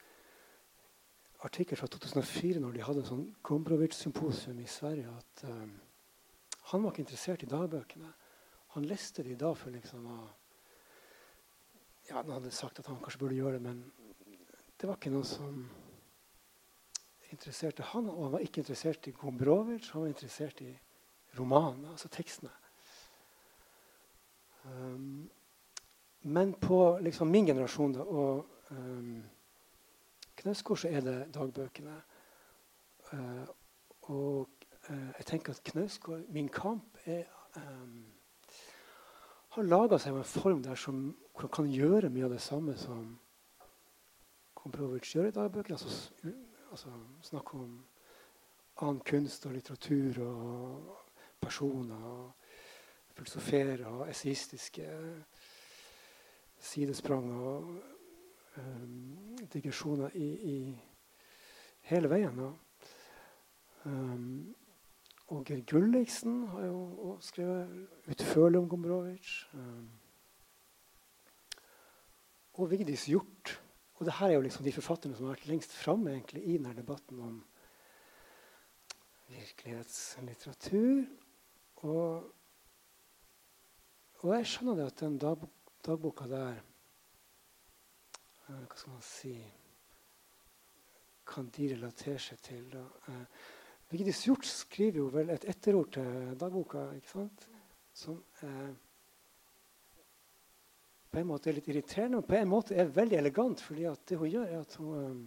artikkel 1.47 1.79
fra 1.79 1.87
2004, 1.87 2.61
når 2.63 2.75
de 2.75 2.85
hadde 2.85 3.03
en 3.03 3.09
sånn 3.11 3.27
Gombrowicz-symposium 3.47 4.59
i 4.63 4.69
Sverige, 4.71 5.13
at 5.13 5.45
uh, 5.47 5.67
han 6.71 6.83
var 6.83 6.91
ikke 6.91 7.05
interessert 7.05 7.45
i 7.45 7.51
dagbøkene. 7.51 8.13
Han 8.75 8.87
leste 8.87 9.23
de 9.23 9.37
da 9.39 9.53
for 9.55 9.73
liksom 9.73 10.05
å 10.11 10.19
ja, 12.07 12.21
Han 12.21 12.31
hadde 12.37 12.51
sagt 12.55 12.79
at 12.79 12.87
han 12.87 13.01
kanskje 13.03 13.19
burde 13.19 13.35
gjøre 13.35 13.57
det, 13.57 13.63
men 13.65 13.81
det 14.79 14.87
var 14.87 14.95
ikke 14.95 15.11
noe 15.11 15.27
som 15.27 15.65
interesserte 17.33 17.83
han. 17.91 18.07
Og 18.11 18.27
han 18.27 18.35
var 18.37 18.45
ikke 18.45 18.61
interessert 18.63 19.09
i 19.09 19.15
Gombrowicz, 19.15 19.89
han 19.91 20.05
var 20.05 20.13
interessert 20.13 20.61
i 20.63 20.71
romanen, 21.37 21.85
altså 21.91 22.07
tekstene. 22.11 22.53
Um, 24.67 25.29
men 26.21 26.53
på 26.53 26.97
liksom 27.01 27.31
min 27.31 27.45
generasjon 27.45 27.93
da, 27.93 28.03
og 28.03 28.45
um, 28.71 29.23
Knausgård 30.37 30.77
så 30.77 30.91
er 30.91 31.01
det 31.01 31.15
dagbøkene. 31.33 31.95
Uh, 33.13 33.47
og 34.01 34.49
uh, 34.89 35.09
jeg 35.17 35.25
tenker 35.25 35.55
at 35.55 35.63
Knausgård, 35.63 36.27
min 36.29 36.49
kamp, 36.49 36.97
er 37.05 37.23
um, 37.55 38.05
har 39.57 39.63
laga 39.63 39.97
seg 39.97 40.13
en 40.13 40.27
form 40.27 40.61
der 40.63 40.75
som 40.77 41.15
kan 41.53 41.69
gjøre 41.71 42.11
mye 42.13 42.27
av 42.27 42.35
det 42.35 42.41
samme 42.41 42.75
som 42.77 43.15
Komprovic 44.57 45.09
gjør 45.13 45.29
i 45.29 45.33
dagbøkene. 45.33 45.77
Altså, 45.77 46.09
altså 46.71 46.91
snakke 47.23 47.57
om 47.57 47.77
annen 48.81 49.01
kunst 49.07 49.45
og 49.45 49.55
litteratur 49.55 50.19
og 50.25 50.97
personer. 51.41 52.03
og 52.03 52.46
Filosofere 53.17 53.87
og 53.89 54.09
esaistiske 54.11 54.85
sidesprang 56.61 57.31
og 57.33 57.71
um, 58.57 59.17
digresjoner 59.53 60.13
i, 60.13 60.27
i, 60.51 60.57
hele 61.89 62.09
veien. 62.11 62.43
Um, 63.87 64.55
og 65.33 65.45
Geir 65.47 65.63
Gulliksen 65.65 66.43
har 66.53 66.69
jo 66.69 67.17
skrevet 67.25 67.87
utførlig 68.07 68.59
om 68.59 68.69
Gombrowicz. 68.69 69.43
Um, 69.53 69.89
og 72.53 72.71
Vigdis 72.71 73.05
Hjort. 73.05 73.57
Og 73.97 74.05
det 74.05 74.13
her 74.13 74.27
er 74.27 74.37
jo 74.37 74.45
liksom 74.45 74.65
de 74.65 74.77
forfatterne 74.77 75.17
som 75.17 75.25
har 75.25 75.35
vært 75.35 75.49
lengst 75.49 75.73
framme 75.73 76.19
i 76.37 76.57
denne 76.57 76.75
debatten 76.77 77.19
om 77.19 77.37
virkelighetslitteratur. 79.27 81.05
Og, 81.75 82.33
og 84.27 84.33
jeg 84.35 84.49
skjønner 84.51 84.79
det 84.79 84.87
at 84.91 85.03
den 85.03 85.19
dag, 85.21 85.45
dagboka 85.85 86.27
der 86.31 86.57
uh, 88.47 88.65
Hva 88.67 88.75
skal 88.75 88.95
man 88.95 89.05
si 89.05 89.35
Kan 91.27 91.47
de 91.55 91.69
relatere 91.73 92.19
seg 92.23 92.41
til? 92.43 92.67
Da? 92.71 92.83
Uh, 93.07 93.23
Vigdis 93.89 94.25
Hjort 94.25 94.45
skriver 94.45 94.99
jo 94.99 95.05
vel 95.11 95.29
et 95.31 95.45
etterord 95.47 95.93
til 95.95 96.35
dagboka, 96.39 96.89
ikke 96.97 97.07
sant? 97.07 97.45
Som 97.95 98.17
eh, 98.43 98.73
på 101.07 101.21
en 101.21 101.29
måte 101.29 101.49
er 101.49 101.55
litt 101.55 101.69
irriterende, 101.71 102.19
og 102.19 102.27
på 102.27 102.35
en 102.35 102.51
måte 102.51 102.75
er 102.75 102.91
veldig 102.91 103.17
elegant. 103.17 103.61
fordi 103.63 103.85
at 103.87 104.03
det 104.09 104.17
hun 104.19 104.29
gjør, 104.29 104.43
er 104.43 104.59
at 104.59 104.75
hun 104.75 105.05
um, 105.05 105.21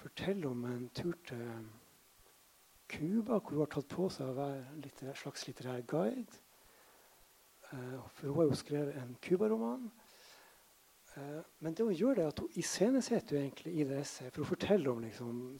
forteller 0.00 0.48
om 0.48 0.64
en 0.64 0.88
tur 0.88 1.12
til 1.28 1.68
Cuba, 2.88 3.38
hvor 3.38 3.50
hun 3.50 3.60
har 3.66 3.74
tatt 3.76 3.92
på 3.92 4.08
seg 4.08 4.32
å 4.32 4.38
være 4.40 4.64
en 4.80 5.14
slags 5.14 5.46
litterær 5.46 5.84
guide. 5.86 6.40
Uh, 7.72 8.08
for 8.08 8.26
hun 8.26 8.36
har 8.36 8.48
jo 8.50 8.58
skrevet 8.58 8.96
en 8.98 9.16
Cuba-roman. 9.22 9.90
Uh, 11.16 11.42
men 11.58 11.74
det 11.74 11.84
hun 11.86 11.94
gjør, 11.94 12.14
det 12.14 12.24
er 12.24 12.28
at 12.32 12.38
hun 12.38 12.58
iscenesetter 12.58 13.38
egentlig 13.38 13.74
i 13.74 13.84
det 13.84 14.00
essayet. 14.00 14.32
For 14.32 14.42
hun 14.42 14.48
forteller 14.48 14.90
om 14.90 15.02
liksom, 15.04 15.58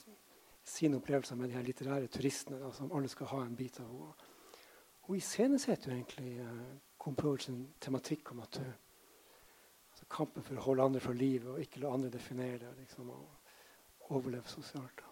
sine 0.64 0.96
opplevelser 0.96 1.36
med 1.36 1.48
de 1.48 1.54
her 1.58 1.62
litterære 1.62 2.06
turistene 2.06 2.58
da, 2.58 2.72
som 2.72 2.92
alle 2.92 3.08
skal 3.08 3.30
ha 3.30 3.42
en 3.44 3.56
bit 3.56 3.80
av. 3.80 3.86
Hun, 3.86 4.12
hun 5.06 5.16
iscenesetter 5.16 5.92
egentlig 5.94 6.40
uh, 6.40 7.36
sin 7.38 7.68
tematikk 7.80 8.32
om 8.32 8.40
at 8.40 8.56
hun 8.56 8.72
altså 9.90 10.06
Kampen 10.10 10.42
for 10.42 10.56
å 10.56 10.64
holde 10.64 10.82
andre 10.82 11.00
fra 11.00 11.12
livet 11.12 11.48
og 11.50 11.60
ikke 11.60 11.80
la 11.80 11.94
andre 11.94 12.10
definere 12.10 12.58
det. 12.58 12.74
Liksom, 12.78 13.10
og 13.10 14.10
overleve 14.10 14.48
sosialt. 14.48 14.98
Da. 14.98 15.10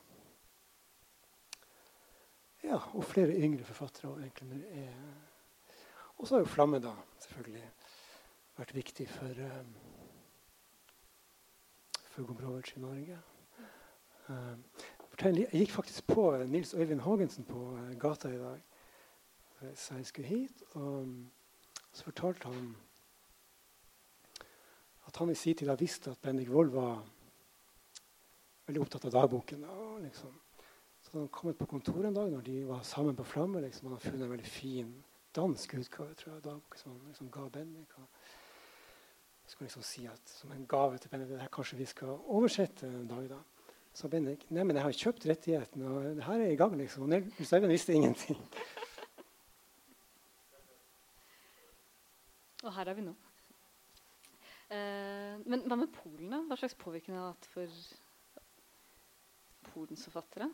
Ja, 2.62 2.78
og 2.94 3.04
flere 3.04 3.36
yngre 3.38 3.64
forfattere. 3.64 4.16
Egentlig 4.22 4.64
er 4.70 5.27
og 6.18 6.26
så 6.26 6.34
har 6.34 6.40
jo 6.40 6.50
Flamme 6.50 6.80
da 6.82 6.92
selvfølgelig 7.20 7.64
vært 8.58 8.74
viktig 8.74 9.08
for, 9.08 9.42
um, 9.46 9.74
for 12.10 12.26
Gombrowicz 12.26 12.76
i 12.76 12.80
Norge. 12.82 13.18
Um, 14.28 14.64
jeg 15.18 15.48
gikk 15.52 15.70
faktisk 15.70 16.06
på 16.06 16.30
Nils 16.46 16.74
Øyvind 16.74 17.00
Haagensen 17.00 17.44
på 17.44 17.78
gata 18.00 18.28
i 18.28 18.38
dag. 18.38 18.60
Så 19.74 19.94
jeg 19.94 20.06
skulle 20.06 20.28
hit. 20.28 20.62
Og 20.72 21.08
så 21.92 22.04
fortalte 22.04 22.48
han 22.48 22.76
at 25.06 25.16
han 25.16 25.30
i 25.30 25.34
sin 25.34 25.56
tid 25.56 25.68
har 25.68 25.76
visst 25.76 26.08
at 26.08 26.18
Bendik 26.22 26.50
Wold 26.50 26.70
var 26.70 27.06
veldig 28.66 28.82
opptatt 28.82 29.04
av 29.08 29.12
dagboken. 29.12 29.64
Liksom, 30.02 30.34
så 31.02 31.18
han 31.18 31.28
kom 31.28 31.54
på 31.54 31.66
kontoret 31.66 32.10
en 32.10 32.14
dag 32.14 32.30
når 32.30 32.40
de 32.40 32.58
var 32.68 32.82
sammen 32.82 33.16
på 33.16 33.24
Flamme. 33.24 33.60
Liksom, 33.60 33.88
han 33.88 33.96
hadde 33.96 34.10
funnet 34.10 34.26
en 34.26 34.34
veldig 34.36 34.46
fin 34.52 34.92
dansk 35.38 35.74
utgave 35.78 36.16
tror 36.18 36.34
jeg, 36.34 36.44
da, 36.44 36.56
som 36.80 36.94
han 36.94 37.12
liksom 37.12 37.30
ga 37.34 37.46
Bendik. 37.54 37.94
Og 37.98 38.08
skulle 39.48 39.68
liksom 39.70 39.86
si 39.86 40.04
at 40.10 40.34
som 40.34 40.52
en 40.52 40.66
gave 40.68 40.98
til 40.98 41.12
Bendik 41.12 41.30
det 41.32 41.40
her 41.40 41.54
kanskje 41.54 41.78
vi 41.78 41.86
skal 41.88 42.18
oversette 42.26 42.88
en 42.88 43.08
dag. 43.08 43.30
da. 43.30 43.38
Så 43.94 44.10
Bendik 44.12 44.44
nei, 44.50 44.64
men 44.66 44.76
jeg 44.76 44.84
har 44.84 44.98
kjøpt 45.04 45.26
rettigheten, 45.30 45.86
og 45.88 46.10
det 46.18 46.26
her 46.26 46.42
er 46.44 46.52
i 46.52 46.58
gang. 46.60 46.76
liksom. 46.76 47.06
Og 47.06 47.08
Nils 47.14 47.52
Øyvind 47.52 47.72
visste 47.72 47.96
ingenting. 47.96 48.38
Og 52.66 52.74
her 52.74 52.88
er 52.90 52.96
vi 52.98 53.04
nå. 53.06 53.12
Eh, 54.74 55.34
men 55.46 55.62
hva 55.64 55.76
med 55.78 55.92
Polen? 55.94 56.32
da? 56.32 56.40
Hva 56.48 56.56
slags 56.58 56.74
påvirkning 56.76 57.16
har 57.16 57.28
det 57.28 57.36
hatt 57.36 57.46
for 57.52 57.68
Polens 59.70 60.02
forfattere? 60.08 60.48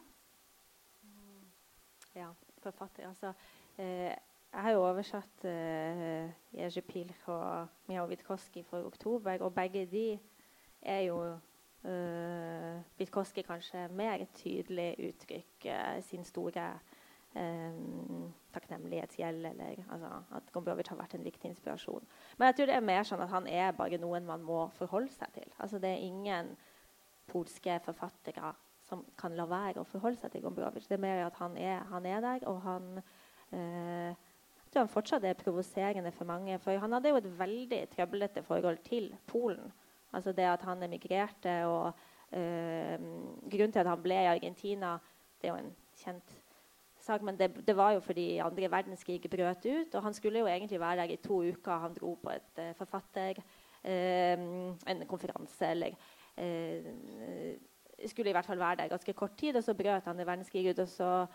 Ja, 2.14 2.28
forfattere, 2.62 3.09
Altså, 3.09 3.32
eh, 3.78 4.12
jeg 4.55 4.63
har 4.63 4.71
jo 4.71 4.85
oversatt 4.87 5.45
uh, 5.45 6.31
Jerzy 6.55 6.81
Pilch 6.87 7.29
og 7.29 7.67
Miao 7.89 8.07
Witkowski 8.07 8.63
for 8.63 8.87
oktober, 8.87 9.43
og 9.43 9.55
begge 9.55 9.87
de 9.91 10.19
er 10.83 11.01
jo 11.09 11.19
uh, 11.85 12.77
Witkowski 12.99 13.43
kanskje 13.43 13.89
mer 13.89 14.25
tydelig 14.35 14.95
uttrykker 15.09 16.01
sin 16.07 16.25
store 16.25 16.69
um, 17.35 18.33
takknemlighetsgjeld, 18.55 19.47
eller 19.47 19.83
altså, 19.91 20.11
at 20.39 20.53
Gombrowicz 20.53 20.93
har 20.93 21.01
vært 21.03 21.17
en 21.19 21.25
viktig 21.25 21.51
inspirasjon. 21.51 22.07
Men 22.39 22.47
jeg 22.47 22.57
tror 22.57 22.71
det 22.71 22.77
er 22.77 22.87
mer 22.93 23.09
sånn 23.09 23.25
at 23.25 23.33
han 23.35 23.49
er 23.51 23.75
bare 23.75 23.99
noen 23.99 24.29
man 24.29 24.47
må 24.47 24.69
forholde 24.79 25.11
seg 25.15 25.35
til. 25.35 25.51
Altså, 25.59 25.83
det 25.83 25.91
er 25.91 26.07
ingen 26.07 26.55
polske 27.27 27.81
forfattere 27.83 28.55
som 28.85 29.03
kan 29.19 29.35
la 29.35 29.49
være 29.49 29.81
å 29.81 29.89
forholde 29.89 30.21
seg 30.21 30.35
til 30.35 30.45
Gombrowicz. 30.45 30.87
Det 30.87 30.99
er 30.99 31.07
mer 31.07 31.25
at 31.27 31.41
han 31.41 31.57
er, 31.59 31.83
han 31.91 32.07
er 32.07 32.23
der, 32.23 32.47
og 32.51 32.63
han 32.63 32.91
eh, 33.51 34.24
jeg 34.75 34.85
han 34.85 34.93
fortsatt 34.93 35.25
er 35.25 35.39
provoserende 35.39 36.12
for 36.12 36.29
mange. 36.29 36.59
For 36.62 36.79
han 36.79 36.93
hadde 36.97 37.12
jo 37.12 37.20
et 37.20 37.31
veldig 37.39 37.81
trøblete 37.95 38.43
forhold 38.43 38.79
til 38.87 39.11
Polen. 39.27 39.72
Altså 40.14 40.33
det 40.33 40.47
at 40.47 40.62
han 40.62 40.83
emigrerte, 40.83 41.64
og 41.66 41.93
øh, 42.33 42.99
grunnen 43.51 43.72
til 43.72 43.83
at 43.83 43.91
han 43.91 44.03
ble 44.03 44.14
i 44.22 44.33
Argentina, 44.37 44.97
det 45.43 45.49
er 45.49 45.55
jo 45.55 45.61
en 45.64 45.75
kjent 45.99 46.37
sak, 47.05 47.22
men 47.22 47.39
det, 47.39 47.51
det, 47.66 47.77
var 47.77 47.93
jo 47.97 48.01
fordi 48.01 48.39
andre 48.39 48.70
verdenskrig 48.70 49.20
brøt 49.31 49.66
ut. 49.66 49.95
Og 49.95 50.03
han 50.03 50.14
skulle 50.14 50.39
jo 50.39 50.47
egentlig 50.47 50.81
være 50.81 50.97
der 51.03 51.12
i 51.12 51.16
to 51.16 51.43
uker. 51.43 51.79
Han 51.79 51.95
dro 51.95 52.14
på 52.22 52.31
et 52.31 52.62
uh, 52.62 52.75
forfatter... 52.79 53.43
Øh, 53.85 54.39
en 54.89 55.03
konferanse 55.07 55.66
eller 55.66 55.91
øh, 56.39 57.57
Skulle 58.07 58.31
i 58.31 58.33
hvert 58.33 58.47
fall 58.47 58.59
være 58.59 58.77
der 58.77 58.89
ganske 58.89 59.12
kort 59.12 59.37
tid, 59.37 59.57
og 59.57 59.64
så 59.64 59.75
brøt 59.75 60.07
andre 60.07 60.27
verdenskrig 60.27 60.70
ut, 60.70 60.79
og 60.79 60.89
så 60.89 61.27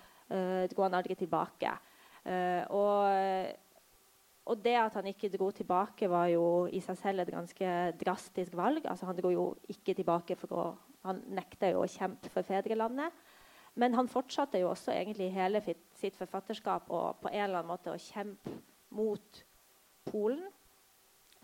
dro 0.72 0.84
han 0.84 0.94
aldri 0.94 1.16
tilbake. 1.16 1.70
Og 2.70 3.58
og 4.50 4.58
det 4.66 4.76
at 4.82 4.96
han 4.98 5.08
ikke 5.12 5.30
dro 5.30 5.52
tilbake, 5.54 6.10
var 6.10 6.30
jo 6.34 6.66
i 6.74 6.82
seg 6.82 6.98
selv 6.98 7.22
et 7.22 7.34
ganske 7.34 7.74
drastisk 8.02 8.56
valg. 8.58 8.86
Altså, 8.90 9.06
han 9.06 9.18
dro 9.20 9.30
jo 9.30 9.44
ikke 9.70 9.94
tilbake 9.98 10.38
for 10.40 10.56
å 10.58 10.70
Han 11.00 11.22
nekta 11.32 11.70
jo 11.72 11.80
å 11.80 11.88
kjempe 11.88 12.28
for 12.28 12.44
fedrelandet. 12.44 13.14
Men 13.80 13.94
han 13.96 14.10
fortsatte 14.12 14.60
jo 14.60 14.68
også 14.74 14.92
egentlig 14.92 15.30
hele 15.32 15.62
sitt 15.64 16.18
forfatterskap 16.18 16.90
og 16.92 17.22
på 17.22 17.30
en 17.30 17.44
eller 17.46 17.62
annen 17.62 17.70
måte 17.70 17.94
å 17.94 18.02
kjempe 18.04 18.52
mot 18.92 19.40
Polen. 20.10 20.44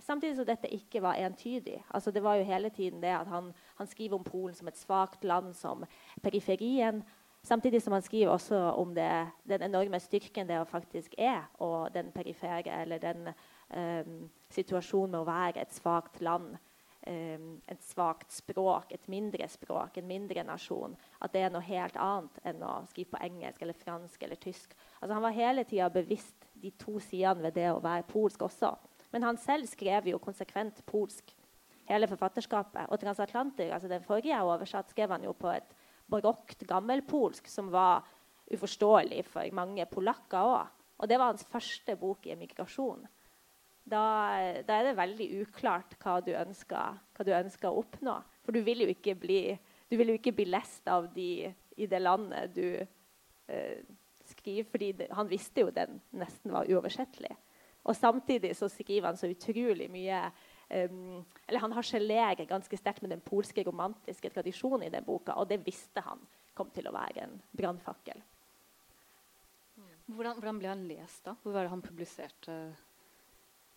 Samtidig 0.03 0.35
som 0.35 0.49
dette 0.49 0.73
ikke 0.75 0.99
var 1.05 1.15
entydig. 1.23 1.77
Altså 1.87 2.11
det 2.11 2.23
var 2.25 2.35
jo 2.35 2.49
hele 2.49 2.69
tiden 2.69 2.99
det 2.99 3.13
at 3.15 3.31
han, 3.31 3.53
han 3.77 3.87
skriver 3.87 4.19
om 4.19 4.27
Polen 4.27 4.55
som 4.57 4.67
et 4.67 4.77
svakt 4.77 5.23
land, 5.23 5.53
som 5.55 5.85
periferien. 6.21 6.99
Samtidig 7.45 7.81
som 7.83 7.93
han 7.93 8.01
skriver 8.01 8.33
også 8.33 8.57
om 8.81 8.95
det, 8.95 9.09
den 9.45 9.61
enorme 9.67 9.99
styrken 10.01 10.47
det 10.49 10.63
faktisk 10.67 11.13
er, 11.17 11.43
og 11.61 11.93
den 11.93 12.09
perifere, 12.11 12.81
eller 12.81 12.97
den 12.97 13.27
um, 13.69 14.23
situasjonen 14.49 15.13
med 15.13 15.21
å 15.21 15.27
være 15.29 15.61
et 15.61 15.75
svakt 15.75 16.23
land 16.25 16.55
um, 17.07 17.61
et 17.69 17.83
svakt 17.85 18.33
språk, 18.33 18.91
et 18.95 19.07
mindre 19.11 19.47
språk, 19.51 19.97
en 19.97 20.07
mindre 20.09 20.43
nasjon. 20.47 20.95
At 21.21 21.33
det 21.33 21.45
er 21.45 21.53
noe 21.53 21.65
helt 21.65 21.97
annet 22.01 22.41
enn 22.47 22.65
å 22.65 22.73
skrive 22.89 23.13
på 23.13 23.23
engelsk 23.27 23.61
eller 23.61 23.77
fransk 23.77 24.25
eller 24.25 24.41
tysk. 24.41 24.75
Altså, 24.99 25.13
han 25.13 25.25
var 25.25 25.37
hele 25.37 25.65
tida 25.67 25.89
bevisst 25.93 26.49
de 26.61 26.73
to 26.81 26.97
sidene 27.03 27.45
ved 27.45 27.57
det 27.59 27.69
å 27.71 27.81
være 27.83 28.07
polsk 28.09 28.47
også. 28.47 28.73
Men 29.13 29.27
han 29.27 29.39
selv 29.39 29.69
skrev 29.71 30.09
jo 30.09 30.21
konsekvent 30.21 30.81
polsk 30.89 31.35
hele 31.85 32.07
forfatterskapet. 32.09 32.89
Og 32.89 32.99
'Transatlanter', 32.99 33.73
altså 33.73 33.87
den 33.87 34.03
forrige 34.03 34.33
jeg 34.33 34.43
oversatt, 34.43 34.89
skrev 34.89 35.11
han 35.11 35.23
jo 35.23 35.31
på 35.31 35.53
et 35.53 35.75
barokt 36.11 36.63
gammelpolsk 36.67 37.47
som 37.51 37.71
var 37.73 38.05
uforståelig 38.53 39.23
for 39.27 39.57
mange 39.57 39.85
polakker 39.89 40.55
òg. 40.55 40.73
Og 40.95 41.09
det 41.11 41.17
var 41.19 41.33
hans 41.33 41.47
første 41.49 41.97
bok 41.99 42.27
i 42.27 42.35
emigrasjon 42.35 43.03
da, 43.85 44.01
da, 44.65 44.79
er 44.79 44.89
det 44.89 44.97
veldig 44.97 45.27
uklart 45.43 45.93
hva 46.01 46.17
du, 46.25 46.31
ønsker, 46.37 46.97
hva 47.15 47.25
du 47.25 47.31
ønsker 47.37 47.69
å 47.69 47.83
oppnå. 47.83 48.17
For 48.45 48.55
du 48.55 48.63
vil 48.65 48.85
jo 48.85 48.89
ikke 48.91 49.15
bli, 49.19 49.39
jo 49.93 50.07
ikke 50.17 50.33
bli 50.35 50.47
lest 50.49 50.89
av 50.89 51.11
de 51.13 51.45
i 51.75 51.87
det 51.91 52.01
landet 52.01 52.55
du 52.55 52.67
eh, 52.79 53.79
skriver, 54.25 54.69
fordi 54.71 54.91
det, 55.01 55.09
han 55.13 55.29
visste 55.29 55.65
jo 55.65 55.73
den 55.73 55.99
nesten 56.17 56.53
var 56.55 56.69
uoversettelig. 56.69 57.35
Og 57.85 57.93
samtidig 57.93 58.55
så 58.57 58.69
skriver 58.71 59.11
han 59.11 59.19
så 59.19 59.29
utrolig 59.29 59.91
mye 59.93 60.23
um, 60.69 61.25
eller 61.47 61.59
Han 61.59 61.75
harselerer 61.75 62.47
ganske 62.49 62.77
sterkt 62.77 63.01
med 63.01 63.13
den 63.13 63.23
polske 63.25 63.63
romantiske 63.63 64.31
tradisjonen 64.33 64.87
i 64.87 64.93
den 64.93 65.05
boka, 65.05 65.35
og 65.35 65.49
det 65.49 65.61
visste 65.65 66.03
han 66.05 66.23
kom 66.55 66.71
til 66.73 66.87
å 66.87 66.95
være 66.95 67.27
en 67.27 67.37
brannfakkel. 67.51 68.21
Hvordan, 70.05 70.37
hvordan, 70.37 70.59
ble 70.61 70.69
han 70.69 70.83
lest, 70.87 71.23
da? 71.25 71.33
Hvor 71.41 71.55
var 71.55 71.65
det 71.65 71.73
han 71.73 71.83
publiserte? 71.83 72.55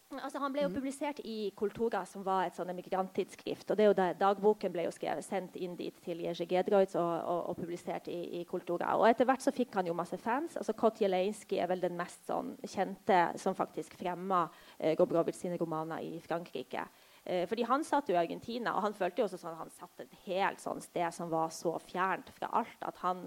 Altså, 0.09 0.41
han 0.41 0.55
ble 0.55 0.63
jo 0.63 0.71
mm. 0.71 0.77
publisert 0.79 1.19
i 1.29 1.51
Kultura, 1.57 2.01
som 2.09 2.23
var 2.25 2.47
et 2.47 2.57
sånn 2.57 2.71
emigranttidsskrift. 2.73 3.69
og 3.69 3.77
det 3.77 3.85
er 3.85 3.89
jo 3.91 3.97
der, 3.99 4.15
Dagboken 4.17 4.73
ble 4.73 4.87
jo 4.87 4.93
skrevet, 4.95 5.27
sendt 5.27 5.57
inn 5.61 5.75
dit 5.77 5.95
til 6.05 6.23
Jerzy 6.25 6.47
Gedroitz 6.49 6.97
og, 6.97 7.11
og, 7.19 7.41
og, 7.51 7.59
publisert 7.59 8.09
i, 8.09 8.17
i, 8.41 8.45
Kultura. 8.49 8.95
Og 8.97 9.05
Etter 9.11 9.29
hvert 9.29 9.45
så 9.45 9.53
fikk 9.53 9.77
han 9.77 9.91
jo 9.91 9.97
masse 9.97 10.17
fans. 10.23 10.57
altså 10.57 10.73
Kotjelejski 10.73 11.61
er 11.61 11.69
vel 11.69 11.85
den 11.85 11.99
mest 11.99 12.25
sånn, 12.25 12.55
kjente 12.65 13.19
som 13.37 13.57
faktisk 13.59 13.99
fremma 14.01 14.47
eh, 14.79 14.97
Gobrovits 14.97 15.43
sine 15.45 15.61
romaner 15.61 16.01
i 16.01 16.17
Frankrike. 16.25 16.87
Eh, 17.25 17.45
fordi 17.51 17.67
Han 17.69 17.85
satt 17.85 18.09
jo 18.09 18.17
i 18.17 18.23
Argentina, 18.23 18.73
og 18.79 18.87
han 18.87 18.97
følte 18.97 19.21
jo 19.21 19.27
også 19.29 19.43
sånn 19.43 19.61
han 19.61 19.75
satt 19.77 20.07
et 20.07 20.15
helt 20.25 20.65
sånn 20.65 20.81
sted 20.81 21.13
som 21.13 21.29
var 21.29 21.53
så 21.53 21.75
fjernt 21.85 22.33
fra 22.39 22.49
alt 22.63 22.89
at 22.89 23.05
han 23.05 23.27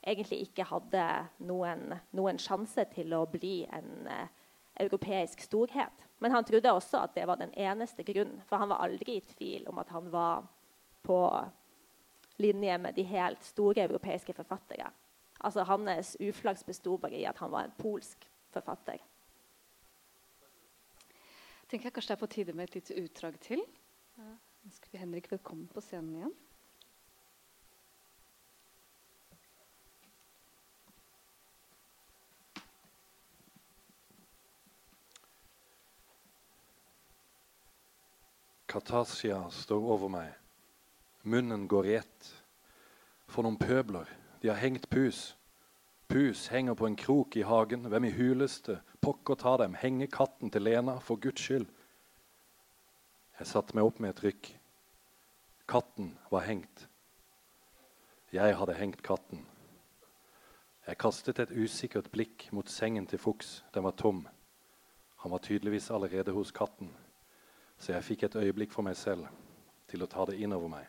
egentlig 0.00 0.46
ikke 0.46 0.64
hadde 0.66 1.04
noen, 1.44 1.92
noen 2.16 2.40
sjanse 2.40 2.86
til 2.94 3.12
å 3.12 3.26
bli 3.28 3.66
en 3.68 4.08
eh, 4.08 4.32
europeisk 4.80 5.44
storhet. 5.44 6.08
Men 6.22 6.34
han 6.36 6.46
trodde 6.46 6.72
også 6.72 7.02
at 7.02 7.14
det 7.18 7.26
var 7.26 7.40
den 7.40 7.52
eneste 7.58 8.06
grunnen, 8.06 8.40
for 8.46 8.62
han 8.62 8.70
var 8.70 8.84
aldri 8.84 9.18
i 9.18 9.24
tvil 9.34 9.66
om 9.70 9.80
at 9.82 9.90
han 9.90 10.10
var 10.12 10.46
på 11.02 11.20
linje 12.38 12.78
med 12.78 12.94
de 12.94 13.06
helt 13.10 13.42
store 13.44 13.88
europeiske 13.88 14.34
forfattere. 14.36 14.90
Altså 15.42 15.66
Hans 15.66 16.16
uflaks 16.22 16.62
besto 16.64 16.96
bare 17.02 17.18
i 17.18 17.26
at 17.26 17.42
han 17.42 17.50
var 17.50 17.66
en 17.66 17.74
polsk 17.78 18.28
forfatter 18.54 19.02
tenker 21.72 21.88
jeg 21.88 21.96
kanskje 21.96 22.12
det 22.12 22.18
er 22.18 22.20
på 22.20 22.32
tide 22.34 22.52
med 22.56 22.68
et 22.68 22.74
lite 22.76 22.96
utdrag 23.00 23.36
til. 23.40 23.62
Ja. 24.20 24.32
Ønsker 24.66 24.92
vi 24.92 25.00
Henrik 25.00 25.30
velkommen 25.32 25.70
på 25.72 25.80
scenen 25.80 26.18
igjen. 26.18 26.34
Katarsia 38.72 39.50
står 39.50 39.84
over 39.84 40.08
meg. 40.08 40.30
Munnen 41.28 41.66
går 41.68 41.86
i 41.90 41.94
ett. 41.98 42.28
For 43.28 43.44
noen 43.44 43.58
pøbler. 43.60 44.08
De 44.40 44.48
har 44.48 44.56
hengt 44.62 44.88
pus. 44.88 45.34
Pus 46.08 46.46
henger 46.48 46.78
på 46.78 46.88
en 46.88 46.96
krok 46.96 47.36
i 47.36 47.44
hagen. 47.44 47.84
Hvem 47.92 48.06
i 48.08 48.14
huleste 48.16 48.78
pokker 49.04 49.36
ta 49.36 49.58
dem? 49.60 49.76
Henge 49.76 50.08
katten 50.08 50.48
til 50.50 50.64
Lena, 50.64 50.96
for 51.04 51.20
Guds 51.20 51.44
skyld. 51.44 51.68
Jeg 53.38 53.50
satte 53.52 53.76
meg 53.76 53.90
opp 53.90 54.00
med 54.00 54.14
et 54.14 54.24
rykk. 54.24 54.50
Katten 55.68 56.14
var 56.32 56.48
hengt. 56.48 56.86
Jeg 58.32 58.56
hadde 58.56 58.80
hengt 58.80 59.04
katten. 59.04 59.44
Jeg 60.88 60.96
kastet 60.96 61.44
et 61.44 61.52
usikkert 61.52 62.08
blikk 62.10 62.48
mot 62.56 62.72
sengen 62.72 63.04
til 63.06 63.20
Fuchs. 63.20 63.58
Den 63.74 63.84
var 63.84 64.00
tom. 64.00 64.24
Han 65.22 65.36
var 65.36 65.44
tydeligvis 65.44 65.90
allerede 65.92 66.32
hos 66.32 66.50
katten, 66.56 66.88
så 67.82 67.96
jeg 67.96 68.06
fikk 68.06 68.28
et 68.28 68.38
øyeblikk 68.38 68.70
for 68.70 68.86
meg 68.86 68.94
selv 68.96 69.26
til 69.90 70.04
å 70.04 70.10
ta 70.10 70.24
det 70.28 70.38
inn 70.38 70.54
over 70.54 70.70
meg. 70.70 70.86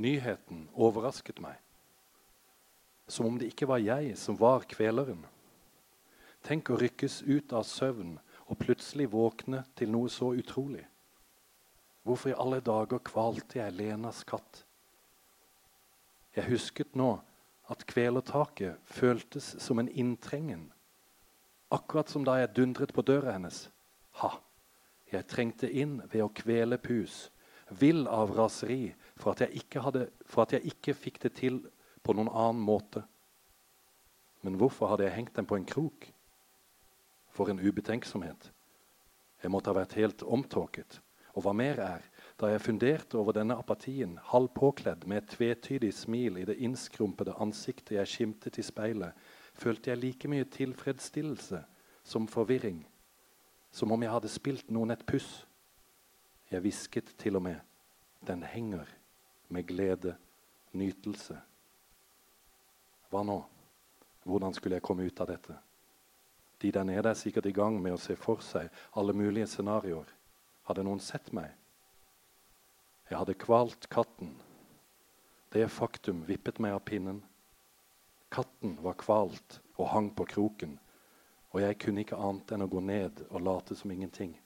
Nyheten 0.00 0.68
overrasket 0.78 1.42
meg 1.42 1.58
som 3.10 3.26
om 3.26 3.38
det 3.38 3.50
ikke 3.50 3.68
var 3.68 3.82
jeg 3.82 4.14
som 4.18 4.38
var 4.38 4.64
kveleren. 4.70 5.22
Tenk 6.46 6.70
å 6.70 6.78
rykkes 6.80 7.20
ut 7.26 7.52
av 7.52 7.66
søvn 7.68 8.16
og 8.46 8.58
plutselig 8.60 9.10
våkne 9.12 9.64
til 9.76 9.90
noe 9.92 10.10
så 10.12 10.32
utrolig. 10.38 10.84
Hvorfor 12.06 12.32
i 12.32 12.38
alle 12.38 12.60
dager 12.64 13.02
kvalte 13.04 13.60
jeg 13.60 13.76
Lenas 13.76 14.22
katt? 14.24 14.62
Jeg 16.36 16.48
husket 16.48 16.94
nå 16.96 17.18
at 17.70 17.84
kvelertaket 17.86 18.78
føltes 18.86 19.52
som 19.62 19.82
en 19.82 19.90
inntrengen. 19.90 20.70
Akkurat 21.70 22.08
som 22.10 22.24
da 22.26 22.38
jeg 22.40 22.54
dundret 22.56 22.94
på 22.94 23.04
døra 23.06 23.34
hennes. 23.36 23.66
Ha! 24.22 24.32
Jeg 25.10 25.26
trengte 25.26 25.70
inn 25.70 25.98
ved 26.10 26.22
å 26.22 26.32
kvele 26.34 26.78
pus, 26.78 27.30
vill 27.70 28.06
av 28.10 28.32
raseri 28.36 28.94
for 29.18 29.34
at 29.34 29.42
hadde, 29.84 30.06
for 30.26 30.44
at 30.44 30.54
jeg 30.56 30.72
ikke 30.72 30.94
fikk 30.94 31.20
det 31.22 31.34
til 31.38 31.60
på 32.02 32.14
noen 32.14 32.30
annen 32.30 32.62
måte. 32.62 33.02
Men 34.42 34.56
hvorfor 34.56 34.92
hadde 34.92 35.04
jeg 35.06 35.16
hengt 35.18 35.36
den 35.36 35.46
på 35.46 35.58
en 35.58 35.68
krok? 35.68 36.08
For 37.30 37.50
en 37.50 37.60
ubetenksomhet. 37.60 38.50
Jeg 39.42 39.52
måtte 39.52 39.70
ha 39.70 39.76
vært 39.76 39.96
helt 39.98 40.22
omtåket. 40.22 41.00
Og 41.38 41.44
hva 41.44 41.52
mer 41.54 41.78
er, 41.78 42.06
da 42.40 42.50
jeg 42.50 42.62
funderte 42.64 43.18
over 43.20 43.36
denne 43.36 43.54
apatien, 43.60 44.16
halv 44.32 44.50
påkledd 44.56 45.06
med 45.06 45.22
et 45.22 45.34
tvetydig 45.36 45.92
smil 45.94 46.40
i 46.40 46.46
det 46.48 46.56
innskrumpede 46.58 47.36
ansiktet 47.38 47.94
jeg 47.98 48.10
skimtet 48.10 48.58
i 48.58 48.64
speilet, 48.66 49.14
følte 49.54 49.92
jeg 49.92 50.00
like 50.00 50.30
mye 50.30 50.48
tilfredsstillelse 50.50 51.62
som 52.02 52.26
forvirring. 52.30 52.82
Som 53.70 53.92
om 53.92 54.02
jeg 54.02 54.10
hadde 54.10 54.28
spilt 54.28 54.70
noen 54.70 54.90
et 54.90 55.06
puss. 55.06 55.46
Jeg 56.50 56.60
hvisket 56.60 57.14
til 57.18 57.36
og 57.36 57.42
med 57.42 57.60
'Den 58.26 58.42
henger', 58.42 58.88
med 59.48 59.66
glede, 59.66 60.16
nytelse. 60.72 61.40
Hva 63.10 63.22
nå? 63.22 63.44
Hvordan 64.24 64.54
skulle 64.54 64.74
jeg 64.74 64.82
komme 64.82 65.06
ut 65.06 65.20
av 65.20 65.26
dette? 65.26 65.56
De 66.62 66.72
der 66.72 66.84
nede 66.84 67.08
er 67.08 67.14
sikkert 67.14 67.46
i 67.46 67.52
gang 67.52 67.82
med 67.82 67.92
å 67.92 68.00
se 68.00 68.16
for 68.16 68.42
seg 68.44 68.68
alle 68.96 69.12
mulige 69.12 69.46
scenarioer. 69.46 70.06
Hadde 70.68 70.84
noen 70.84 71.00
sett 71.00 71.32
meg? 71.32 71.50
Jeg 73.10 73.18
hadde 73.18 73.34
kvalt 73.34 73.88
katten. 73.90 74.36
Det 75.52 75.70
faktum 75.70 76.22
vippet 76.28 76.60
meg 76.60 76.76
av 76.76 76.84
pinnen. 76.86 77.24
Katten 78.30 78.76
var 78.84 78.94
kvalt 78.94 79.58
og 79.78 79.88
hang 79.88 80.12
på 80.14 80.24
kroken, 80.24 80.78
og 81.50 81.60
jeg 81.62 81.78
kunne 81.82 82.04
ikke 82.04 82.18
annet 82.18 82.52
enn 82.54 82.64
å 82.64 82.70
gå 82.70 82.82
ned 82.84 83.24
og 83.28 83.42
late 83.42 83.76
som 83.76 83.90
ingenting. 83.90 84.36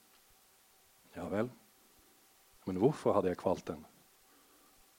Ja 1.15 1.27
vel, 1.31 1.49
men 2.65 2.79
hvorfor 2.81 3.15
hadde 3.15 3.29
jeg 3.31 3.39
kvalt 3.39 3.67
den? 3.67 3.85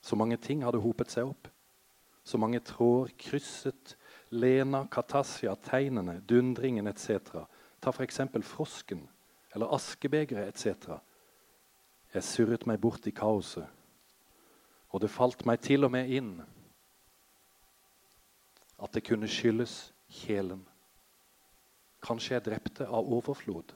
Så 0.01 0.15
mange 0.15 0.37
ting 0.37 0.63
hadde 0.63 0.81
hopet 0.81 1.11
seg 1.11 1.27
opp. 1.27 1.49
Så 2.23 2.39
mange 2.39 2.59
tråder 2.63 3.13
krysset 3.19 3.95
Lena, 4.29 4.83
katasia, 4.91 5.53
tegnene, 5.63 6.19
dundringen 6.27 6.87
etc. 6.87 7.45
Ta 7.79 7.93
f.eks. 7.93 8.19
frosken 8.43 9.05
eller 9.55 9.71
askebegeret 9.75 10.51
etc. 10.51 10.97
Jeg 12.13 12.23
surret 12.23 12.65
meg 12.67 12.81
bort 12.83 13.07
i 13.07 13.13
kaoset, 13.15 13.67
og 14.91 15.01
det 15.01 15.11
falt 15.11 15.45
meg 15.47 15.61
til 15.63 15.87
og 15.87 15.93
med 15.95 16.11
inn 16.11 16.33
at 18.77 18.93
det 18.93 19.05
kunne 19.07 19.29
skyldes 19.31 19.93
kjelen. 20.19 20.61
Kanskje 22.07 22.37
jeg 22.37 22.45
drepte 22.45 22.87
av 22.87 23.09
overflod, 23.11 23.73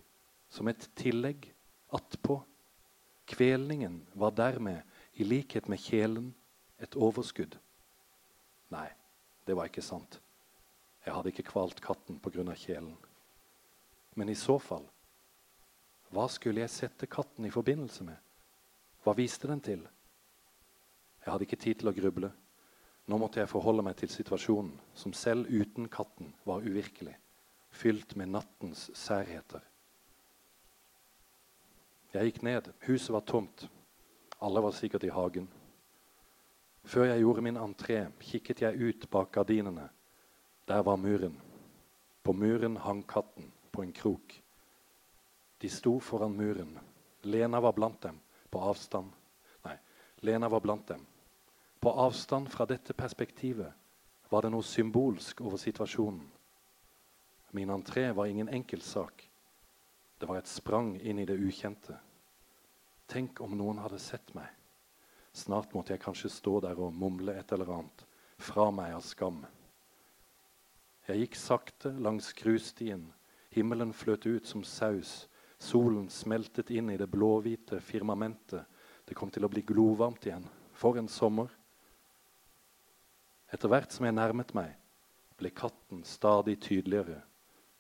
som 0.48 0.70
et 0.72 0.88
tillegg 0.96 1.50
attpå. 1.92 2.40
Kvelningen 3.28 4.00
var 4.16 4.32
dermed, 4.36 4.88
i 5.20 5.28
likhet 5.28 5.68
med 5.68 5.82
kjelen, 5.84 6.32
et 6.80 6.96
overskudd. 6.96 7.58
Nei, 8.72 8.88
det 9.46 9.58
var 9.58 9.68
ikke 9.68 9.84
sant. 9.84 10.22
Jeg 11.06 11.14
hadde 11.14 11.34
ikke 11.34 11.50
kvalt 11.52 11.82
katten 11.84 12.20
pga. 12.24 12.56
kjelen. 12.56 12.96
Men 14.16 14.30
i 14.30 14.36
så 14.36 14.58
fall, 14.60 14.86
hva 16.12 16.28
skulle 16.28 16.62
jeg 16.62 16.70
sette 16.70 17.08
katten 17.08 17.46
i 17.46 17.52
forbindelse 17.52 18.04
med? 18.04 18.18
Hva 19.04 19.16
viste 19.16 19.48
den 19.48 19.62
til? 19.62 19.84
Jeg 21.26 21.32
hadde 21.32 21.46
ikke 21.48 21.60
tid 21.60 21.80
til 21.80 21.92
å 21.92 21.96
gruble. 21.96 22.32
Nå 23.08 23.18
måtte 23.18 23.40
jeg 23.40 23.50
forholde 23.50 23.84
meg 23.84 23.96
til 24.00 24.10
situasjonen, 24.10 24.74
som 24.94 25.14
selv 25.14 25.50
uten 25.50 25.88
katten 25.90 26.34
var 26.46 26.62
uvirkelig, 26.62 27.16
fylt 27.72 28.16
med 28.16 28.34
nattens 28.34 28.90
særheter. 28.94 29.64
Jeg 32.14 32.28
gikk 32.28 32.44
ned. 32.44 32.68
Huset 32.88 33.14
var 33.14 33.24
tomt. 33.26 33.70
Alle 34.42 34.62
var 34.64 34.76
sikkert 34.76 35.04
i 35.04 35.14
hagen. 35.14 35.48
Før 36.84 37.04
jeg 37.04 37.24
gjorde 37.24 37.42
min 37.46 37.58
entré, 37.58 38.04
kikket 38.20 38.62
jeg 38.62 38.90
ut 38.90 39.10
bak 39.10 39.32
gardinene 39.32 39.90
der 40.72 40.84
var 40.84 40.96
muren. 40.96 41.42
På 42.24 42.34
muren 42.34 42.78
hang 42.78 43.04
katten 43.08 43.52
på 43.72 43.82
en 43.82 43.92
krok. 43.92 44.44
De 45.58 45.70
sto 45.70 46.00
foran 46.00 46.38
muren. 46.38 46.80
Lena 47.22 47.60
var 47.60 47.74
blant 47.74 48.02
dem, 48.02 48.20
på 48.50 48.60
avstand. 48.60 49.12
Nei, 49.66 49.76
Lena 50.22 50.50
var 50.50 50.60
blant 50.60 50.88
dem. 50.88 51.06
På 51.80 51.92
avstand 51.92 52.50
fra 52.50 52.66
dette 52.66 52.94
perspektivet 52.94 53.74
var 54.30 54.42
det 54.42 54.52
noe 54.54 54.64
symbolsk 54.64 55.42
over 55.42 55.58
situasjonen. 55.58 56.24
Min 57.52 57.70
entré 57.70 58.12
var 58.12 58.26
ingen 58.26 58.50
enkel 58.50 58.82
sak. 58.82 59.30
Det 60.18 60.28
var 60.30 60.38
et 60.38 60.48
sprang 60.48 60.94
inn 61.02 61.20
i 61.20 61.26
det 61.26 61.40
ukjente. 61.40 61.98
Tenk 63.12 63.42
om 63.42 63.58
noen 63.58 63.82
hadde 63.84 64.00
sett 64.00 64.34
meg. 64.38 64.48
Snart 65.34 65.74
måtte 65.74 65.94
jeg 65.94 66.04
kanskje 66.04 66.32
stå 66.32 66.60
der 66.64 66.80
og 66.80 66.94
mumle 66.96 67.36
et 67.40 67.52
eller 67.52 67.72
annet 67.76 68.06
fra 68.42 68.70
meg 68.72 68.96
av 68.96 69.04
skam. 69.06 69.44
Jeg 71.08 71.24
gikk 71.24 71.38
sakte 71.40 71.92
langs 72.00 72.32
grusstien. 72.38 73.10
Himmelen 73.52 73.92
fløt 73.94 74.26
ut 74.26 74.48
som 74.48 74.64
saus, 74.64 75.28
Solen 75.62 76.10
smeltet 76.10 76.72
inn 76.74 76.90
i 76.90 76.98
det 76.98 77.06
blåhvite 77.08 77.78
firmamentet. 77.86 78.66
Det 79.06 79.14
kom 79.14 79.30
til 79.30 79.46
å 79.46 79.50
bli 79.52 79.62
glovarmt 79.62 80.26
igjen. 80.26 80.48
For 80.74 80.98
en 80.98 81.10
sommer. 81.12 81.52
Etter 83.54 83.70
hvert 83.70 83.94
som 83.94 84.08
jeg 84.08 84.16
nærmet 84.18 84.56
meg, 84.58 84.72
ble 85.38 85.52
katten 85.54 86.02
stadig 86.08 86.56
tydeligere. 86.66 87.20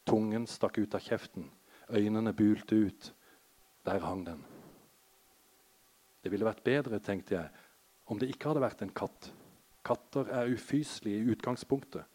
Tungen 0.08 0.47
stakk 0.49 0.80
ut 0.82 0.95
av 0.97 1.04
kjeften. 1.06 1.49
Øynene 1.89 2.34
bulte 2.34 2.76
ut. 2.76 3.12
Der 3.86 3.99
hang 3.99 4.26
den. 4.26 4.41
Det 6.22 6.30
ville 6.32 6.45
vært 6.45 6.64
bedre, 6.64 6.99
tenkte 7.02 7.36
jeg, 7.36 7.49
om 8.06 8.20
det 8.20 8.30
ikke 8.30 8.52
hadde 8.52 8.64
vært 8.64 8.84
en 8.86 8.93
katt. 8.93 9.32
Katter 9.86 10.30
er 10.30 10.52
ufyselige 10.54 11.22
i 11.22 11.32
utgangspunktet. 11.34 12.06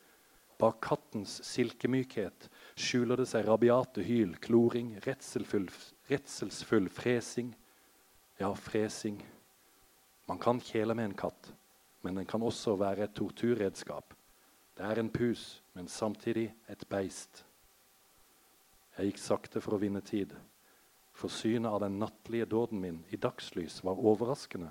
Bak 0.57 0.79
kattens 0.81 1.41
silkemykhet 1.45 2.47
skjuler 2.81 3.21
det 3.21 3.27
seg 3.29 3.45
rabiate 3.45 4.05
hyl, 4.07 4.37
kloring, 4.41 4.95
redselsfull, 5.05 5.67
redselsfull 6.09 6.87
fresing. 6.89 7.51
Ja, 8.41 8.55
fresing. 8.55 9.19
Man 10.29 10.41
kan 10.41 10.63
kjele 10.65 10.95
med 10.97 11.11
en 11.11 11.19
katt, 11.19 11.51
men 12.03 12.17
den 12.17 12.29
kan 12.29 12.43
også 12.43 12.77
være 12.81 13.05
et 13.05 13.15
torturredskap. 13.19 14.15
Det 14.77 14.85
er 14.85 15.01
en 15.01 15.13
pus, 15.13 15.61
men 15.75 15.89
samtidig 15.89 16.49
et 16.73 16.89
beist. 16.89 17.45
Jeg 18.97 19.11
gikk 19.11 19.21
sakte 19.21 19.61
for 19.61 19.77
å 19.77 19.81
vinne 19.81 20.01
tid. 20.01 20.33
For 21.17 21.33
synet 21.33 21.69
av 21.71 21.83
den 21.85 21.99
nattlige 22.01 22.49
dåden 22.49 22.81
min 22.81 23.03
i 23.13 23.19
dagslys 23.21 23.83
var 23.85 24.01
overraskende. 24.01 24.71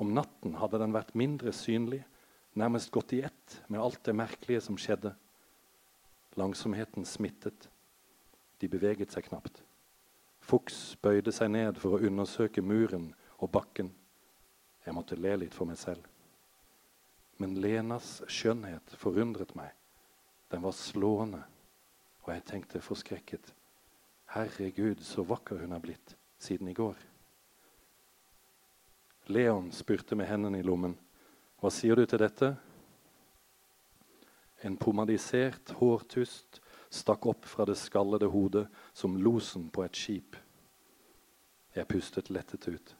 Om 0.00 0.14
natten 0.16 0.56
hadde 0.60 0.80
den 0.80 0.94
vært 0.96 1.14
mindre 1.14 1.52
synlig, 1.54 2.02
nærmest 2.56 2.90
gått 2.92 3.12
i 3.16 3.22
ett 3.24 3.60
med 3.68 3.80
alt 3.80 4.02
det 4.04 4.16
merkelige 4.16 4.64
som 4.64 4.78
skjedde. 4.80 5.14
Langsomheten 6.40 7.06
smittet. 7.06 7.68
De 8.58 8.68
beveget 8.68 9.12
seg 9.14 9.28
knapt. 9.28 9.62
Fuchs 10.44 10.96
bøyde 11.00 11.32
seg 11.32 11.52
ned 11.52 11.78
for 11.80 11.96
å 11.96 12.02
undersøke 12.04 12.64
muren 12.64 13.12
og 13.38 13.52
bakken. 13.54 13.92
Jeg 14.84 14.96
måtte 14.96 15.16
le 15.16 15.36
litt 15.44 15.56
for 15.56 15.68
meg 15.68 15.78
selv. 15.80 16.04
Men 17.40 17.56
Lenas 17.60 18.20
skjønnhet 18.30 18.94
forundret 19.00 19.54
meg. 19.58 19.72
Den 20.52 20.62
var 20.62 20.76
slående, 20.76 21.40
og 22.24 22.32
jeg 22.32 22.44
tenkte 22.48 22.80
forskrekket. 22.80 23.54
Herregud, 24.34 25.02
så 25.04 25.22
vakker 25.22 25.60
hun 25.60 25.72
er 25.72 25.82
blitt 25.82 26.16
siden 26.40 26.68
i 26.68 26.76
går. 26.76 26.96
Leon 29.26 29.70
spurte 29.72 30.16
med 30.16 30.28
hendene 30.28 30.60
i 30.60 30.66
lommen. 30.66 30.96
Hva 31.60 31.70
sier 31.72 31.96
du 31.96 32.04
til 32.08 32.20
dette? 32.20 32.50
En 34.64 34.76
pomadisert 34.80 35.72
hårtust 35.78 36.60
stakk 36.92 37.26
opp 37.28 37.48
fra 37.48 37.66
det 37.68 37.76
skallede 37.80 38.28
hodet 38.32 38.66
som 38.92 39.16
losen 39.16 39.68
på 39.72 39.84
et 39.84 39.96
skip. 39.96 40.36
Jeg 41.74 41.88
pustet 41.90 42.30
lettet 42.30 42.68
ut. 42.68 42.94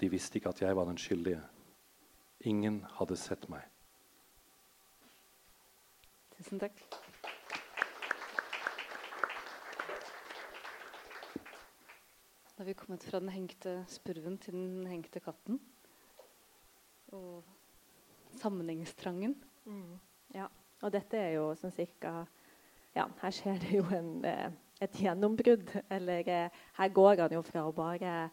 De 0.00 0.10
visste 0.10 0.38
ikke 0.38 0.50
at 0.50 0.62
jeg 0.62 0.76
var 0.76 0.90
den 0.90 0.98
skyldige. 0.98 1.42
Ingen 2.40 2.82
hadde 2.98 3.16
sett 3.16 3.48
meg. 3.50 3.62
Tusen 6.36 6.58
takk. 6.58 7.01
Har 12.62 12.66
vi 12.66 12.74
kommet 12.74 13.02
fra 13.02 13.18
den 13.18 13.32
hengte 13.34 13.70
spurven 13.90 14.36
til 14.38 14.54
den 14.54 14.84
hengte 14.86 15.18
katten. 15.18 15.56
Og 17.10 17.42
sammenhengstrangen. 18.38 19.34
Mm. 19.64 19.96
Ja. 20.36 20.46
Og 20.82 20.92
dette 20.94 21.18
er 21.18 21.32
jo 21.40 21.48
sånn 21.58 21.74
cirka 21.74 22.20
Ja, 22.94 23.08
her 23.18 23.34
skjer 23.34 23.58
det 23.64 23.72
jo 23.80 23.82
en, 23.96 24.12
eh, 24.28 24.54
et 24.78 24.94
gjennombrudd. 24.94 25.74
Eller 25.90 26.30
eh, 26.30 26.62
her 26.78 26.94
går 26.94 27.24
han 27.24 27.34
jo 27.34 27.42
fra 27.42 27.66
å 27.66 27.74
bare 27.74 28.30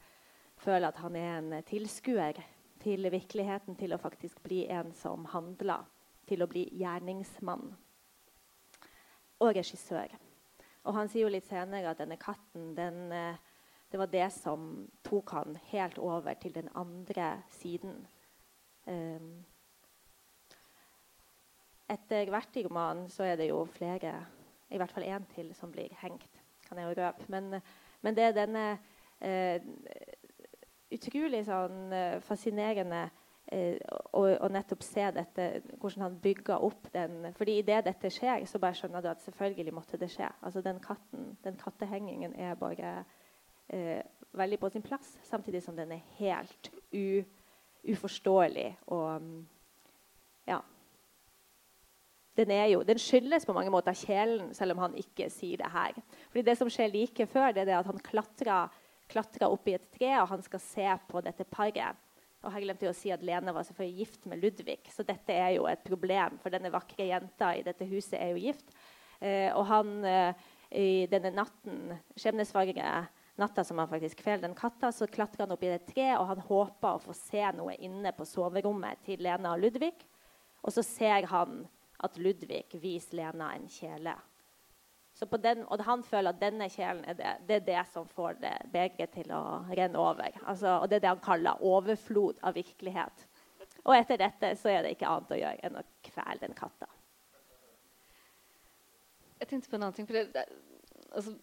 føle 0.61 0.93
at 0.93 1.01
han 1.01 1.17
er 1.17 1.33
en 1.39 1.57
tilskuer 1.65 2.37
til 2.85 3.09
virkeligheten, 3.09 3.81
til 3.81 3.97
å 3.97 4.01
faktisk 4.05 4.43
bli 4.45 4.67
en 4.69 4.93
som 4.93 5.25
handler. 5.33 5.89
Til 6.29 6.45
å 6.45 6.51
bli 6.53 6.67
gjerningsmann. 6.77 7.71
Og 9.41 9.55
regissør. 9.57 10.13
Og 10.85 10.93
han 10.93 11.09
sier 11.09 11.25
jo 11.25 11.33
litt 11.33 11.49
senere 11.49 11.95
at 11.95 12.05
denne 12.05 12.21
katten 12.21 12.75
den, 12.77 13.07
eh, 13.11 13.48
det 13.91 13.99
var 13.99 14.11
det 14.11 14.27
som 14.33 14.89
tok 15.03 15.31
han 15.33 15.57
helt 15.71 15.97
over 15.97 16.33
til 16.33 16.55
den 16.55 16.69
andre 16.75 17.41
siden. 17.49 18.07
Um, 18.87 19.45
etter 21.89 22.29
romanen 22.65 23.09
så 23.09 23.23
er 23.23 23.35
det 23.35 23.49
jo 23.49 23.65
flere, 23.65 24.25
i 24.69 24.77
hvert 24.77 24.91
fall 24.91 25.03
én 25.03 25.25
til, 25.33 25.53
som 25.55 25.71
blir 25.71 25.89
hengt. 26.01 26.41
kan 26.67 26.77
jeg 26.77 26.85
jo 26.85 27.01
røpe. 27.01 27.25
Men, 27.27 27.61
men 28.01 28.15
det 28.15 28.23
er 28.23 28.37
denne 28.37 28.65
uh, 29.25 29.57
utrolig 30.93 31.43
sånn 31.45 31.93
eh, 31.93 32.19
fascinerende 32.25 33.03
eh, 33.53 33.77
å, 34.17 34.23
uh, 34.25 34.47
nettopp 34.51 34.83
se 34.85 35.05
dette, 35.13 35.47
hvordan 35.77 36.05
han 36.07 36.19
bygger 36.23 36.65
opp 36.65 36.89
den 36.93 37.29
fordi 37.37 37.59
idet 37.61 37.83
dette 37.85 38.11
skjer, 38.13 38.45
så 38.49 38.61
bare 38.61 38.77
skjønner 38.77 39.05
du 39.05 39.09
at 39.11 39.23
selvfølgelig 39.23 39.75
måtte 39.75 39.99
det 40.01 40.09
skje. 40.13 40.29
Altså 40.41 40.63
Den 40.65 40.81
katten, 40.83 41.35
den 41.45 41.59
kattehengingen 41.61 42.33
er 42.35 42.57
bare 42.59 43.03
eh, 43.69 44.01
veldig 44.37 44.59
på 44.61 44.69
sin 44.73 44.85
plass, 44.85 45.15
samtidig 45.27 45.63
som 45.65 45.77
den 45.77 45.93
er 45.95 46.03
helt 46.19 46.71
u, 46.93 47.23
uforståelig 47.89 48.69
og 48.93 49.23
ja, 50.49 50.59
den, 52.39 52.53
jo, 52.71 52.83
den, 52.87 52.99
skyldes 53.01 53.45
på 53.47 53.55
mange 53.55 53.71
måter 53.73 53.95
kjelen, 53.97 54.53
selv 54.55 54.75
om 54.75 54.83
han 54.85 54.97
ikke 54.99 55.29
sier 55.33 55.59
det 55.59 55.71
her. 55.73 55.97
Fordi 56.29 56.45
Det 56.47 56.57
som 56.57 56.69
skjer 56.71 56.91
like 56.93 57.25
før, 57.27 57.51
det 57.55 57.65
er 57.67 57.79
at 57.79 57.89
han 57.89 57.99
klatrer, 58.03 58.69
klatrer 59.11 59.49
opp 59.49 59.67
i 59.67 59.75
et 59.75 59.89
tre, 59.97 60.13
og 60.21 60.29
han 60.31 60.45
skal 60.45 60.63
se 60.63 60.87
på 61.09 61.23
dette 61.25 61.47
paret. 61.49 62.05
Og 62.39 62.53
her 62.53 62.63
glemte 62.63 62.87
jeg 62.87 62.93
å 62.93 62.95
si 62.95 63.11
at 63.11 63.23
Lene 63.25 63.51
var 63.51 63.65
selvfølgelig 63.67 63.99
gift 63.99 64.29
med 64.31 64.39
Ludvig, 64.39 64.79
så 64.93 65.03
dette 65.03 65.35
er 65.35 65.57
jo 65.57 65.67
et 65.67 65.81
problem. 65.83 66.37
For 66.39 66.53
denne 66.53 66.71
vakre 66.71 67.09
jenta 67.09 67.51
i 67.57 67.65
dette 67.65 67.87
huset 67.89 68.15
er 68.21 68.31
jo 68.31 68.45
gift. 68.45 68.71
Eh, 69.19 69.49
og 69.51 69.65
han 69.67 69.97
eh, 70.07 70.45
i 70.71 70.89
denne 71.11 71.33
natten, 71.35 71.97
skjebnesvangre 72.15 72.93
natta 73.39 73.63
som 73.63 73.79
han 73.81 73.89
faktisk 73.89 74.21
kveler 74.23 74.43
den 74.47 74.55
katta, 74.57 74.91
så 74.91 75.07
klatrer 75.07 75.45
han 75.45 75.55
opp 75.55 75.63
i 75.63 75.71
et 75.73 75.87
tre, 75.89 76.07
og 76.17 76.27
han 76.29 76.41
håper 76.45 76.95
å 76.95 77.03
få 77.03 77.15
se 77.17 77.43
noe 77.57 77.75
inne 77.79 78.11
på 78.15 78.27
soverommet 78.27 79.01
til 79.07 79.23
Lena 79.23 79.55
og 79.55 79.63
Ludvig. 79.63 79.95
Og 80.63 80.75
så 80.75 80.83
ser 80.85 81.29
han 81.31 81.63
at 82.03 82.19
Ludvig 82.19 82.65
viser 82.79 83.21
Lena 83.21 83.53
en 83.55 83.69
kjele. 83.71 84.15
Den, 85.19 85.65
og 85.67 85.81
han 85.83 86.03
føler 86.07 86.31
at 86.31 86.39
denne 86.39 86.69
kjelen 86.71 87.01
er 87.09 87.17
det, 87.17 87.31
det, 87.47 87.55
er 87.57 87.65
det 87.65 87.81
som 87.91 88.05
får 88.07 88.37
det 88.39 88.53
begeret 88.71 89.11
til 89.11 89.33
å 89.35 89.41
renne 89.67 89.99
over. 89.99 90.37
Altså, 90.45 90.77
og 90.79 90.87
det 90.87 90.99
er 90.99 91.03
det 91.03 91.11
han 91.11 91.25
kaller 91.25 91.63
overflod 91.65 92.39
av 92.45 92.55
virkelighet. 92.55 93.25
Og 93.83 93.95
etter 93.97 94.21
dette 94.21 94.53
så 94.59 94.71
er 94.71 94.85
det 94.85 94.93
ikke 94.95 95.09
annet 95.09 95.33
å 95.35 95.41
gjøre 95.41 95.67
enn 95.67 95.79
å 95.81 95.83
kvele 96.07 96.39
den 96.45 96.55
katta. 96.55 96.87
Jeg 99.39 99.51
tenkte 99.51 99.71
på 99.71 99.79
en 99.79 99.87
annen 99.87 99.97
ting. 99.97 100.07
for 100.07 100.19
det, 100.19 100.33
det, 100.35 100.45
altså, 101.11 101.35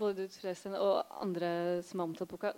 Både 0.00 0.24
du 0.24 0.32
Trøysten, 0.32 0.74
og 0.80 1.04
andre 1.20 1.50
som 1.84 2.00
har 2.00 2.08
omtalt 2.08 2.30
boka, 2.30 2.54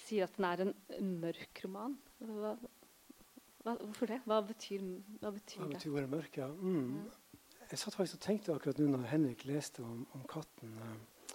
sier 0.00 0.26
at 0.26 0.36
den 0.38 0.46
er 0.48 0.64
en 0.64 1.12
mørk 1.20 1.60
roman. 1.64 1.96
Hva, 2.18 2.54
hva, 3.64 3.76
hvorfor 3.82 4.10
det? 4.10 4.20
Hva 4.24 4.40
betyr, 4.48 4.84
hva 5.20 5.32
betyr 5.34 5.62
hva 5.62 5.70
betyr 5.74 5.92
ordet 5.92 6.12
mørk, 6.12 6.38
ja. 6.40 6.48
Mm. 6.48 7.06
Jeg 7.66 7.82
satt 7.82 7.96
faktisk 7.98 8.20
og 8.20 8.22
tenkte 8.22 8.54
akkurat 8.54 8.78
nå 8.78 8.88
når 8.92 9.08
Henrik 9.10 9.44
leste 9.48 9.82
om, 9.82 10.04
om 10.14 10.22
katten, 10.30 10.76
uh, 10.78 11.34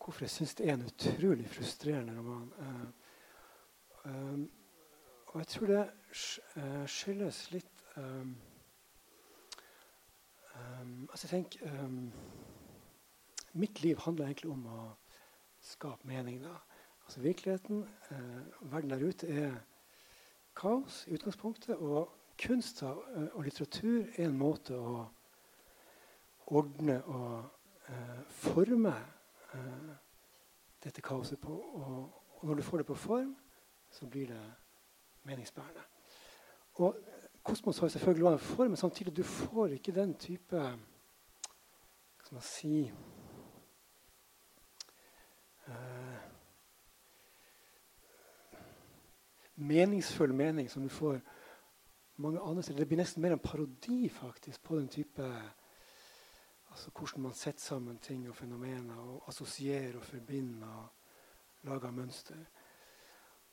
hvorfor 0.00 0.24
jeg 0.24 0.32
syns 0.32 0.56
det 0.58 0.68
er 0.68 0.78
en 0.78 0.86
utrolig 0.88 1.48
frustrerende 1.52 2.16
roman. 2.16 2.48
Uh, 2.58 4.10
um, 4.10 4.46
og 5.30 5.36
jeg 5.42 5.50
tror 5.52 5.66
det 5.70 5.82
skyldes 6.90 7.44
litt 7.52 7.84
um, 7.96 8.32
um, 10.56 11.08
Altså, 11.10 11.28
jeg 11.28 11.30
tenker 11.30 11.68
Mitt 13.52 13.82
liv 13.82 13.98
handler 13.98 14.30
egentlig 14.30 14.50
om 14.52 14.66
å 14.66 14.80
skape 15.60 16.06
mening. 16.08 16.42
da. 16.42 16.54
Altså 17.04 17.20
Virkeligheten, 17.20 17.88
verden 18.60 18.90
der 18.90 19.06
ute, 19.06 19.28
er 19.28 19.54
kaos 20.54 21.06
i 21.08 21.14
utgangspunktet. 21.14 21.76
Og 21.76 22.12
kunst 22.38 22.82
og 22.82 23.42
litteratur 23.44 24.06
er 24.16 24.28
en 24.28 24.38
måte 24.38 24.78
å 24.78 25.08
ordne 26.50 27.02
og 27.04 27.44
eh, 27.88 28.22
forme 28.26 28.94
eh, 29.54 29.90
dette 30.84 31.02
kaoset 31.02 31.40
på. 31.40 31.52
Og, 31.52 32.22
og, 32.40 32.46
når 32.48 32.54
du 32.54 32.62
får 32.62 32.76
det 32.82 32.86
på 32.86 32.94
form, 32.94 33.36
så 33.90 34.06
blir 34.06 34.26
det 34.26 34.42
meningsbærende. 35.22 35.82
Og 36.74 36.96
Kosmos 37.42 37.78
har 37.78 37.88
selvfølgelig 37.88 38.26
en 38.26 38.38
form, 38.38 38.70
men 38.70 38.76
samtidig 38.76 39.16
du 39.16 39.22
får 39.22 39.66
ikke 39.66 39.94
den 39.96 40.14
type 40.14 40.56
Hva 40.56 42.24
skal 42.24 42.36
man 42.36 42.44
si 42.44 42.90
meningsfull 49.60 50.32
mening 50.32 50.70
som 50.70 50.82
du 50.82 50.88
får 50.88 51.20
mange 52.16 52.40
andre 52.40 52.62
steder. 52.62 52.78
Det 52.78 52.88
blir 52.88 53.00
nesten 53.00 53.22
mer 53.22 53.32
en 53.36 53.42
parodi 53.42 54.08
faktisk 54.08 54.62
på 54.62 54.78
den 54.78 54.88
type 54.88 55.32
Altså 56.70 56.90
hvordan 56.98 57.22
man 57.22 57.32
setter 57.34 57.60
sammen 57.60 57.98
ting 57.98 58.28
og 58.28 58.36
fenomener 58.36 58.96
og 58.96 59.24
assosierer 59.28 59.96
og 59.96 60.04
forbinder 60.04 60.66
og 60.68 60.88
lager 61.62 61.90
mønster. 61.90 62.36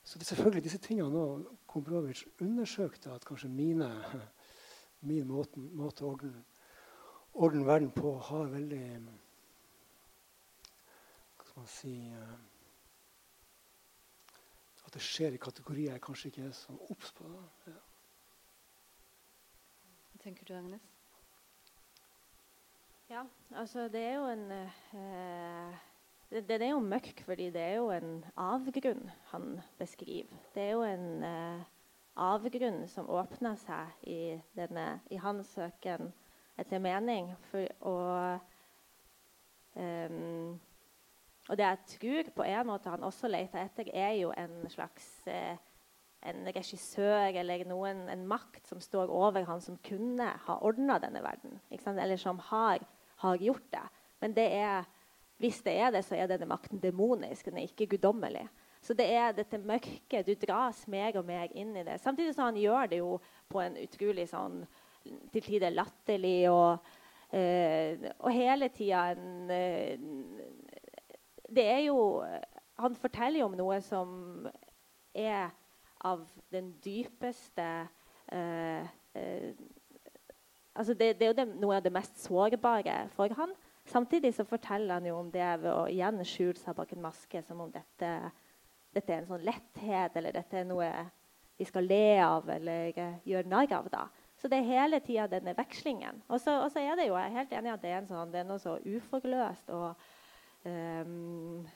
Så 0.03 0.20
det 0.20 0.24
er 0.24 0.26
selvfølgelig 0.26 0.63
disse 0.63 0.78
tingene 0.78 1.09
nå 1.09 1.55
Komprovitsj 1.68 2.28
undersøkte 2.41 3.11
at 3.11 3.26
kanskje 3.26 3.49
mine, 3.49 3.89
min 5.01 5.28
måte, 5.28 6.05
å 6.05 6.13
ordne 7.34 7.65
verden 7.65 7.91
på 7.91 8.13
har 8.30 8.53
veldig 8.53 8.84
Man 11.58 11.68
si 11.68 11.91
uh, 12.14 12.38
At 14.86 14.93
det 14.93 15.01
skjer 15.01 15.34
i 15.34 15.41
kategorier 15.41 15.95
jeg 15.95 16.03
kanskje 16.05 16.30
ikke 16.32 16.45
er 16.47 16.53
så 16.55 16.76
obs 16.91 17.10
på. 17.18 17.26
Ja. 17.68 17.80
Hva 20.12 20.22
tenker 20.22 20.47
du, 20.47 20.53
Agnes? 20.55 20.86
Ja, 23.10 23.24
altså 23.55 23.88
det 23.91 24.03
er 24.03 24.14
jo 24.20 24.28
en 24.28 24.51
eh, 24.51 25.76
det, 26.30 26.41
det, 26.49 26.62
er 26.62 26.74
jo 26.74 26.80
mørk 26.84 27.22
fordi 27.26 27.49
det 27.55 27.62
er 27.64 27.76
jo 27.80 27.89
en 27.95 28.26
avgrunn 28.36 29.10
han 29.32 29.62
beskriver. 29.80 30.39
Det 30.55 30.64
er 30.64 30.72
jo 30.76 30.84
en 30.84 31.24
eh, 31.24 31.66
avgrunn 32.20 32.82
som 32.91 33.10
åpner 33.10 33.55
seg 33.62 34.08
i, 34.12 34.20
denne, 34.60 34.99
i 35.12 35.20
hans 35.24 35.53
søken 35.55 36.12
etter 36.60 36.84
mening. 36.84 37.32
For, 37.51 37.68
og, 37.88 38.39
um, 39.76 40.60
og, 41.48 41.58
det 41.58 41.66
jeg 41.66 41.80
tror 41.93 42.30
på 42.36 42.43
en 42.43 42.68
måte 42.68 42.91
han 42.91 43.04
også 43.08 43.32
leter 43.32 43.64
etter, 43.64 43.89
er 43.93 44.14
jo 44.20 44.34
en 44.36 44.68
slags 44.70 45.08
uh, 45.28 45.56
en 46.28 46.48
regissør 46.56 47.38
eller 47.39 47.64
noen, 47.70 48.08
en 48.10 48.28
makt 48.28 48.68
som 48.68 48.82
står 48.84 49.12
over 49.14 49.45
han 49.48 49.62
som 49.64 49.78
kunne 49.86 50.28
ha 50.48 50.60
ordna 50.66 50.98
denne 51.00 51.22
verden. 51.24 51.60
Eller 51.70 52.18
som 52.20 52.41
har, 52.50 52.84
har 53.24 53.41
gjort 53.41 53.68
det. 53.72 53.86
Men 54.20 54.34
det 54.36 54.48
er 54.58 54.88
hvis 55.38 55.62
det 55.62 55.76
er 55.78 55.91
det, 55.93 56.02
så 56.06 56.18
er 56.18 56.30
denne 56.30 56.50
makten 56.50 56.82
demonisk. 56.82 57.45
Den 57.45 57.60
er 57.60 57.68
ikke 57.68 57.91
guddommelig. 57.93 58.48
Så 58.82 58.95
det 58.98 59.06
er 59.14 59.36
dette 59.38 59.60
mørket. 59.62 60.26
Du 60.26 60.34
dras 60.34 60.86
mer 60.89 61.20
og 61.20 61.28
mer 61.28 61.52
inn 61.54 61.76
i 61.78 61.84
det. 61.86 62.00
Samtidig 62.02 62.34
så 62.34 62.48
han 62.48 62.58
gjør 62.58 62.89
det 62.89 63.02
jo 63.04 63.18
på 63.50 63.62
en 63.62 63.78
utrolig 63.84 64.26
sånn 64.32 64.64
til 65.32 65.43
tider 65.45 65.72
latterlig 65.72 66.50
og, 66.50 66.88
øh, 67.32 68.08
og 68.18 68.34
hele 68.34 68.70
tida 68.74 69.04
en 69.14 69.54
øh, 69.54 70.08
Det 71.48 71.64
er 71.64 71.80
jo 71.88 72.24
Han 72.78 72.95
forteller 72.95 73.39
jo 73.39 73.48
om 73.48 73.56
noe 73.58 73.80
som 73.82 74.10
er 75.16 75.50
av 76.06 76.28
den 76.54 76.76
dypeste 76.84 77.66
øh, 78.30 78.86
altså 80.78 80.93
det, 80.93 81.20
det, 81.20 81.26
er 81.26 81.32
jo 81.32 81.38
det, 81.39 81.48
noe 81.58 81.78
av 81.80 81.86
det 81.86 81.93
mest 81.93 82.20
sårbare 82.22 83.00
for 83.16 83.34
han. 83.38 83.54
Samtidig 83.88 84.34
så 84.36 84.45
forteller 84.48 85.00
han 85.00 85.08
jo 85.08 85.16
om 85.18 85.32
det 85.32 85.48
ved 85.64 85.72
å 85.72 85.88
igjen 85.89 86.20
skjule 86.28 86.60
seg 86.60 86.76
bak 86.78 86.91
en 86.93 87.06
maske, 87.06 87.41
som 87.48 87.64
om 87.64 87.72
dette, 87.72 88.12
dette, 88.93 89.08
er 89.14 89.22
en 89.22 89.30
sånn 89.32 89.48
letthet, 89.48 90.18
eller 90.20 90.36
dette 90.36 90.60
er 90.60 90.68
noe 90.68 90.91
vi 91.58 91.66
skal 91.66 91.88
le 91.89 92.20
av 92.22 92.50
eller 92.54 92.91
uh, 93.00 93.16
gjøre 93.26 93.50
narr 93.50 93.72
av. 93.80 93.88
da. 93.89 94.04
Så 94.38 94.52
det 94.52 94.60
er 94.60 94.70
hele 94.70 95.00
tida 95.02 95.26
denne 95.32 95.56
vekslingen. 95.58 96.20
Og 96.28 96.41
så, 96.43 96.60
er 96.78 97.00
det 97.00 97.08
jo, 97.08 97.16
jeg 97.18 97.32
er 97.32 97.38
helt 97.39 97.56
enig 97.58 97.74
at 97.74 97.82
det 97.82 97.93
er, 97.93 98.02
en 98.04 98.12
sånn, 98.12 98.34
det 98.34 98.43
er 98.43 98.50
noe 98.52 98.62
så 98.62 98.76
uforløst 98.86 99.72
og 99.74 100.04
um, 100.68 101.68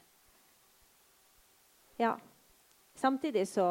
Ja. 2.01 2.17
Samtidig 3.01 3.47
så, 3.47 3.65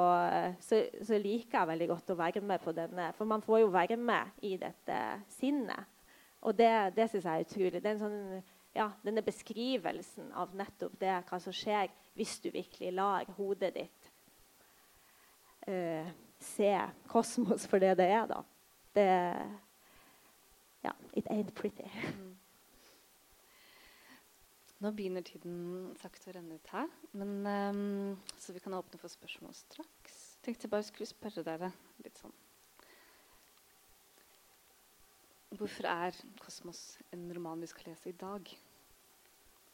så, 0.64 0.80
så, 1.06 1.18
liker 1.20 1.60
jeg 1.60 1.68
veldig 1.68 1.86
godt 1.90 2.10
å 2.10 2.16
være 2.18 2.40
med 2.42 2.62
på 2.64 2.72
denne, 2.74 3.10
for 3.14 3.28
man 3.28 3.42
får 3.44 3.60
jo 3.62 3.68
være 3.70 3.98
med 4.00 4.40
i 4.42 4.56
dette 4.58 4.96
sinnet. 5.36 5.86
Og 6.40 6.56
det, 6.58 6.70
det 6.96 7.06
syns 7.10 7.28
jeg 7.28 7.42
er 7.42 7.46
utrolig. 7.46 7.82
Det 7.84 7.92
er 7.92 8.00
sånn, 8.00 8.16
ja, 8.74 8.88
denne 9.04 9.22
beskrivelsen 9.22 10.32
av 10.34 10.54
nettopp 10.56 10.96
det, 10.98 11.12
hva 11.28 11.38
som 11.42 11.54
skjer 11.54 11.92
hvis 12.18 12.38
du 12.42 12.48
virkelig 12.54 12.94
lar 12.96 13.28
hodet 13.36 13.74
ditt 13.76 14.10
uh, 15.68 16.10
se 16.40 16.72
kosmos 17.10 17.66
for 17.70 17.82
det 17.82 17.96
det 18.00 18.08
er, 18.10 18.26
da. 18.30 18.42
Det 18.94 19.10
Ja, 20.80 20.94
it 21.12 21.26
ain't 21.28 21.54
pretty. 21.54 21.90
Nå 24.80 24.90
begynner 24.96 25.24
tiden 25.26 25.90
sakte 26.00 26.30
å 26.30 26.34
renne 26.38 26.56
ut 26.56 26.70
her, 26.72 26.88
men, 27.12 27.34
um, 27.44 28.14
så 28.40 28.54
vi 28.56 28.62
kan 28.64 28.76
åpne 28.78 29.00
for 29.00 29.12
spørsmål 29.12 29.52
straks. 29.54 30.20
Tenkte 30.40 30.70
bare 30.72 30.86
skulle 30.88 31.10
spørre 31.10 31.44
dere 31.44 31.72
litt 32.04 32.16
sånn 32.22 32.32
Hvorfor 35.50 35.84
er 35.84 36.14
'Kosmos' 36.40 36.98
en 37.12 37.34
roman 37.34 37.60
vi 37.60 37.66
skal 37.66 37.90
lese 37.90 38.08
i 38.08 38.12
dag? 38.12 38.50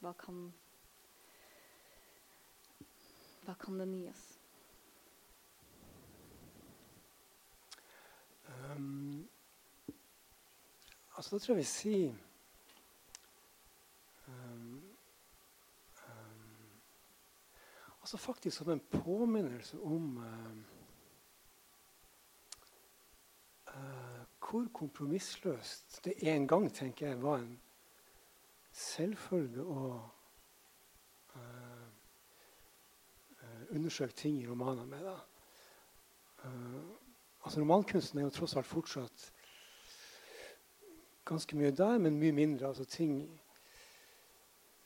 Hva 0.00 0.12
kan, 0.18 0.54
hva 3.44 3.54
kan 3.61 3.78
den 3.78 3.92
gi 3.92 4.09
oss? 4.09 4.38
Um, 8.48 9.28
altså, 11.16 11.36
da 11.36 11.38
tror 11.44 11.54
jeg 11.54 11.59
vi 11.59 11.68
sier 11.70 12.14
um, 14.28 14.82
um, 16.09 16.80
Altså 18.07 18.16
faktisk 18.16 18.57
som 18.57 18.70
en 18.70 18.80
påminnelse 18.80 19.78
om 19.80 20.16
uh, 20.16 20.62
hvor 24.38 24.68
kompromissløst 24.74 26.04
det 26.04 26.14
en 26.22 26.48
gang 26.48 26.74
tenker 26.74 27.09
jeg, 27.09 27.22
var 27.22 27.38
en 27.38 27.57
selvfølge 28.72 29.64
å 29.64 29.88
uh, 31.34 31.88
undersøke 33.74 34.14
ting 34.14 34.38
i 34.38 34.46
romaner 34.46 34.86
med. 34.86 35.02
Da. 35.02 35.16
Uh, 36.44 36.86
altså 37.42 37.61
Romankunsten 37.61 38.18
er 38.18 38.28
jo 38.28 38.36
tross 38.38 38.54
alt 38.57 38.70
fortsatt 38.70 39.32
ganske 41.24 41.59
mye 41.59 41.74
der, 41.74 41.98
men 41.98 42.22
mye 42.22 42.32
mindre. 42.32 42.68
altså 42.68 42.84
ting 42.84 43.40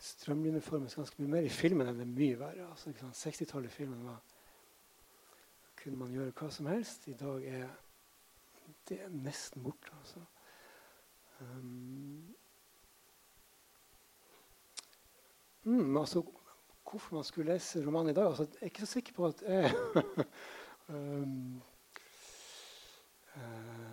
strømlinjeformes 0.01 0.97
ganske 0.97 1.23
mye 1.23 1.35
mer 1.37 1.47
i 1.47 1.53
filmen 1.53 1.89
enn 1.89 2.01
det 2.01 2.07
er 2.07 2.17
mye 2.17 2.41
verre. 2.41 2.67
Altså, 2.73 2.93
60-tallet-filmen 2.93 4.09
kunne 5.81 6.01
man 6.01 6.13
gjøre 6.13 6.33
hva 6.37 6.51
som 6.53 6.69
helst. 6.71 7.09
I 7.09 7.17
dag 7.21 7.47
er 7.49 7.69
det 8.89 9.01
er 9.05 9.09
nesten 9.13 9.63
borte. 9.63 9.93
Altså. 9.99 10.21
Um, 11.41 12.35
mm, 15.63 15.97
altså, 15.97 16.23
hvorfor 16.91 17.15
man 17.15 17.25
skulle 17.25 17.53
lese 17.53 17.87
romanen 17.87 18.11
i 18.11 18.15
dag 18.15 18.27
altså, 18.27 18.43
Jeg 18.43 18.61
er 18.61 18.65
ikke 18.65 18.81
så 18.81 18.87
sikker 18.87 19.13
på 19.13 19.27
at 19.27 19.43
jeg 19.43 19.75
um, 20.89 21.63
uh, 23.37 23.90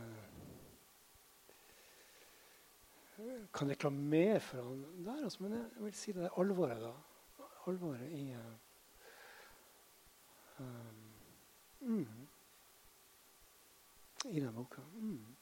kan 3.54 3.70
reklamere 3.70 4.40
for 4.40 4.62
han 4.62 5.06
der, 5.06 5.24
altså, 5.24 5.44
men 5.44 5.54
jeg, 5.58 5.84
vil 5.84 5.94
si 5.94 6.12
det 6.14 6.26
er 6.28 6.40
alvoret, 6.40 6.82
da. 6.82 6.94
Alvoret 7.68 8.12
i 8.14 8.24
uh, 8.36 8.54
um, 10.60 11.04
mm 11.82 12.28
i 14.26 14.40
den 14.40 14.54
boka. 14.54 14.82
Mm. 14.82 15.36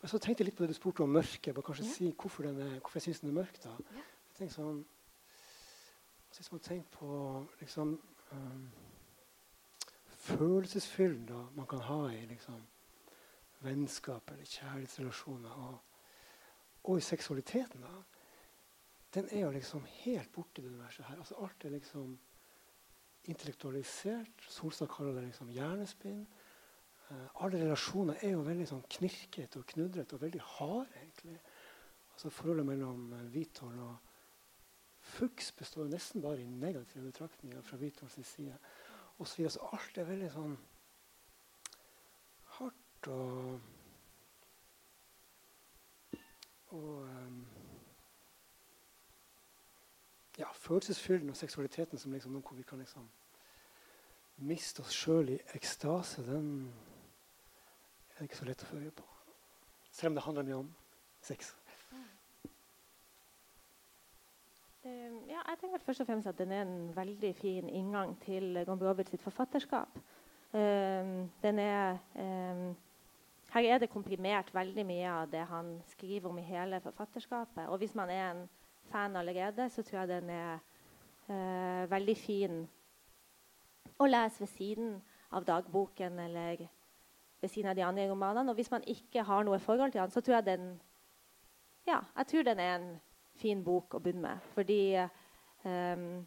Men 0.00 0.08
så 0.08 0.18
tenkte 0.18 0.42
jeg 0.42 0.50
litt 0.50 0.56
på 0.58 0.64
det 0.64 0.74
du 0.74 0.78
spurte 0.78 1.04
om 1.04 1.12
mørket. 1.12 1.54
Bare 1.54 1.66
kanskje 1.66 1.86
ja. 1.86 1.92
si 1.94 2.10
hvorfor, 2.10 2.48
er, 2.48 2.78
hvorfor 2.80 2.98
jeg 2.98 3.08
syns 3.08 3.22
den 3.22 3.30
er 3.30 3.38
mørk. 3.40 3.60
da. 3.62 3.76
Ja. 3.94 4.04
Jeg 4.32 4.38
tenker 4.38 4.54
sånn, 4.56 4.82
Hvis 6.32 6.48
man 6.52 6.60
tenker 6.64 6.88
på 6.96 7.46
liksom, 7.60 7.90
um, 8.32 8.68
følelsesfyllen 10.24 11.26
da, 11.28 11.42
man 11.54 11.66
kan 11.68 11.82
ha 11.84 11.98
i 12.08 12.22
liksom, 12.26 12.56
vennskap 13.60 14.30
eller 14.32 14.48
kjærlighetsrelasjoner, 14.48 15.50
og, 15.50 15.91
og, 16.82 16.98
i 16.98 17.04
seksualiteten, 17.04 17.84
da, 17.84 18.02
den 19.14 19.28
er 19.30 19.44
jo 19.44 19.50
liksom 19.54 19.84
helt 20.02 20.32
borte 20.32 20.60
i 20.60 20.64
det 20.64 20.72
universet 20.72 21.04
her. 21.04 21.18
Altså, 21.18 21.36
alt 21.44 21.64
er 21.64 21.74
liksom 21.74 22.14
intellektualisert. 23.30 24.46
Solstad 24.48 24.88
kaller 24.90 25.18
det 25.18 25.26
liksom 25.28 25.50
hjernespinn. 25.52 26.24
Uh, 27.10 27.44
alle 27.44 27.60
relasjoner 27.60 28.22
er 28.24 28.32
jo 28.32 28.46
veldig 28.46 28.66
sånn 28.70 28.86
knirkete 28.96 29.60
og 29.60 29.68
knudrete 29.74 30.16
og 30.16 30.24
veldig 30.24 30.40
harde. 30.56 31.02
egentlig. 31.02 31.36
Altså 32.14 32.32
Forholdet 32.32 32.66
mellom 32.66 33.12
uh, 33.12 33.28
Vitol 33.34 33.76
og 33.84 34.08
Fuchs 35.02 35.52
består 35.58 35.90
nesten 35.90 36.22
bare 36.22 36.40
i 36.40 36.46
negative 36.46 37.04
betraktninger 37.04 37.62
fra 37.66 37.76
Vitols 37.76 38.16
side. 38.26 38.56
Og 39.18 39.26
så, 39.28 39.36
videre. 39.36 39.52
Så 39.54 39.68
alt 39.74 39.98
er 39.98 40.08
veldig 40.08 40.30
sånn 40.32 40.56
hardt 42.56 43.08
og 43.12 43.81
og 46.72 47.02
um, 47.02 47.46
ja, 50.38 50.52
følelsesfylden 50.52 51.30
og 51.30 51.36
seksualiteten 51.36 51.98
som 51.98 52.12
liksom 52.12 52.32
noe 52.32 52.56
vi 52.56 52.62
kan 52.62 52.80
liksom 52.80 53.08
miste 54.36 54.80
oss 54.80 54.94
sjøl 54.96 55.34
i 55.34 55.40
ekstase, 55.54 56.24
den 56.26 56.72
det 58.12 58.18
er 58.18 58.28
ikke 58.28 58.38
så 58.38 58.46
lett 58.48 58.62
å 58.64 58.68
følge 58.68 58.90
på. 58.96 59.04
Selv 59.90 60.12
om 60.12 60.16
det 60.16 60.24
handler 60.24 60.48
mye 60.48 60.62
om 60.62 60.70
sex. 61.24 61.54
Ja, 64.84 65.40
jeg 65.48 65.58
tenker 65.60 65.84
først 65.84 66.02
og 66.02 66.08
fremst 66.08 66.28
at 66.28 66.38
den 66.38 66.52
er 66.52 66.64
en 66.64 66.96
veldig 66.96 67.34
fin 67.38 67.68
inngang 67.68 68.16
til 68.24 68.64
Gombrowicz 68.66 69.12
sitt 69.12 69.22
forfatterskap. 69.22 70.00
Uh, 70.52 71.28
den 71.42 71.58
er 71.58 71.98
her 73.52 73.68
er 73.68 73.78
det 73.82 73.90
komprimert 73.92 74.52
veldig 74.54 74.84
mye 74.88 75.08
av 75.12 75.30
det 75.32 75.42
han 75.48 75.74
skriver 75.90 76.30
om 76.30 76.38
i 76.40 76.46
hele 76.46 76.80
forfatterskapet. 76.80 77.66
Og 77.68 77.78
hvis 77.82 77.94
man 77.94 78.10
er 78.10 78.30
en 78.30 78.46
fan 78.90 79.16
allerede, 79.16 79.68
så 79.70 79.82
tror 79.82 79.98
jeg 80.00 80.08
den 80.08 80.30
er 80.30 80.54
eh, 81.28 81.90
veldig 81.90 82.16
fin 82.16 82.62
å 84.00 84.08
lese 84.08 84.40
ved 84.40 84.52
siden 84.54 84.94
av 85.32 85.44
dagboken 85.44 86.18
eller 86.18 86.64
ved 87.42 87.50
siden 87.50 87.70
av 87.70 87.76
de 87.76 87.84
andre 87.84 88.08
romanene. 88.10 88.50
Og 88.50 88.56
hvis 88.56 88.70
man 88.72 88.84
ikke 88.88 89.24
har 89.28 89.44
noe 89.44 89.60
forhold 89.60 89.92
til 89.92 90.00
den, 90.00 90.10
så 90.10 90.20
tror 90.20 90.40
jeg 90.40 90.48
den 90.48 90.72
ja, 91.86 91.98
jeg 92.16 92.26
tror 92.26 92.42
den 92.46 92.60
er 92.62 92.74
en 92.78 92.90
fin 93.36 93.64
bok 93.64 93.94
å 93.94 94.00
begynne 94.00 94.28
med. 94.28 94.50
Fordi 94.54 94.80
um, 95.64 96.22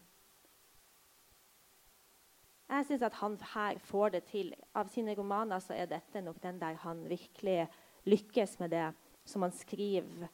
jeg 2.68 2.86
syns 2.86 3.02
at 3.06 3.18
han 3.20 3.36
her 3.54 3.78
får 3.78 4.08
det 4.16 4.22
til. 4.30 4.54
Av 4.74 4.88
sine 4.90 5.14
romaner 5.14 5.62
så 5.62 5.74
er 5.76 5.86
dette 5.90 6.22
nok 6.22 6.40
den 6.42 6.58
der 6.60 6.78
han 6.82 7.04
virkelig 7.08 7.66
lykkes 8.06 8.58
med 8.58 8.74
det 8.74 8.88
som 9.26 9.42
han 9.42 9.52
skriver 9.52 10.28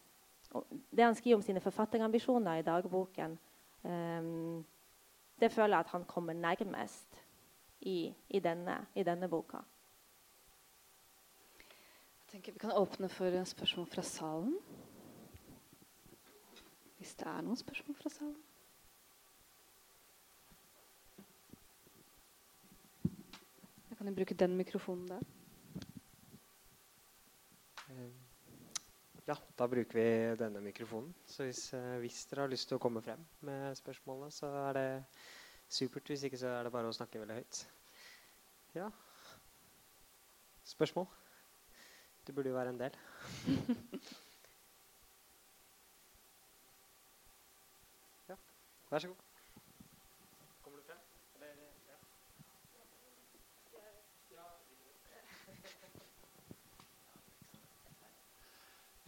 Det 0.93 1.05
han 1.05 1.15
skriver 1.15 1.37
om 1.37 1.43
sine 1.43 1.61
forfatterambisjoner 1.65 2.59
i 2.61 2.63
dagboken, 2.63 3.39
um, 3.83 4.65
det 5.41 5.49
føler 5.53 5.77
jeg 5.77 5.87
at 5.87 5.93
han 5.95 6.05
kommer 6.05 6.33
nærmest 6.33 7.23
i, 7.81 8.15
i, 8.29 8.41
denne, 8.41 8.87
i 8.95 9.03
denne, 9.03 9.29
boka. 9.29 9.57
Jeg 12.21 12.29
tenker 12.29 12.53
Vi 12.53 12.59
kan 12.59 12.77
åpne 12.77 13.09
for 13.09 13.45
spørsmål 13.45 13.87
fra 13.87 14.03
salen. 14.03 14.59
Hvis 16.99 17.15
det 17.15 17.27
er 17.27 17.41
noen 17.41 17.57
spørsmål 17.57 17.97
fra 17.97 18.09
salen. 18.09 18.37
Kan 24.03 24.11
du 24.11 24.17
bruke 24.19 24.35
den 24.35 24.57
mikrofonen 24.57 25.09
der? 25.09 25.21
Eh, 27.89 28.11
ja, 29.29 29.37
da 29.59 29.67
bruker 29.71 29.95
vi 29.95 30.37
denne 30.41 30.61
mikrofonen. 30.61 31.15
Så 31.27 31.45
hvis, 31.47 31.75
eh, 31.75 31.99
hvis, 32.03 32.27
dere 32.27 32.41
har 32.43 32.49
lyst 32.51 32.69
til 32.69 32.77
å 32.81 32.83
komme 32.83 33.03
frem 33.03 33.23
med 33.47 33.77
spørsmålene, 33.79 34.31
så 34.35 34.47
er 34.65 34.73
det 34.75 35.05
supert. 35.69 36.09
Hvis 36.11 36.25
ikke 36.27 36.39
så 36.43 36.47
er 36.51 36.63
det 36.67 36.73
bare 36.75 36.89
å 36.91 36.99
snakke 36.99 37.21
veldig 37.23 37.35
høyt. 37.39 37.67
Ja. 38.75 38.91
Spørsmål? 40.75 41.07
Det 42.27 42.35
burde 42.35 42.51
jo 42.51 42.59
være 42.59 42.71
en 42.75 42.83
del. 42.83 42.95
ja, 48.35 48.37
vær 48.91 48.99
så 48.99 49.09
god. 49.15 49.32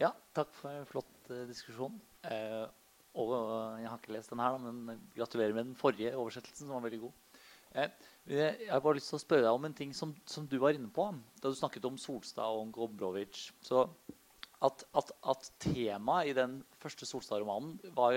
Ja, 0.01 0.09
takk 0.35 0.51
for 0.57 0.73
en 0.75 0.87
flott 0.89 1.29
uh, 1.31 1.45
diskusjon. 1.47 1.95
Uh, 2.27 2.65
og 3.15 3.31
uh, 3.31 3.77
Jeg 3.79 3.87
har 3.87 4.01
ikke 4.01 4.15
lest 4.15 4.33
den 4.33 4.43
her, 4.43 4.57
men 4.59 4.99
gratulerer 5.15 5.55
med 5.55 5.69
den 5.69 5.79
forrige 5.79 6.11
oversettelsen, 6.19 6.67
som 6.67 6.75
var 6.75 6.83
veldig 6.89 7.05
god. 7.05 7.21
jeg 8.27 8.69
har 8.71 8.83
bare 8.83 8.95
lyst 8.95 9.09
til 9.11 9.17
å 9.17 9.23
spørre 9.23 9.43
deg 9.43 9.55
om 9.55 9.65
en 9.67 9.73
ting 9.75 9.93
som, 9.95 10.13
som 10.27 10.45
du 10.47 10.57
var 10.59 10.75
inne 10.75 10.87
på 10.95 11.09
da 11.43 11.49
du 11.51 11.55
snakket 11.55 11.87
om 11.87 11.97
Solstad 11.99 12.59
og 12.59 12.71
Gombrowicz. 12.75 13.49
Så 13.63 13.85
at, 14.63 14.85
at, 14.95 15.11
at 15.31 15.49
temaet 15.59 16.31
i 16.31 16.35
den 16.35 16.61
første 16.79 17.07
Solstad-romanen 17.07 17.75
var 17.95 18.15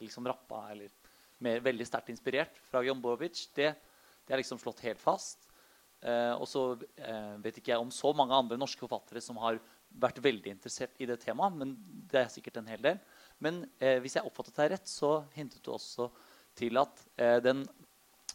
liksom 0.00 0.28
rappa 0.28 0.66
eller 0.72 0.92
mer, 1.44 1.60
veldig 1.64 1.86
sterkt 1.88 2.12
inspirert 2.12 2.60
fra 2.68 2.84
Gombrowicz, 2.84 3.46
det, 3.56 3.72
det 4.24 4.36
er 4.36 4.40
liksom 4.40 4.60
slått 4.60 4.84
helt 4.84 5.00
fast. 5.00 5.48
og 6.04 6.44
så 6.48 6.66
vet 7.40 7.56
ikke 7.56 7.72
jeg 7.72 7.80
om 7.80 7.92
så 7.92 8.12
mange 8.12 8.36
andre 8.36 8.60
norske 8.60 8.84
forfattere 8.84 9.24
som 9.24 9.40
har 9.40 9.60
vært 10.00 10.20
veldig 10.24 10.52
interessert 10.54 10.98
i 11.02 11.08
det 11.08 11.18
temaet, 11.22 11.56
men 11.58 11.74
det 12.10 12.20
er 12.24 12.32
sikkert 12.32 12.60
en 12.60 12.70
hel 12.70 12.82
del. 12.84 13.00
Men 13.42 13.62
eh, 13.78 13.98
hvis 14.02 14.18
jeg 14.18 14.26
oppfattet 14.26 14.58
deg 14.58 14.72
rett, 14.74 14.90
så 14.90 15.16
hintet 15.34 15.64
du 15.64 15.72
også 15.74 16.08
til 16.58 16.78
at 16.80 17.02
eh, 17.20 17.38
den, 17.44 17.64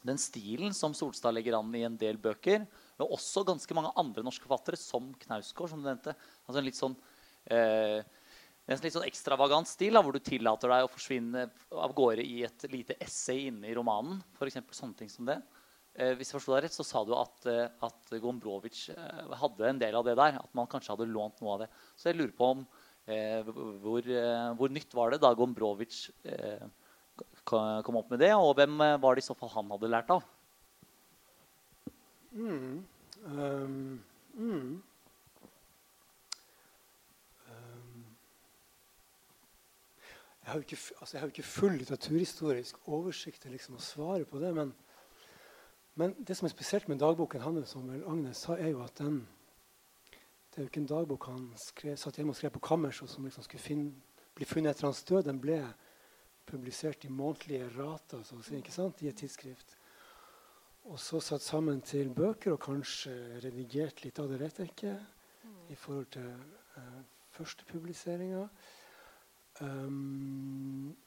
den, 0.04 0.20
stilen 0.22 0.76
som 0.76 0.96
Solstad 0.98 1.36
legger 1.36 1.60
an 1.60 1.74
i 1.76 1.86
en 1.88 1.98
del 2.00 2.20
bøker, 2.22 2.66
men 3.00 3.14
også 3.16 3.46
ganske 3.48 3.78
mange 3.78 3.94
andre 4.00 4.24
norske 4.26 4.48
forfattere, 4.48 4.80
som 4.80 5.12
Knausgård, 5.26 5.74
som 5.74 5.84
du 5.84 5.90
nevnte 5.90 6.16
altså 6.16 6.60
en 6.60 6.68
litt 6.68 6.80
sånn, 6.80 6.98
eh, 7.52 8.00
en 8.70 8.84
litt 8.84 8.96
sånn 8.96 9.08
ekstravagant 9.08 9.70
stil, 9.70 9.96
da, 9.98 10.04
hvor 10.06 10.16
du 10.16 10.24
tillater 10.24 10.72
deg 10.72 10.86
å 10.86 10.92
forsvinne 10.92 11.48
av 11.74 11.96
gårde 11.98 12.26
i 12.26 12.44
et 12.48 12.68
lite 12.72 13.00
essay 13.02 13.48
inne 13.50 13.72
i 13.72 13.76
romanen. 13.78 14.20
For 14.38 14.52
sånne 14.52 15.00
ting 15.00 15.10
som 15.10 15.26
det. 15.26 15.40
Eh, 15.98 16.14
hvis 16.16 16.30
jeg 16.30 16.38
forsto 16.38 16.54
deg 16.54 16.68
rett, 16.68 16.76
så 16.76 16.86
sa 16.86 17.02
du 17.06 17.16
at, 17.18 17.46
eh, 17.50 17.66
at 17.86 18.12
Gombrowicz 18.22 18.90
eh, 18.94 19.32
hadde 19.42 19.70
en 19.70 19.80
del 19.82 19.98
av 19.98 20.06
det 20.06 20.16
der. 20.20 20.38
At 20.40 20.54
man 20.58 20.70
kanskje 20.70 20.94
hadde 20.94 21.10
lånt 21.10 21.42
noe 21.42 21.56
av 21.56 21.64
det. 21.64 21.70
Så 21.98 22.12
jeg 22.12 22.20
lurer 22.20 22.36
på 22.38 22.52
om 22.54 22.66
eh, 23.10 23.42
hvor, 23.82 24.12
hvor, 24.60 24.76
nytt 24.76 24.94
var 24.96 25.14
det 25.14 25.22
da 25.24 25.34
Gombrowicz 25.36 26.04
eh, 26.30 26.68
kom 27.44 27.98
opp 28.00 28.14
med 28.14 28.22
det? 28.22 28.36
Og 28.38 28.54
hvem 28.60 28.78
var 29.02 29.18
det 29.18 29.26
i 29.26 29.30
så 29.30 29.36
fall 29.38 29.52
han 29.56 29.74
hadde 29.74 29.90
lært 29.92 30.14
av? 30.14 30.28
Mm. 32.30 32.86
Um, 33.26 34.04
mm. 34.38 34.84
Um. 37.50 38.04
Jeg 40.40 40.52
har 40.52 40.62
jo 40.62 40.68
ikke, 40.68 40.84
altså 41.02 41.26
ikke 41.26 41.48
full 41.50 41.76
litteraturhistorisk 41.82 42.78
oversikt 42.88 43.42
til 43.44 43.58
liksom 43.58 43.76
å 43.76 43.84
svare 43.84 44.30
på 44.30 44.40
det. 44.40 44.54
men 44.56 44.72
men 46.00 46.16
det 46.24 46.38
som 46.38 46.48
er 46.48 46.54
spesielt 46.54 46.88
med 46.88 47.02
dagboken 47.02 47.42
hans, 47.44 47.74
som 47.74 47.90
Agnes 47.92 48.40
sa, 48.46 48.56
er 48.56 48.72
jo 48.72 48.84
at 48.84 48.98
den 48.98 49.28
Det 50.50 50.58
er 50.58 50.62
jo 50.64 50.70
ikke 50.72 50.82
en 50.82 50.88
dagbok 50.90 51.26
han 51.30 51.44
skrev, 51.62 51.98
satt 51.98 52.16
hjemme 52.18 52.34
og 52.34 52.36
skrev 52.36 52.52
på 52.52 52.60
kammerset, 52.60 53.10
som 53.10 53.24
liksom 53.24 53.44
skulle 53.44 53.62
finne, 53.62 53.92
bli 54.36 54.46
funnet 54.46 54.72
etter 54.72 54.88
hans 54.88 55.04
død. 55.04 55.24
Den 55.24 55.40
ble 55.40 55.60
publisert 56.46 57.06
i 57.06 57.12
månedlige 57.14 57.68
rater 57.76 58.24
så, 58.24 58.40
ikke 58.56 58.74
sant, 58.74 59.02
i 59.02 59.08
et 59.08 59.16
tidsskrift. 59.16 59.76
Og 60.90 61.00
så 61.00 61.20
satt 61.22 61.46
sammen 61.46 61.82
til 61.82 62.10
bøker, 62.10 62.56
og 62.56 62.64
kanskje 62.64 63.14
redigert 63.44 64.04
litt 64.04 64.20
av 64.20 64.32
det, 64.32 64.40
vet 64.40 64.60
jeg 64.60 64.72
ikke, 64.72 64.96
i 65.70 65.78
forhold 65.78 66.10
til 66.16 66.32
uh, 66.78 67.02
første 67.36 67.66
publiseringa. 67.70 68.48
Um, 69.62 70.98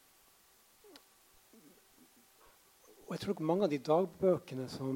Og 3.12 3.16
jeg 3.18 3.26
tror 3.26 3.40
mange 3.44 3.66
av 3.66 3.68
de 3.68 3.76
dagbøkene 3.84 4.64
som 4.72 4.94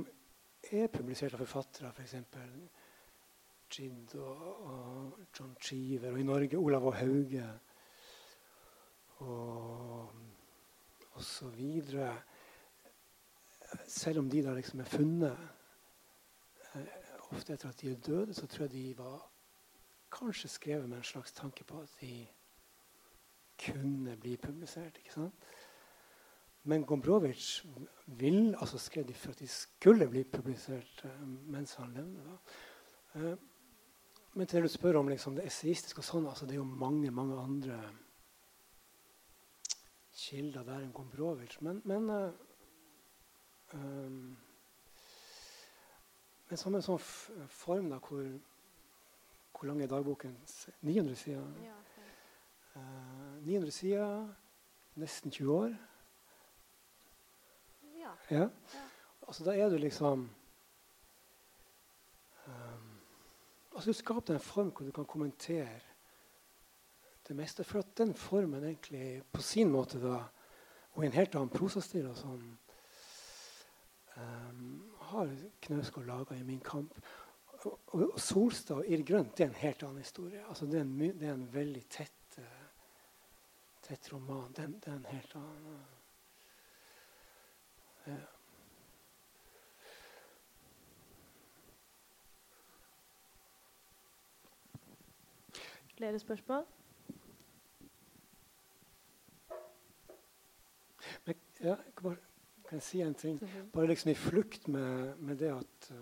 er 0.72 0.86
publisert 0.88 1.34
av 1.36 1.42
forfattere, 1.42 1.90
f.eks. 1.92 2.14
For 2.32 2.54
Gid 3.76 4.14
og, 4.16 4.46
og, 4.70 5.18
John 5.36 5.50
Cheever, 5.60 6.14
og 6.14 6.22
i 6.22 6.24
Norge 6.24 6.56
Olav 6.56 6.86
og 6.88 6.96
Hauge 6.96 7.44
og, 9.26 10.16
videre 11.58 12.14
Selv 13.84 14.22
om 14.22 14.32
de 14.32 14.42
da 14.48 14.56
liksom 14.56 14.80
er 14.80 14.88
funnet 14.88 15.36
eh, 16.72 16.90
ofte 17.36 17.52
etter 17.52 17.68
at 17.68 17.84
de 17.84 17.92
er 17.92 18.00
døde, 18.00 18.32
så 18.32 18.48
tror 18.48 18.64
jeg 18.64 18.72
de 18.78 18.98
var 18.98 19.28
kanskje 20.08 20.54
skrevet 20.56 20.88
med 20.88 21.02
en 21.02 21.10
slags 21.12 21.36
tanke 21.36 21.68
på 21.68 21.84
at 21.84 22.00
de 22.00 22.26
kunne 23.60 24.16
bli 24.16 24.38
publisert. 24.40 25.04
ikke 25.04 25.12
sant? 25.20 25.48
Men 26.66 26.84
Gombrowicz 26.84 27.64
vil, 28.06 28.54
altså 28.60 28.78
skrev 28.78 29.04
de 29.06 29.14
for 29.14 29.30
at 29.30 29.38
de 29.38 29.48
skulle 29.48 30.08
bli 30.10 30.24
publisert 30.24 31.04
uh, 31.04 31.28
mens 31.28 31.74
han 31.74 31.92
levde. 31.94 32.38
Uh, 33.14 33.38
men 34.34 34.46
til 34.46 34.56
det 34.56 34.62
du 34.62 34.72
spør 34.72 34.98
om 34.98 35.08
liksom, 35.08 35.36
det 35.38 35.46
esaistiske 35.46 36.02
og 36.02 36.08
sånn, 36.08 36.26
altså, 36.26 36.46
det 36.46 36.56
er 36.56 36.60
jo 36.60 36.66
mange 36.66 37.10
mange 37.10 37.38
andre 37.38 37.78
kilder 40.16 40.66
der 40.66 40.82
enn 40.82 40.92
Gombrowicz. 40.92 41.60
Men, 41.62 41.80
men, 41.84 42.10
uh, 42.10 42.34
um, 43.78 44.36
men 46.50 46.64
som 46.66 46.74
en 46.74 46.86
sånn 46.90 47.02
form 47.62 47.92
da, 47.94 48.02
hvor, 48.02 48.26
hvor 49.54 49.70
lang 49.70 49.82
er 49.82 49.94
dagboken? 49.94 50.34
900 50.82 51.22
sider? 51.22 51.46
Ja, 51.62 51.78
okay. 51.78 52.14
900 53.46 53.70
sider, 53.70 54.32
nesten 54.98 55.30
20 55.30 55.62
år. 55.62 55.84
Ja. 58.30 58.48
Altså, 59.26 59.44
da 59.44 59.54
er 59.56 59.68
du 59.70 59.76
liksom 59.76 60.30
um, 62.46 62.88
altså 63.74 63.90
Du 63.90 63.92
skaper 63.92 64.34
en 64.34 64.40
form 64.40 64.70
hvor 64.70 64.86
du 64.86 64.92
kan 64.92 65.04
kommentere 65.04 65.80
det 67.28 67.36
meste. 67.36 67.64
For 67.64 67.78
at 67.78 67.98
den 67.98 68.14
formen 68.14 68.64
egentlig 68.64 69.22
på 69.32 69.42
sin 69.42 69.70
måte 69.70 70.00
da, 70.02 70.20
og 70.92 71.04
i 71.04 71.06
en 71.06 71.16
helt 71.18 71.34
annen 71.34 71.52
prosastil 71.52 72.06
og 72.08 72.16
sånn, 72.18 72.44
um, 74.16 74.66
har 75.10 75.32
Knausgård 75.62 76.06
laga 76.06 76.38
i 76.38 76.46
min 76.46 76.60
kamp. 76.60 76.94
Og, 77.66 77.80
og, 77.86 78.20
Solstad 78.20 78.82
og 78.82 78.86
Irr 78.86 79.02
Grønt 79.06 79.34
det 79.36 79.44
er 79.44 79.50
en 79.50 79.60
helt 79.60 79.82
annen 79.82 80.04
historie. 80.04 80.44
Altså, 80.48 80.66
det, 80.70 80.78
er 80.78 80.86
en, 80.86 81.18
det 81.18 81.28
er 81.28 81.34
en 81.34 81.50
veldig 81.52 81.84
tett 81.90 82.38
uh, 82.38 82.66
tett 83.86 84.12
roman, 84.12 84.52
det, 84.54 84.66
det 84.82 84.90
er 84.90 84.96
en 84.96 85.10
helt 85.10 85.36
annen. 85.38 85.95
Flere 95.96 96.18
spørsmål? 96.18 96.66
Men, 101.24 101.34
ja, 101.60 101.74
kan, 101.74 102.02
bare, 102.02 102.16
kan 102.68 102.76
jeg 102.76 102.82
si 102.82 103.00
en 103.00 103.14
ting? 103.14 103.40
Bare 103.72 103.86
liksom 103.86 104.10
i 104.10 104.14
flukt 104.14 104.68
med, 104.68 105.16
med 105.16 105.36
det 105.36 105.50
at 105.56 105.90
uh, 105.90 105.96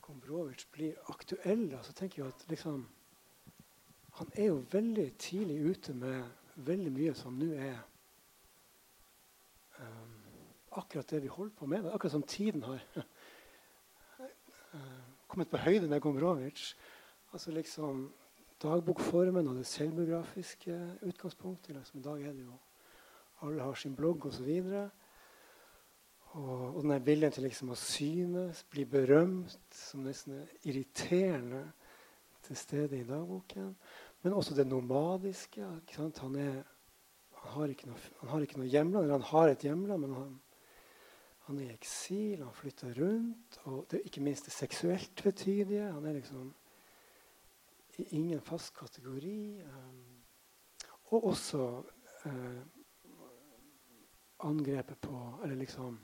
Kombrovic 0.00 0.66
blir 0.72 0.94
aktuell, 1.08 1.70
så 1.70 1.76
altså, 1.76 1.92
tenker 1.92 2.22
jeg 2.22 2.28
at 2.28 2.44
liksom 2.48 2.88
Han 4.12 4.30
er 4.34 4.44
jo 4.44 4.64
veldig 4.72 5.12
tidlig 5.18 5.70
ute 5.70 5.94
med 5.94 6.24
veldig 6.56 6.92
mye 6.92 7.14
som 7.14 7.32
nå 7.32 7.52
er 7.54 7.78
akkurat 10.70 11.08
det 11.10 11.22
vi 11.22 11.28
holder 11.28 11.54
på 11.56 11.66
med. 11.66 11.86
Akkurat 11.86 12.12
som 12.12 12.22
tiden 12.22 12.62
har 12.62 12.80
uh, 14.18 15.04
kommet 15.26 15.50
på 15.50 15.56
høyde 15.56 15.88
med 15.88 16.00
Gombrowicz. 16.00 16.74
Altså 17.32 17.50
liksom 17.50 18.08
dagbokformen 18.62 19.48
og 19.48 19.56
det 19.56 19.66
selvbiografiske 19.66 20.78
utgangspunktet. 21.02 21.76
Liksom, 21.76 22.00
I 22.00 22.02
dag 22.02 22.22
er 22.22 22.32
det 22.32 22.44
jo 22.44 22.58
alle 23.42 23.62
har 23.62 23.74
sin 23.74 23.96
blogg 23.96 24.26
osv. 24.26 24.50
Og, 24.50 24.90
og, 26.32 26.76
og 26.76 26.82
den 26.82 27.06
viljen 27.06 27.32
til 27.32 27.46
liksom 27.48 27.72
å 27.72 27.78
synes, 27.78 28.64
bli 28.70 28.84
berømt, 28.84 29.58
som 29.74 30.04
nesten 30.04 30.42
er 30.42 30.68
irriterende 30.68 31.64
til 32.46 32.58
stede 32.58 33.00
i 33.00 33.06
dagboken. 33.06 33.72
Men 34.22 34.36
også 34.36 34.54
det 34.54 34.68
nomadiske. 34.68 35.64
Han, 35.96 36.36
er, 36.36 36.60
han, 37.32 37.54
har 37.54 37.74
han 38.20 38.32
har 38.34 38.44
ikke 38.44 38.60
noe 38.60 38.68
hjemland, 38.68 39.04
eller 39.04 39.18
han 39.18 39.30
har 39.32 39.48
et 39.48 39.64
hjemland, 39.64 40.04
men 40.04 40.16
han, 40.18 40.38
han 41.50 41.58
er 41.58 41.72
i 41.72 41.74
eksil, 41.74 42.44
han 42.44 42.54
flytter 42.54 42.94
rundt. 43.00 43.56
Og 43.66 43.86
det, 43.90 44.04
ikke 44.06 44.22
minst 44.22 44.46
det 44.46 44.54
seksuelt 44.54 45.10
tvetydige. 45.18 45.88
Han 45.90 46.06
er 46.06 46.14
liksom 46.20 46.52
i 47.98 48.06
ingen 48.16 48.40
fast 48.40 48.76
kategori. 48.78 49.62
Um, 49.66 50.04
og 51.10 51.26
også 51.32 51.64
uh, 52.26 52.60
angrepet 54.46 55.00
på 55.02 55.16
Eller 55.42 55.58
liksom 55.58 55.98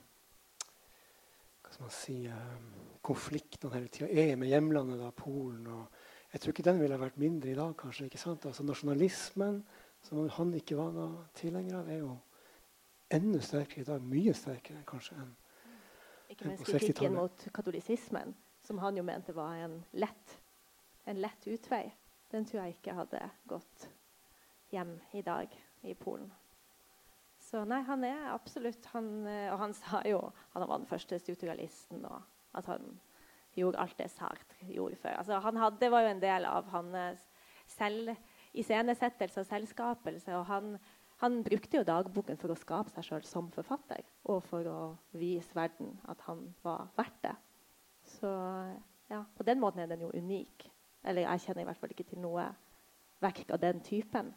Hva 1.62 1.70
skal 1.70 1.86
man 1.86 1.94
si 1.94 2.16
um, 2.26 2.66
Konfliktene 3.06 3.70
hele 3.76 3.88
tida 3.92 4.10
er 4.10 4.34
med 4.36 4.50
hjemlandet, 4.50 4.98
da, 4.98 5.12
Polen. 5.14 5.66
og 5.66 6.32
Jeg 6.32 6.40
tror 6.40 6.56
ikke 6.56 6.70
den 6.72 6.80
ville 6.82 6.98
vært 6.98 7.22
mindre 7.22 7.52
i 7.52 7.54
dag. 7.54 7.76
kanskje, 7.78 8.10
ikke 8.10 8.18
sant? 8.18 8.46
Altså 8.50 8.66
Nasjonalismen, 8.66 9.62
som 10.02 10.28
han 10.28 10.54
ikke 10.58 10.76
var 10.76 10.90
noe 10.90 11.28
tilhenger 11.38 11.84
av, 11.84 11.88
er 11.90 12.02
jo 12.02 12.16
enda 13.10 13.40
sterkere 13.40 13.84
i 13.84 13.88
dag. 13.88 14.02
Mye 14.02 14.34
sterkere 14.34 14.82
kanskje 14.88 15.18
enn 15.20 15.34
ikke 16.32 16.48
minst 16.48 16.66
kritikken 16.66 17.14
mot 17.14 17.44
katolisismen, 17.54 18.34
som 18.66 18.80
han 18.82 18.96
jo 18.98 19.04
mente 19.06 19.34
var 19.36 19.60
en 19.62 19.78
lett 19.94 20.40
en 21.06 21.20
lett 21.20 21.46
utvei, 21.46 21.94
den 22.30 22.44
tror 22.44 22.64
jeg 22.64 22.76
ikke 22.76 22.96
hadde 22.96 23.20
gått 23.46 23.86
hjem 24.74 24.96
i 25.14 25.22
dag 25.22 25.52
i 25.86 25.94
Polen. 25.94 26.32
Så 27.38 27.62
nei, 27.68 27.78
han 27.86 28.02
er 28.04 28.32
absolutt 28.32 28.88
han, 28.90 29.26
eh, 29.30 29.52
Og 29.52 29.58
han 29.60 29.74
sa 29.74 30.00
jo 30.02 30.32
han 30.52 30.66
var 30.66 30.78
den 30.78 30.90
første 30.90 31.18
studialisten, 31.18 32.04
og 32.04 32.22
at 32.58 32.66
han 32.66 32.98
gjorde 33.54 33.78
alt 33.78 33.98
det 33.98 34.10
Sartre 34.10 34.66
gjorde 34.66 34.96
før. 34.96 35.20
Altså, 35.20 35.38
han 35.38 35.56
hadde, 35.56 35.90
var 35.90 36.02
jo 36.02 36.08
en 36.08 36.22
del 36.22 36.44
av 36.44 36.66
hans 36.74 37.22
selv, 37.66 38.16
iscenesettelse 38.52 39.40
og 39.40 39.46
selskapelse. 39.46 40.34
og 40.34 40.46
han, 40.46 40.78
han 41.22 41.42
brukte 41.42 41.78
jo 41.78 41.86
dagboken 41.86 42.36
for 42.40 42.52
å 42.52 42.58
skape 42.58 42.92
seg 42.92 43.06
sjøl 43.06 43.24
som 43.24 43.48
forfatter, 43.54 44.04
og 44.28 44.42
for 44.44 44.68
å 44.68 44.80
vise 45.16 45.56
verden 45.56 45.94
at 46.12 46.20
han 46.26 46.42
var 46.64 46.90
verdt 46.98 47.22
det. 47.24 47.36
Så 48.18 48.30
ja, 49.08 49.22
på 49.36 49.46
den 49.48 49.60
måten 49.62 49.80
er 49.80 49.90
den 49.90 50.04
jo 50.04 50.12
unik. 50.12 50.68
Eller 51.06 51.24
jeg 51.24 51.46
kjenner 51.46 51.64
i 51.64 51.68
hvert 51.70 51.80
fall 51.80 51.94
ikke 51.94 52.08
til 52.10 52.20
noe 52.20 52.44
verk 53.22 53.48
av 53.54 53.62
den 53.62 53.80
typen. 53.86 54.32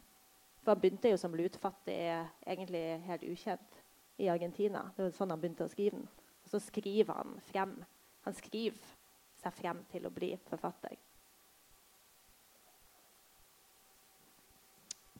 For 0.63 0.73
han 0.73 0.81
begynte 0.81 1.11
jo 1.11 1.19
som 1.19 1.35
lutfattig, 1.35 1.99
egentlig 2.47 2.83
helt 3.07 3.27
ukjent, 3.27 3.83
i 4.19 4.27
Argentina. 4.27 4.81
Det 4.95 5.05
var 5.05 5.13
sånn 5.15 5.31
han 5.31 5.39
begynte 5.39 5.63
å 5.67 5.71
skrive 5.71 5.95
den. 5.95 6.07
Og 6.43 6.51
så 6.51 6.59
skriver 6.63 7.15
han 7.21 7.37
frem. 7.47 7.77
Han 8.27 8.35
skriver 8.35 8.95
seg 9.39 9.55
frem 9.55 9.79
til 9.91 10.07
å 10.07 10.11
bli 10.11 10.33
forfatter. 10.49 10.97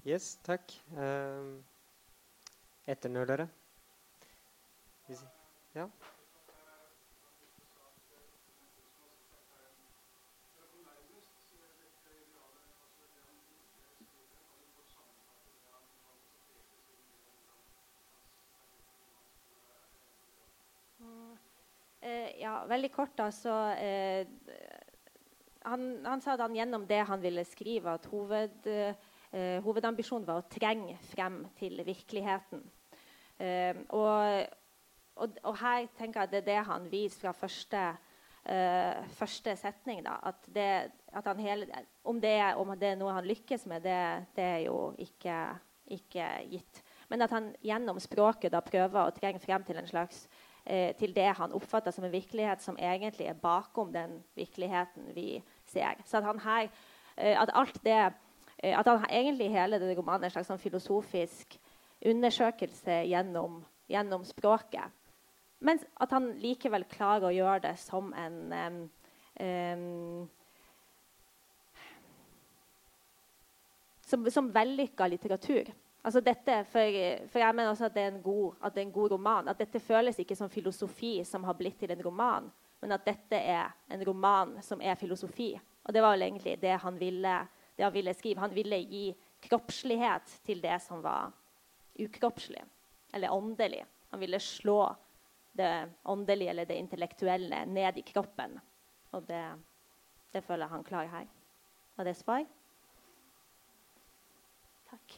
Yes, 0.06 0.38
takk. 0.44 0.72
Uh, 0.96 1.60
Etternølere? 2.88 3.48
Ja. 5.76 5.90
Eh, 22.02 22.40
ja, 22.42 22.66
veldig 22.66 22.92
kort, 22.92 23.18
da, 23.18 23.28
så 23.32 23.54
eh, 23.76 24.28
han, 25.68 25.84
han, 26.06 26.22
sa 26.24 26.34
at 26.34 26.44
han 26.46 26.56
gjennom 26.56 26.86
det 26.88 27.02
han 27.10 27.22
ville 27.22 27.44
skrive, 27.46 27.98
at 28.00 28.08
hoved, 28.10 28.68
eh, 28.72 29.09
hovedambisjonen 29.64 30.26
var 30.26 30.40
å 30.42 30.48
trenge 30.50 30.96
frem 31.12 31.44
til 31.60 31.82
virkeligheten. 31.86 32.64
Eh, 33.40 33.76
og, 33.96 34.46
og, 35.16 35.38
og, 35.44 35.54
her 35.62 35.88
tenker 35.98 36.22
jeg 36.22 36.28
at 36.28 36.34
det 36.34 36.42
er 36.42 36.48
det 36.50 36.68
han 36.68 36.88
viser 36.92 37.22
fra 37.22 37.32
første, 37.36 37.84
eh, 38.44 39.08
første 39.16 39.56
setning. 39.60 40.04
Da, 40.06 40.18
at, 40.28 40.50
det, 40.56 40.68
at 41.16 41.32
hele, 41.40 41.70
om, 42.04 42.20
det, 42.22 42.36
om, 42.60 42.76
det, 42.76 42.94
er 42.94 43.00
noe 43.00 43.16
han 43.16 43.28
lykkes 43.28 43.66
med, 43.72 43.86
det, 43.88 44.02
det 44.36 44.48
er 44.58 44.62
jo 44.68 44.92
ikke, 45.00 45.40
ikke 46.00 46.30
gitt. 46.52 46.84
Men 47.10 47.24
at 47.26 47.34
han 47.34 47.54
gjennom 47.66 48.00
språket 48.04 48.54
da 48.54 48.62
prøver 48.66 49.06
å 49.06 49.16
trenge 49.16 49.42
frem 49.44 49.64
til 49.66 49.80
en 49.80 49.88
slags 49.88 50.26
eh, 50.66 50.92
til 51.00 51.16
det 51.16 51.32
han 51.40 51.56
oppfatter 51.56 51.96
som 51.96 52.06
en 52.06 52.14
virkelighet 52.14 52.62
som 52.62 52.78
egentlig 52.78 53.32
er 53.32 53.40
bakom 53.40 53.96
den 53.96 54.20
virkeligheten 54.38 55.14
vi 55.16 55.40
ser. 55.66 56.04
Så 56.06 56.20
at 56.20 56.44
her, 56.44 56.68
eh, 57.16 57.40
at 57.40 57.56
alt 57.56 57.80
det 57.88 58.02
eh, 58.04 58.18
at 58.64 58.88
han 58.88 59.06
egentlig 59.10 59.50
hele 59.54 59.80
denne 59.80 59.96
romanen 59.98 60.26
er 60.26 60.32
en 60.32 60.38
slags 60.38 60.50
sånn 60.52 60.62
filosofisk 60.62 61.58
undersøkelse 62.06 63.04
gjennom, 63.10 63.60
gjennom, 63.92 64.24
språket. 64.28 64.96
Men 65.60 65.80
at 66.00 66.12
han 66.16 66.32
likevel 66.40 66.86
klarer 66.92 67.30
å 67.30 67.36
gjøre 67.36 67.64
det 67.68 67.76
som 67.82 68.14
en 68.16 68.38
um, 68.56 68.82
um, 69.44 70.30
som, 74.10 74.32
som 74.32 74.52
vellykka 74.52 75.08
litteratur. 75.08 75.70
Altså 76.02 76.22
dette, 76.24 76.64
for, 76.72 77.00
for, 77.28 77.42
jeg 77.44 77.56
mener 77.56 77.74
også 77.74 77.90
at 77.90 77.96
det, 77.96 78.08
god, 78.24 78.56
at 78.64 78.76
det 78.76 78.82
er 78.82 78.88
en 78.88 78.96
god 78.96 79.12
roman. 79.12 79.52
At 79.52 79.60
dette 79.60 79.82
føles 79.84 80.20
ikke 80.20 80.38
som 80.38 80.50
filosofi 80.50 81.20
som 81.28 81.44
har 81.44 81.58
blitt 81.60 81.80
til 81.82 81.92
en 81.92 82.04
roman, 82.06 82.48
men 82.80 82.96
at 82.96 83.06
dette 83.06 83.36
er 83.36 83.74
en 83.92 84.06
roman 84.08 84.56
som 84.64 84.82
er 84.82 84.96
filosofi. 84.96 85.52
Og 85.84 85.94
det 85.94 86.04
var 86.04 86.16
vel 86.16 86.30
egentlig 86.30 86.56
det 86.62 86.78
han 86.80 87.00
ville, 87.00 87.36
det 87.80 87.86
han 87.88 87.96
ville 87.96 88.14
skrive. 88.14 88.44
Han 88.44 88.52
ville 88.52 88.82
gi 88.84 89.06
kroppslighet 89.48 90.34
til 90.44 90.60
det 90.60 90.76
som 90.84 91.00
var 91.00 91.32
ukroppslig, 91.96 92.60
eller 93.16 93.32
åndelig. 93.32 93.86
Han 94.12 94.20
ville 94.20 94.40
slå 94.44 94.82
det 95.56 95.72
åndelige 96.04 96.52
eller 96.52 96.68
det 96.68 96.76
intellektuelle 96.76 97.64
ned 97.72 97.98
i 97.98 98.04
kroppen. 98.04 98.58
Og 99.16 99.24
det, 99.32 99.44
det 100.34 100.44
føler 100.44 100.66
jeg 100.66 100.74
han 100.76 100.84
klarer 100.84 101.14
her. 101.14 101.32
Var 101.96 102.10
det 102.10 102.18
svar? 102.20 102.44
Takk. 104.92 105.18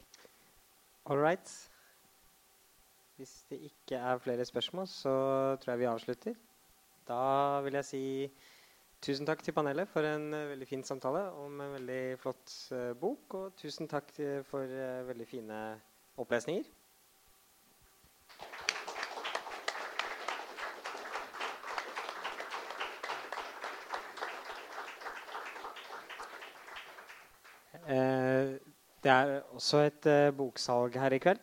All 1.09 1.17
right. 1.17 1.57
Hvis 3.17 3.33
det 3.49 3.57
ikke 3.71 3.97
er 3.97 4.21
flere 4.21 4.45
spørsmål, 4.45 4.87
så 4.87 5.17
tror 5.61 5.73
jeg 5.73 5.81
vi 5.81 5.89
avslutter. 5.89 6.39
Da 7.09 7.59
vil 7.65 7.73
jeg 7.81 7.85
si 7.89 8.05
tusen 9.01 9.25
takk 9.25 9.41
til 9.41 9.55
panelet 9.55 9.89
for 9.89 10.05
en 10.05 10.29
uh, 10.33 10.49
veldig 10.51 10.67
fin 10.69 10.83
samtale 10.85 11.23
om 11.41 11.57
en 11.63 11.73
veldig 11.79 12.01
flott 12.21 12.53
uh, 12.73 12.91
bok. 12.97 13.37
Og 13.39 13.57
tusen 13.57 13.89
takk 13.89 14.13
for 14.49 14.69
uh, 14.69 15.01
veldig 15.09 15.27
fine 15.29 15.63
opplesninger. 16.21 16.69
Det 29.01 29.09
er 29.09 29.31
også 29.57 29.79
et 29.87 30.05
boksalg 30.37 30.93
her 31.01 31.15
i 31.15 31.19
kveld. 31.19 31.39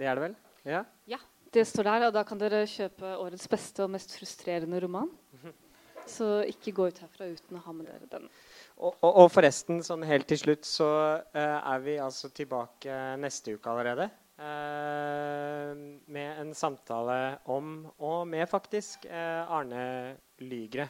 Det 0.00 0.08
er 0.08 0.16
det 0.16 0.22
vel? 0.24 0.36
Ja? 0.64 0.80
ja. 1.06 1.18
Det 1.52 1.66
står 1.68 1.86
der, 1.86 2.06
og 2.08 2.14
da 2.16 2.22
kan 2.26 2.40
dere 2.40 2.64
kjøpe 2.66 3.12
årets 3.20 3.46
beste 3.52 3.84
og 3.84 3.92
mest 3.92 4.16
frustrerende 4.16 4.80
roman. 4.82 5.12
Så 6.08 6.26
ikke 6.48 6.72
gå 6.76 6.88
ut 6.90 6.98
herfra 7.02 7.28
uten 7.30 7.58
å 7.58 7.62
ha 7.64 7.74
med 7.74 7.88
dere 7.90 8.08
den. 8.10 8.26
Og, 8.80 8.94
og, 9.02 9.10
og 9.10 9.28
forresten, 9.32 9.82
sånn 9.84 10.06
helt 10.08 10.28
til 10.30 10.40
slutt, 10.40 10.66
så 10.68 10.88
uh, 11.20 11.58
er 11.58 11.84
vi 11.84 11.98
altså 12.00 12.30
tilbake 12.34 12.96
neste 13.20 13.56
uke 13.56 13.72
allerede. 13.72 14.08
Uh, 14.40 16.00
med 16.08 16.40
en 16.40 16.54
samtale 16.56 17.18
om, 17.52 17.82
og 18.00 18.24
med 18.30 18.48
faktisk, 18.48 19.04
uh, 19.10 19.44
Arne 19.58 19.84
Lygre, 20.40 20.88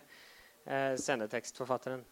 scenetekstforfatteren. 0.70 2.02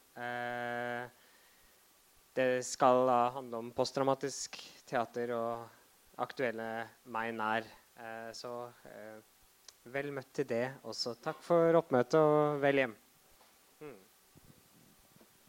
Det 2.34 2.46
skal 2.66 3.04
da 3.06 3.18
handle 3.36 3.60
om 3.60 3.68
posttraumatisk 3.76 4.56
teater 4.88 5.30
og 5.36 6.16
aktuelle 6.24 6.66
meg 7.12 7.34
nær. 7.36 7.68
Så 8.34 8.54
vel 9.92 10.10
møtt 10.14 10.30
til 10.36 10.48
det 10.48 10.64
også. 10.88 11.16
Takk 11.24 11.40
for 11.44 11.78
oppmøtet, 11.80 12.18
og 12.20 12.60
vel 12.62 12.82
hjem. 12.82 12.96